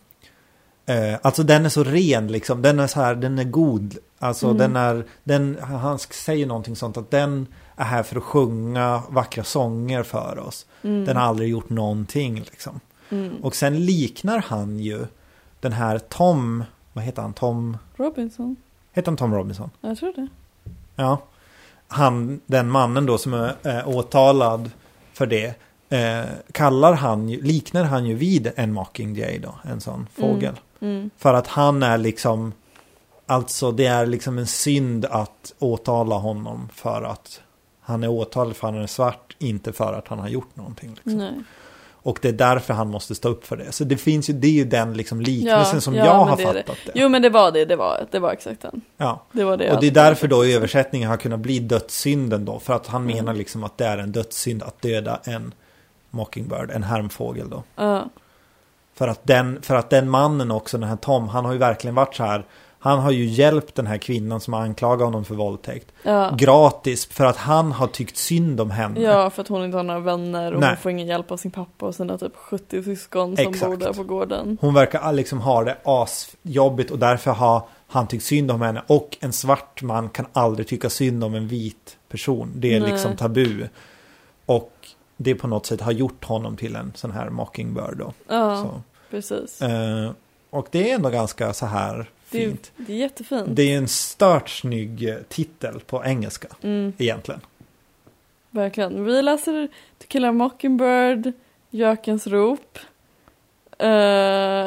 eh, 0.87 1.15
alltså 1.23 1.43
den 1.43 1.65
är 1.65 1.69
så 1.69 1.85
ren 1.85 2.29
liksom. 2.29 2.63
Den 2.63 2.81
är 2.81 2.87
så 2.87 3.01
här, 3.01 3.15
den 3.15 3.39
är 3.39 3.45
god. 3.45 3.97
Alltså 4.19 4.47
Mm. 4.47 4.59
den 4.59 4.77
är, 4.77 5.05
den, 5.25 5.59
han 5.63 5.99
säger 5.99 6.47
någonting 6.47 6.77
sånt 6.77 6.97
att 6.97 7.11
den 7.11 7.47
är 7.77 7.85
här 7.85 8.03
för 8.03 8.17
att 8.17 8.23
sjunga 8.23 9.03
vackra 9.09 9.45
sånger 9.45 10.03
för 10.03 10.39
oss. 10.39 10.67
Mm. 10.83 11.05
Den 11.05 11.17
har 11.17 11.23
aldrig 11.25 11.49
gjort 11.51 11.71
någonting 11.71 12.35
liksom. 12.35 12.81
Mm. 13.11 13.37
Och 13.43 13.55
sen 13.57 13.85
liknar 13.87 14.39
han 14.47 14.79
ju 14.81 15.07
den 15.61 15.73
här 15.73 15.99
Tom, 15.99 16.65
vad 16.93 17.05
heter 17.05 17.23
han? 17.23 17.33
Tom, 17.33 17.77
Robinson? 17.97 18.57
heter 18.93 19.11
han 19.11 19.17
Tom 19.17 19.35
Robinson? 19.35 19.71
Jag 19.81 19.99
tror 19.99 20.13
det. 20.17 20.29
Ja. 20.97 21.19
Han, 21.89 22.41
den 22.47 22.71
mannen 22.71 23.07
då 23.07 23.19
som 23.19 23.35
är 23.35 23.55
eh, 23.63 23.89
åtalad 23.89 24.71
för 25.13 25.27
det. 25.27 25.55
Eh, 25.89 26.25
kallar 26.53 26.93
han 26.93 27.33
liknar 27.33 27.85
han 27.85 28.07
ju 28.07 28.15
vid 28.15 28.53
en 28.57 28.73
mockingjay 28.73 29.39
då. 29.39 29.55
En 29.63 29.81
sån 29.81 30.07
fågel. 30.15 30.61
Mm. 30.81 31.11
För 31.17 31.35
att 31.35 31.47
han 31.47 31.83
är 31.83 31.99
liksom. 31.99 32.53
Alltså 33.27 33.73
det 33.73 33.87
är 33.87 34.07
liksom 34.07 34.39
en 34.39 34.47
synd 34.47 35.05
att 35.05 35.55
åtala 35.59 36.15
honom 36.15 36.69
för 36.75 37.03
att 37.03 37.41
han 37.81 38.05
är 38.05 38.09
åtalad 38.09 38.57
för 38.57 38.69
att 38.69 38.75
han 38.75 38.83
är 38.83 38.87
svart. 38.87 39.37
Inte 39.39 39.73
för 39.73 39.93
att 39.93 40.09
han 40.09 40.19
har 40.19 40.29
gjort 40.29 40.57
någonting. 40.57 40.91
Liksom. 41.05 41.45
Och 42.09 42.19
det 42.23 42.29
är 42.29 42.33
därför 42.33 42.75
han 42.75 42.89
måste 42.91 43.15
stå 43.15 43.29
upp 43.29 43.47
för 43.47 43.57
det. 43.57 43.73
Så 43.73 43.85
det 43.85 43.97
finns 43.97 44.31
ju, 44.31 44.33
det 44.35 44.47
är 44.47 44.53
ju 44.53 44.65
den 44.65 44.95
liksom 44.95 45.21
liknelsen 45.21 45.77
Ja, 45.77 45.81
som 45.81 45.95
ja, 45.95 46.05
jag 46.05 46.13
har 46.15 46.37
det 46.37 46.43
är 46.43 46.55
det. 46.55 46.63
fattat 46.63 46.77
det. 46.87 46.93
Jo 46.95 47.09
men 47.09 47.23
det 47.23 47.31
var 47.31 47.53
det, 47.53 47.65
det 47.65 47.77
var, 47.77 48.07
det 48.11 48.19
var 48.19 48.33
exakt 48.33 48.63
den. 48.63 48.81
Ja. 48.97 49.23
Det 49.33 49.45
var 49.45 49.57
det. 49.57 49.73
Och 49.73 49.81
det 49.81 49.87
är 49.87 49.91
därför 49.91 50.29
då 50.29 50.45
i 50.45 50.55
översättningen 50.55 51.11
har 51.11 51.17
kunnat 51.17 51.41
bli 51.41 51.59
dödssynden 51.59 52.45
då. 52.45 52.59
För 52.59 52.73
att 52.75 52.87
han 52.87 53.03
Mm. 53.03 53.17
menar 53.17 53.35
liksom 53.35 53.65
att 53.65 53.79
det 53.79 53.87
är 53.87 53.99
en 53.99 54.13
dödssynd 54.13 54.63
att 54.63 54.83
döda 54.83 55.21
en 55.25 55.55
mockingbird, 56.11 56.71
en 56.71 56.83
härmfågel 56.83 57.51
då. 57.51 57.63
Ja. 57.77 58.09
För 58.95 59.09
att, 59.09 59.21
den, 59.23 59.63
för 59.63 59.75
att 59.75 59.91
den 59.91 60.11
mannen 60.11 60.51
också, 60.51 60.79
den 60.79 60.89
här 60.89 60.97
Tom, 60.97 61.29
han 61.29 61.45
har 61.45 61.53
ju 61.53 61.59
verkligen 61.59 61.95
varit 61.95 62.15
så 62.17 62.25
här. 62.25 62.45
Han 62.81 62.99
har 62.99 63.11
ju 63.11 63.25
hjälpt 63.25 63.75
den 63.75 63.87
här 63.87 63.99
kvinnan 63.99 64.41
som 64.41 64.53
har 64.53 64.61
anklagat 64.61 65.05
honom 65.05 65.25
för 65.25 65.35
våldtäkt. 65.35 65.93
Ja. 66.03 66.35
Gratis, 66.39 67.07
för 67.07 67.25
att 67.25 67.37
han 67.37 67.73
har 67.73 67.87
tyckt 67.87 68.17
synd 68.17 68.61
om 68.61 68.71
henne. 68.71 69.01
ja, 69.01 69.31
för 69.31 69.43
att 69.43 69.49
hon 69.49 69.65
inte 69.65 69.77
har 69.77 69.85
några 69.85 70.01
vänner 70.01 70.53
och 70.55 70.61
Nej. 70.61 70.69
hon 70.69 70.77
får 70.77 70.91
ingen 70.91 71.07
hjälp 71.07 71.31
av 71.31 71.37
sin 71.37 71.51
pappa 71.51 71.87
och 71.87 71.95
sina 71.95 72.19
typ 72.19 72.37
70 72.37 72.83
syskon 72.83 73.37
som 73.37 73.47
Exakt. 73.49 73.71
bor 73.71 73.77
där 73.77 73.93
på 73.93 74.03
gården. 74.03 74.59
Hon 74.61 74.75
verkar 74.75 75.13
liksom 75.13 75.41
ha 75.41 75.65
det 75.65 75.77
asjobbigt 75.85 76.91
och 76.91 76.99
därför 76.99 77.31
har 77.31 77.63
han 77.87 78.07
tyckt 78.07 78.25
synd 78.25 78.51
om 78.51 78.63
henne. 78.63 78.83
Och 78.87 79.17
en 79.21 79.33
svart 79.33 79.83
man 79.83 80.09
kan 80.09 80.27
aldrig 80.33 80.69
tycka 80.69 80.91
synd 80.91 81.25
om 81.25 81.35
en 81.35 81.49
vit 81.49 81.97
person. 82.09 82.53
Det 82.55 82.75
är 82.75 82.81
Nej. 82.81 82.91
liksom 82.91 83.17
tabu. 83.17 83.69
Och 84.47 84.73
det 85.17 85.35
på 85.35 85.47
något 85.47 85.67
sätt 85.67 85.81
har 85.81 85.93
gjort 85.93 86.25
honom 86.25 86.57
till 86.57 86.77
en 86.77 86.93
sån 86.95 87.11
här 87.11 87.31
mockingbird 87.31 87.97
då. 87.99 88.13
Ja, 88.29 88.57
Så, 88.63 88.83
precis. 89.11 89.63
eh, 89.63 90.11
och 90.51 90.67
det 90.71 90.91
är 90.91 90.95
ändå 90.95 91.09
ganska 91.11 91.53
så 91.53 91.67
här 91.67 92.11
Det 92.31 92.45
är, 92.45 92.57
det 92.77 92.93
är 92.93 92.97
jättefint. 92.97 93.47
Det 93.49 93.63
är 93.75 93.79
en 93.79 93.89
stört 93.89 94.49
snygg 94.49 95.09
eh, 95.09 95.17
titel 95.29 95.81
på 95.87 96.05
engelska 96.05 96.49
Mm, 96.63 96.93
egentligen. 96.99 97.41
verkligen. 98.51 99.05
Vi 99.05 99.23
läser 99.23 99.67
To 99.99 100.05
kill 100.09 100.25
a 100.25 100.33
mockingbird, 100.33 101.33
Gökens 101.71 102.27
rop. 102.27 102.79
Eh, 103.79 103.89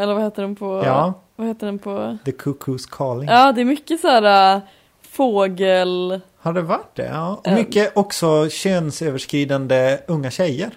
eller 0.01 0.13
vad 0.13 0.23
heter 0.23 0.41
den 0.41 0.55
på? 0.55 0.81
Ja, 0.85 1.13
Vad 1.35 1.47
heter 1.47 1.65
den 1.65 1.79
på? 1.79 2.17
The 2.25 2.31
Cuckoo's 2.31 2.89
Calling. 2.91 3.29
Ja, 3.29 3.51
det 3.51 3.61
är 3.61 3.65
mycket 3.65 3.99
så 4.01 4.07
här 4.07 4.55
äh, 4.55 4.61
fågel... 5.01 6.19
Har 6.37 6.53
det 6.53 6.61
varit 6.61 6.95
det? 6.95 7.05
Ja. 7.05 7.35
Och 7.35 7.47
Eh. 7.47 7.55
mycket 7.55 7.97
också 7.97 8.49
könsöverskridande 8.49 9.97
unga 10.07 10.31
tjejer. 10.31 10.71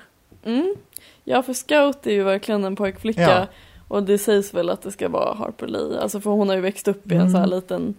Mm. 0.45 0.74
Ja, 1.24 1.43
för 1.43 1.53
Scout 1.53 2.07
är 2.07 2.11
ju 2.12 2.22
verkligen 2.22 2.64
en 2.64 2.76
pojkflicka. 2.76 3.20
Ja. 3.22 3.47
Och 3.89 4.03
det 4.03 4.18
sägs 4.18 4.55
väl 4.55 4.70
att 4.70 4.82
det 4.82 4.93
ska 4.93 5.09
vara 5.09 5.35
Harper 5.35 5.66
Lee. 5.66 6.01
Alltså 6.01 6.20
för 6.20 6.30
hon 6.30 6.49
har 6.49 6.57
ju 6.57 6.61
växt 6.62 6.89
upp 6.89 7.12
i 7.12 7.14
en 7.14 7.20
Mm. 7.20 7.32
så 7.32 7.39
här 7.39 7.47
liten, 7.47 7.95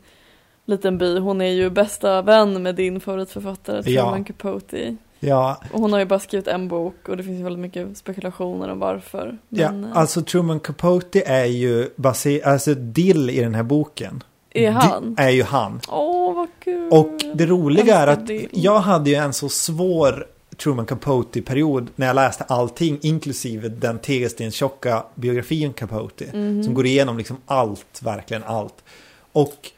liten 0.66 0.98
by. 0.98 1.20
Hon 1.20 1.42
är 1.42 1.52
ju 1.52 1.70
bästa 1.70 2.22
vän 2.22 2.64
med 2.64 2.76
din 2.76 3.00
favoritförfattare 3.00 3.82
Ja. 3.86 4.02
Truman 4.04 4.24
Capote. 4.24 4.96
Ja, 5.20 5.58
Och 5.74 5.80
hon 5.82 5.94
har 5.94 6.00
ju 6.00 6.06
bara 6.06 6.20
skrivit 6.20 6.48
en 6.48 6.68
bok 6.68 7.10
och 7.10 7.18
det 7.18 7.24
finns 7.24 7.40
ju 7.40 7.44
väldigt 7.44 7.60
mycket 7.62 7.98
spekulationer 7.98 8.70
om 8.72 8.80
varför. 8.80 9.38
Ja, 9.50 9.72
Men, 9.72 9.84
eh, 9.84 9.98
alltså 9.98 10.22
Truman 10.22 10.60
Capote 10.60 11.22
är 11.26 11.46
ju 11.46 11.90
baser- 11.96 12.48
alltså 12.48 12.74
Dill 12.74 13.30
i 13.30 13.42
den 13.42 13.56
här 13.56 13.64
boken 13.64 14.24
Är 14.50 14.72
han? 14.72 15.16
Är 15.18 15.30
ju 15.30 15.44
han. 15.44 15.80
Åh, 15.90 16.36
vad 16.36 16.48
kul. 16.60 16.90
Och 16.92 17.12
det 17.36 17.46
roliga 17.46 17.98
är 17.98 18.08
att 18.08 18.28
det. 18.28 18.48
jag 18.52 18.80
hade 18.80 19.10
ju 19.10 19.16
en 19.16 19.34
så 19.34 19.50
svår 19.50 20.28
Truman 20.58 20.86
Capote-period 20.86 21.90
när 21.96 22.08
jag 22.08 22.16
läste 22.16 22.44
allting, 22.44 23.00
inklusive 23.02 23.70
den 23.70 24.00
tegelstenstjocka 24.00 25.04
biografin 25.16 25.74
Capote. 25.74 26.26
Mhm. 26.34 26.64
Som 26.64 26.74
går 26.74 26.86
igenom 26.86 27.18
liksom 27.18 27.38
allt, 27.46 28.02
verkligen 28.02 28.44
allt. 28.44 28.84
Och 29.32 29.72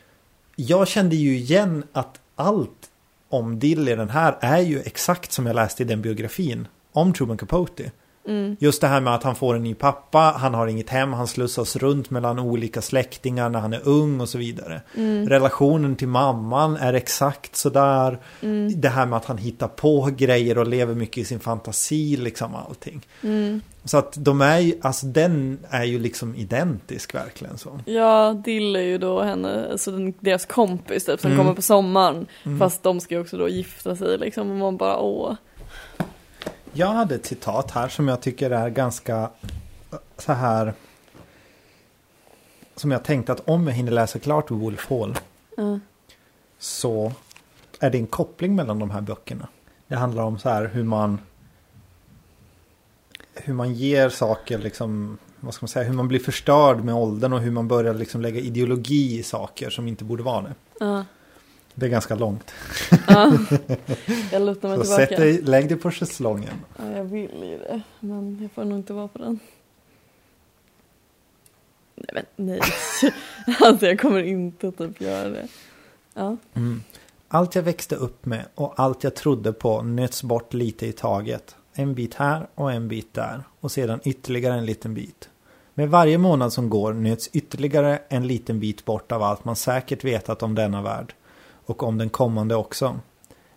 jag 0.55 0.87
kände 0.87 1.15
ju 1.15 1.37
igen 1.37 1.83
att 1.93 2.19
allt 2.35 2.89
om 3.29 3.59
Dill 3.59 3.89
i 3.89 3.95
den 3.95 4.09
här 4.09 4.37
är 4.39 4.61
ju 4.61 4.79
exakt 4.79 5.31
som 5.31 5.45
jag 5.45 5.55
läste 5.55 5.83
i 5.83 5.85
den 5.85 6.01
biografin 6.01 6.67
om 6.91 7.13
Truman 7.13 7.37
Capote. 7.37 7.91
Mm. 8.27 8.57
Just 8.59 8.81
det 8.81 8.87
här 8.87 9.01
med 9.01 9.15
att 9.15 9.23
han 9.23 9.35
får 9.35 9.55
en 9.55 9.63
ny 9.63 9.73
pappa, 9.73 10.19
han 10.37 10.53
har 10.53 10.67
inget 10.67 10.89
hem, 10.89 11.13
han 11.13 11.27
slussas 11.27 11.75
runt 11.75 12.09
mellan 12.09 12.39
olika 12.39 12.81
släktingar 12.81 13.49
när 13.49 13.59
han 13.59 13.73
är 13.73 13.81
ung 13.87 14.21
och 14.21 14.29
så 14.29 14.37
vidare. 14.37 14.81
Mm. 14.95 15.29
Relationen 15.29 15.95
till 15.95 16.07
mamman 16.07 16.77
är 16.77 16.93
exakt 16.93 17.55
sådär. 17.55 18.19
Mm. 18.41 18.81
Det 18.81 18.89
här 18.89 19.05
med 19.05 19.17
att 19.17 19.25
han 19.25 19.37
hittar 19.37 19.67
på 19.67 20.09
grejer 20.17 20.57
och 20.57 20.67
lever 20.67 20.95
mycket 20.95 21.17
i 21.17 21.25
sin 21.25 21.39
fantasi, 21.39 22.17
liksom 22.17 22.55
allting. 22.55 23.05
Mm. 23.23 23.61
Så 23.83 23.97
att 23.97 24.13
de 24.17 24.41
är 24.41 24.59
ju, 24.59 24.73
alltså 24.81 25.05
den 25.05 25.59
är 25.69 25.83
ju 25.83 25.99
liksom 25.99 26.35
identisk 26.35 27.15
verkligen 27.15 27.57
så. 27.57 27.79
Ja, 27.85 28.33
Dill 28.45 28.75
är 28.75 28.81
ju 28.81 28.97
då 28.97 29.21
henne, 29.21 29.67
alltså 29.71 29.91
den, 29.91 30.13
deras 30.19 30.45
kompis 30.45 31.05
typ 31.05 31.19
som 31.19 31.31
Mm. 31.31 31.43
kommer 31.43 31.55
på 31.55 31.61
sommaren. 31.61 32.25
Mm. 32.43 32.59
Fast 32.59 32.83
de 32.83 32.99
ska 32.99 33.15
ju 33.15 33.21
också 33.21 33.37
då 33.37 33.49
gifta 33.49 33.95
sig 33.95 34.17
liksom 34.17 34.49
och 34.51 34.57
man 34.57 34.77
bara 34.77 34.97
åh. 34.99 35.33
Jag 36.77 36.93
hade 36.93 37.15
ett 37.15 37.25
citat 37.25 37.71
här 37.71 37.87
som 37.87 38.07
jag 38.07 38.21
tycker 38.21 38.51
är 38.51 38.69
ganska 38.69 39.29
så 40.17 40.33
här. 40.33 40.73
Som 42.75 42.91
jag 42.91 43.03
tänkte 43.03 43.31
att 43.31 43.49
om 43.49 43.67
jag 43.67 43.73
hinner 43.73 43.91
läsa 43.91 44.19
klart 44.19 44.51
Wolf 44.51 44.89
Hall 44.89 45.17
Ja. 45.57 45.79
så 46.59 47.11
är 47.79 47.89
det 47.89 47.97
en 47.97 48.07
koppling 48.07 48.55
mellan 48.55 48.79
de 48.79 48.89
här 48.91 49.01
böckerna. 49.01 49.47
Det 49.87 49.95
handlar 49.95 50.23
om 50.23 50.39
så 50.39 50.49
här 50.49 50.65
hur 50.65 50.83
man 50.83 51.19
hur 53.33 53.53
man 53.53 53.73
ger 53.73 54.09
saker 54.09 54.57
liksom 54.57 55.17
vad 55.39 55.53
ska 55.53 55.63
man 55.63 55.67
säga, 55.67 55.85
hur 55.85 55.93
man 55.93 56.07
blir 56.07 56.19
förstörd 56.19 56.83
med 56.83 56.95
åldern 56.95 57.33
och 57.33 57.39
hur 57.39 57.51
man 57.51 57.67
börjar 57.67 57.93
liksom 57.93 58.21
lägga 58.21 58.39
ideologi 58.39 59.19
i 59.19 59.23
saker 59.23 59.69
som 59.69 59.87
inte 59.87 60.03
borde 60.03 60.23
vara 60.23 60.41
det. 60.41 60.55
Ja. 60.79 61.05
Det 61.79 61.85
är 61.85 61.89
ganska 61.89 62.15
långt. 62.15 62.51
Ja. 63.07 63.37
Jag 64.31 64.41
lutar 64.41 64.69
mig 64.69 64.77
Så 64.77 64.83
tillbaka. 64.83 65.07
sätt 65.07 65.17
dig, 65.17 65.41
lägg 65.41 65.69
dig 65.69 65.77
på 65.77 65.91
schäslongen. 65.91 66.53
Ja, 66.77 66.91
jag 66.97 67.03
vill 67.03 67.43
ju 67.43 67.57
det. 67.57 67.81
Men 67.99 68.39
jag 68.41 68.51
får 68.51 68.63
nog 68.65 68.77
inte 68.77 68.93
vara 68.93 69.07
på 69.07 69.17
den. 69.17 69.39
Nej 71.95 72.07
men 72.13 72.25
nej. 72.45 72.59
Alltså 73.61 73.85
jag 73.85 73.99
kommer 73.99 74.23
inte 74.23 74.71
typ 74.71 75.01
göra 75.01 75.29
det. 75.29 75.47
Ja. 76.13 76.37
Mm. 76.53 76.81
Allt 77.27 77.55
jag 77.55 77.63
växte 77.63 77.95
upp 77.95 78.25
med 78.25 78.45
och 78.55 78.73
allt 78.79 79.03
jag 79.03 79.15
trodde 79.15 79.53
på 79.53 79.81
nöts 79.81 80.23
bort 80.23 80.53
lite 80.53 80.85
i 80.87 80.91
taget. 80.91 81.55
En 81.73 81.93
bit 81.93 82.13
här 82.13 82.47
och 82.55 82.71
en 82.71 82.87
bit 82.87 83.13
där 83.13 83.43
och 83.59 83.71
sedan 83.71 83.99
ytterligare 84.03 84.53
en 84.57 84.65
liten 84.65 84.93
bit. 84.93 85.29
Med 85.73 85.89
varje 85.89 86.17
månad 86.17 86.53
som 86.53 86.69
går 86.69 86.93
nöts 86.93 87.29
ytterligare 87.33 87.99
en 88.09 88.27
liten 88.27 88.59
bit 88.59 88.85
bort 88.85 89.11
av 89.11 89.23
allt 89.23 89.45
man 89.45 89.55
säkert 89.55 90.03
vetat 90.03 90.43
om 90.43 90.55
denna 90.55 90.81
värld. 90.81 91.13
Och 91.67 91.83
om 91.83 91.97
den 91.97 92.09
kommande 92.09 92.55
också. 92.55 92.99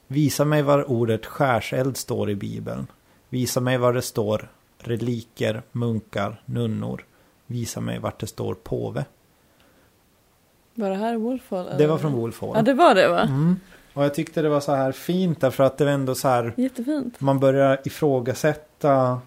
Visa 0.07 0.45
mig 0.45 0.63
var 0.63 0.91
ordet 0.91 1.27
skärseld 1.27 1.97
står 1.97 2.31
i 2.31 2.35
Bibeln. 2.35 2.87
Visa 3.29 3.61
mig 3.61 3.79
var 3.79 3.93
det 3.93 4.03
står 4.03 4.49
reliker, 4.79 5.63
munkar, 5.73 6.43
nunnor. 6.45 7.05
Visa 7.47 7.81
mig 7.81 7.99
vart 7.99 8.21
det 8.21 8.27
står 8.27 8.55
påve. 8.55 9.05
Var 10.75 10.91
det 10.91 10.97
här 10.97 11.17
Wolfhall? 11.17 11.71
Det 11.79 11.87
var 11.87 11.99
från 11.99 12.13
Wolf 12.13 12.41
Hall. 12.41 12.53
Ja 12.55 12.63
det 12.63 12.75
var 12.75 12.95
det 12.95 13.09
va? 13.09 13.21
Mm. 13.21 13.57
Och 13.93 14.05
jag 14.05 14.15
tyckte 14.15 14.43
det 14.43 14.49
var 14.49 14.61
så 14.61 14.75
här 14.75 14.93
fint 14.93 15.41
därför 15.41 15.65
att 15.65 15.79
det 15.79 15.85
var 15.85 15.93
ändå 15.93 16.15
så 16.15 16.29
här 16.29 16.55
Jättefint. 16.57 17.21
man 17.21 17.41
börjar 17.41 17.81
ifrågasätta 17.85 19.21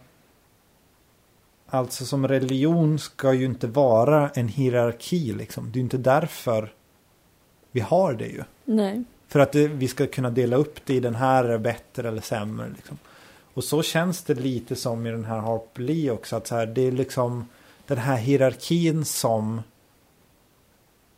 Alltså 1.74 2.06
som 2.06 2.28
religion 2.28 3.00
ska 3.00 3.34
ju 3.34 3.46
inte 3.46 3.68
vara 3.68 4.30
en 4.30 4.48
hierarki 4.48 5.34
liksom. 5.34 5.66
Det 5.72 5.78
är 5.78 5.80
ju 5.80 5.84
inte 5.84 5.98
därför 5.98 6.74
vi 7.74 7.80
har 7.80 8.14
det 8.14 8.28
ju. 8.28 8.44
Nej. 8.66 9.04
För 9.28 9.40
att 9.40 9.52
det, 9.52 9.68
vi 9.68 9.88
ska 9.88 10.08
kunna 10.08 10.30
dela 10.30 10.56
upp 10.56 10.86
det 10.86 10.94
i 10.94 11.00
den 11.00 11.16
här 11.16 11.44
är 11.44 11.58
bättre 11.58 12.08
eller 12.08 12.22
sämre. 12.22 12.70
Liksom. 12.76 12.98
Och 13.54 13.64
så 13.64 13.84
känns 13.84 14.24
det 14.24 14.34
lite 14.34 14.76
som 14.76 15.08
i 15.08 15.12
den 15.12 15.26
här 15.26 15.38
Harp 15.38 15.80
Lee 15.80 16.12
också. 16.12 16.36
Att 16.36 16.48
så 16.48 16.56
här, 16.56 16.66
det 16.66 16.82
är 16.82 16.92
liksom 16.92 17.48
den 17.88 17.98
här 17.98 18.18
hierarkin 18.18 19.06
som 19.06 19.62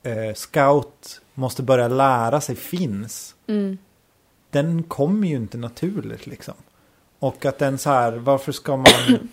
eh, 0.03 0.33
Scout 0.33 1.21
måste 1.33 1.63
börja 1.63 1.87
lära 1.87 2.41
sig 2.41 2.55
finns. 2.55 3.35
Mm. 3.47 3.77
Den 4.49 4.83
kommer 4.83 5.27
ju 5.27 5.35
inte 5.35 5.57
naturligt 5.57 6.27
liksom. 6.27 6.53
Och 7.19 7.45
att 7.45 7.57
den 7.57 7.77
så 7.77 7.89
här, 7.89 8.11
varför 8.11 8.51
ska 8.51 8.77
man 8.77 8.85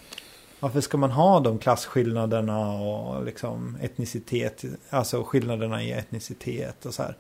Varför 0.63 0.81
ska 0.81 0.97
man 0.97 1.11
ha 1.11 1.41
de 1.41 1.59
klasskillnaderna 1.59 2.73
och 2.73 3.25
liksom 3.25 3.77
etnicitet, 3.83 4.65
alltså 4.91 5.23
skillnaderna 5.25 5.83
i 5.83 5.93
etnicitet 5.93 6.87
och 6.87 6.95
så 6.95 7.03
här. 7.03 7.17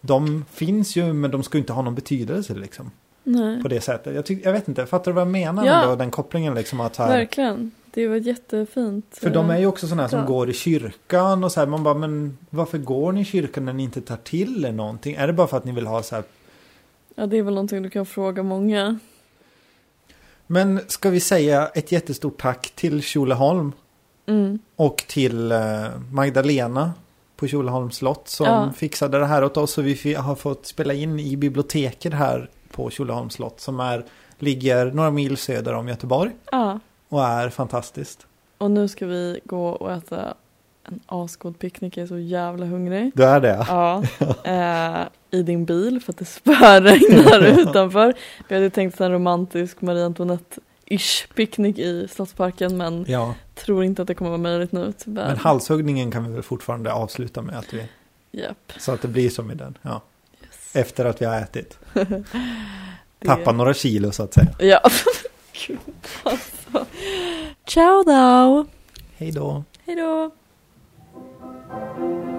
De 0.00 0.44
finns 0.52 0.96
ju 0.96 1.12
men 1.12 1.30
de 1.30 1.42
ska 1.42 1.58
ju 1.58 1.60
inte 1.62 1.72
ha 1.72 1.82
någon 1.82 1.94
betydelse 1.94 2.54
liksom. 2.54 2.90
Nej. 3.22 3.62
På 3.62 3.68
det 3.68 3.80
sättet. 3.80 4.14
Jag, 4.14 4.26
tyck, 4.26 4.46
jag 4.46 4.52
vet 4.52 4.68
inte, 4.68 4.86
fattar 4.86 5.10
du 5.10 5.14
vad 5.14 5.20
jag 5.20 5.28
menar 5.28 5.66
Ja. 5.66 5.86
då, 5.86 5.96
den 5.96 6.10
kopplingen 6.10 6.54
liksom? 6.54 6.80
Att 6.80 6.96
här, 6.96 7.08
Verkligen. 7.08 7.70
Det 7.94 8.08
var 8.08 8.16
jättefint. 8.16 9.06
för 9.20 9.30
de 9.30 9.50
är 9.50 9.58
ju 9.58 9.66
också 9.66 9.86
sådana 9.86 10.02
här 10.02 10.08
som 10.10 10.18
Ja. 10.18 10.26
går 10.26 10.50
i 10.50 10.52
kyrkan 10.52 11.44
och 11.44 11.52
så 11.52 11.60
här. 11.60 11.66
Man 11.66 11.82
bara, 11.82 11.94
men 11.94 12.38
varför 12.50 12.78
går 12.78 13.12
ni 13.12 13.20
i 13.20 13.24
kyrkan 13.24 13.64
när 13.64 13.72
ni 13.72 13.82
inte 13.82 14.00
tar 14.00 14.16
till 14.16 14.64
er 14.64 14.72
någonting? 14.72 15.14
Är 15.14 15.26
det 15.26 15.32
bara 15.32 15.46
för 15.46 15.56
att 15.56 15.64
ni 15.64 15.72
vill 15.72 15.86
ha 15.86 16.02
så 16.02 16.14
här? 16.14 16.24
Ja 17.14 17.26
det 17.26 17.36
är 17.38 17.42
väl 17.42 17.54
någonting 17.54 17.82
du 17.82 17.90
kan 17.90 18.06
fråga 18.06 18.42
många. 18.42 18.98
Men 20.46 20.80
ska 20.86 21.10
vi 21.10 21.20
säga 21.20 21.68
ett 21.74 21.92
jättestort 21.92 22.40
tack 22.40 22.70
till 22.74 23.02
Tjolöholm 23.02 23.72
Mm. 24.28 24.58
och 24.76 24.96
till 25.08 25.52
eh, 25.52 25.58
Magdalena 26.12 26.92
på 27.36 27.46
Tjolöholms 27.46 27.96
slott 27.96 28.28
som 28.28 28.46
Ja. 28.46 28.72
fixade 28.76 29.18
det 29.18 29.26
här 29.26 29.44
åt 29.44 29.56
oss. 29.56 29.78
Och 29.78 29.86
vi 29.86 30.14
har 30.14 30.34
fått 30.34 30.66
spela 30.66 30.94
in 30.94 31.20
i 31.20 31.36
biblioteket 31.36 32.12
här 32.14 32.50
på 32.70 32.90
Tjolöholms 32.90 33.34
slott 33.34 33.60
som 33.60 33.80
är, 33.80 34.04
ligger 34.38 34.86
några 34.86 35.10
mil 35.10 35.36
söder 35.36 35.74
om 35.74 35.88
Göteborg 35.88 36.30
Ja. 36.52 36.80
och 37.08 37.24
är 37.24 37.48
fantastiskt. 37.50 38.26
Och 38.58 38.70
nu 38.70 38.88
ska 38.88 39.06
vi 39.06 39.40
gå 39.44 39.68
och 39.68 39.92
äta 39.92 40.34
en 40.88 41.00
asgod 41.06 41.58
picknick. 41.58 41.96
Jag 41.96 42.02
är 42.02 42.06
så 42.06 42.18
jävla 42.18 42.66
hungrig. 42.66 43.10
Det 43.14 43.24
är 43.24 43.40
det. 43.40 43.64
Ja. 43.68 44.02
Eh, 44.44 45.06
I 45.38 45.42
din 45.42 45.64
bil 45.64 46.00
för 46.00 46.12
att 46.12 46.18
det 46.18 46.24
spöregnar 46.24 47.40
utanför. 47.60 48.14
Vi 48.48 48.54
hade 48.54 48.70
tänkt 48.70 49.00
en 49.00 49.12
romantisk 49.12 49.80
Marie 49.80 50.04
Antoinette-ish 50.06 51.26
picknick 51.34 51.78
i 51.78 52.08
Slottsparken 52.08 52.76
men 52.76 53.04
Ja, 53.08 53.34
tror 53.54 53.84
inte 53.84 54.02
att 54.02 54.08
det 54.08 54.14
kommer 54.14 54.30
vara 54.30 54.40
möjligt 54.40 54.72
nu 54.72 54.92
tyvärr. 54.98 55.26
men 55.28 55.36
halshuggningen 55.38 56.10
kan 56.10 56.24
vi 56.26 56.32
väl 56.32 56.42
fortfarande 56.42 56.92
avsluta 56.92 57.42
med 57.42 57.58
att 57.58 57.74
vi, 57.74 57.84
Japp. 58.30 58.72
så 58.78 58.92
att 58.92 59.02
det 59.02 59.08
blir 59.08 59.30
som 59.30 59.50
i 59.50 59.54
den. 59.54 59.78
Ja. 59.82 60.02
Yes. 60.42 60.76
Efter 60.76 61.04
att 61.04 61.22
vi 61.22 61.26
har 61.26 61.36
ätit. 61.40 61.78
Det- 63.18 63.26
Tappa 63.28 63.52
några 63.52 63.74
kilo 63.74 64.12
så 64.12 64.22
att 64.22 64.34
säga. 64.34 64.46
Ja. 64.58 64.80
Gud 65.66 65.78
alltså. 66.22 66.86
Ciao 67.66 68.02
då. 68.02 68.66
Hej 69.16 69.32
då. 69.32 69.64
Hej 69.86 69.96
då. 69.96 70.30
Thank 71.68 71.98
you. 71.98 72.35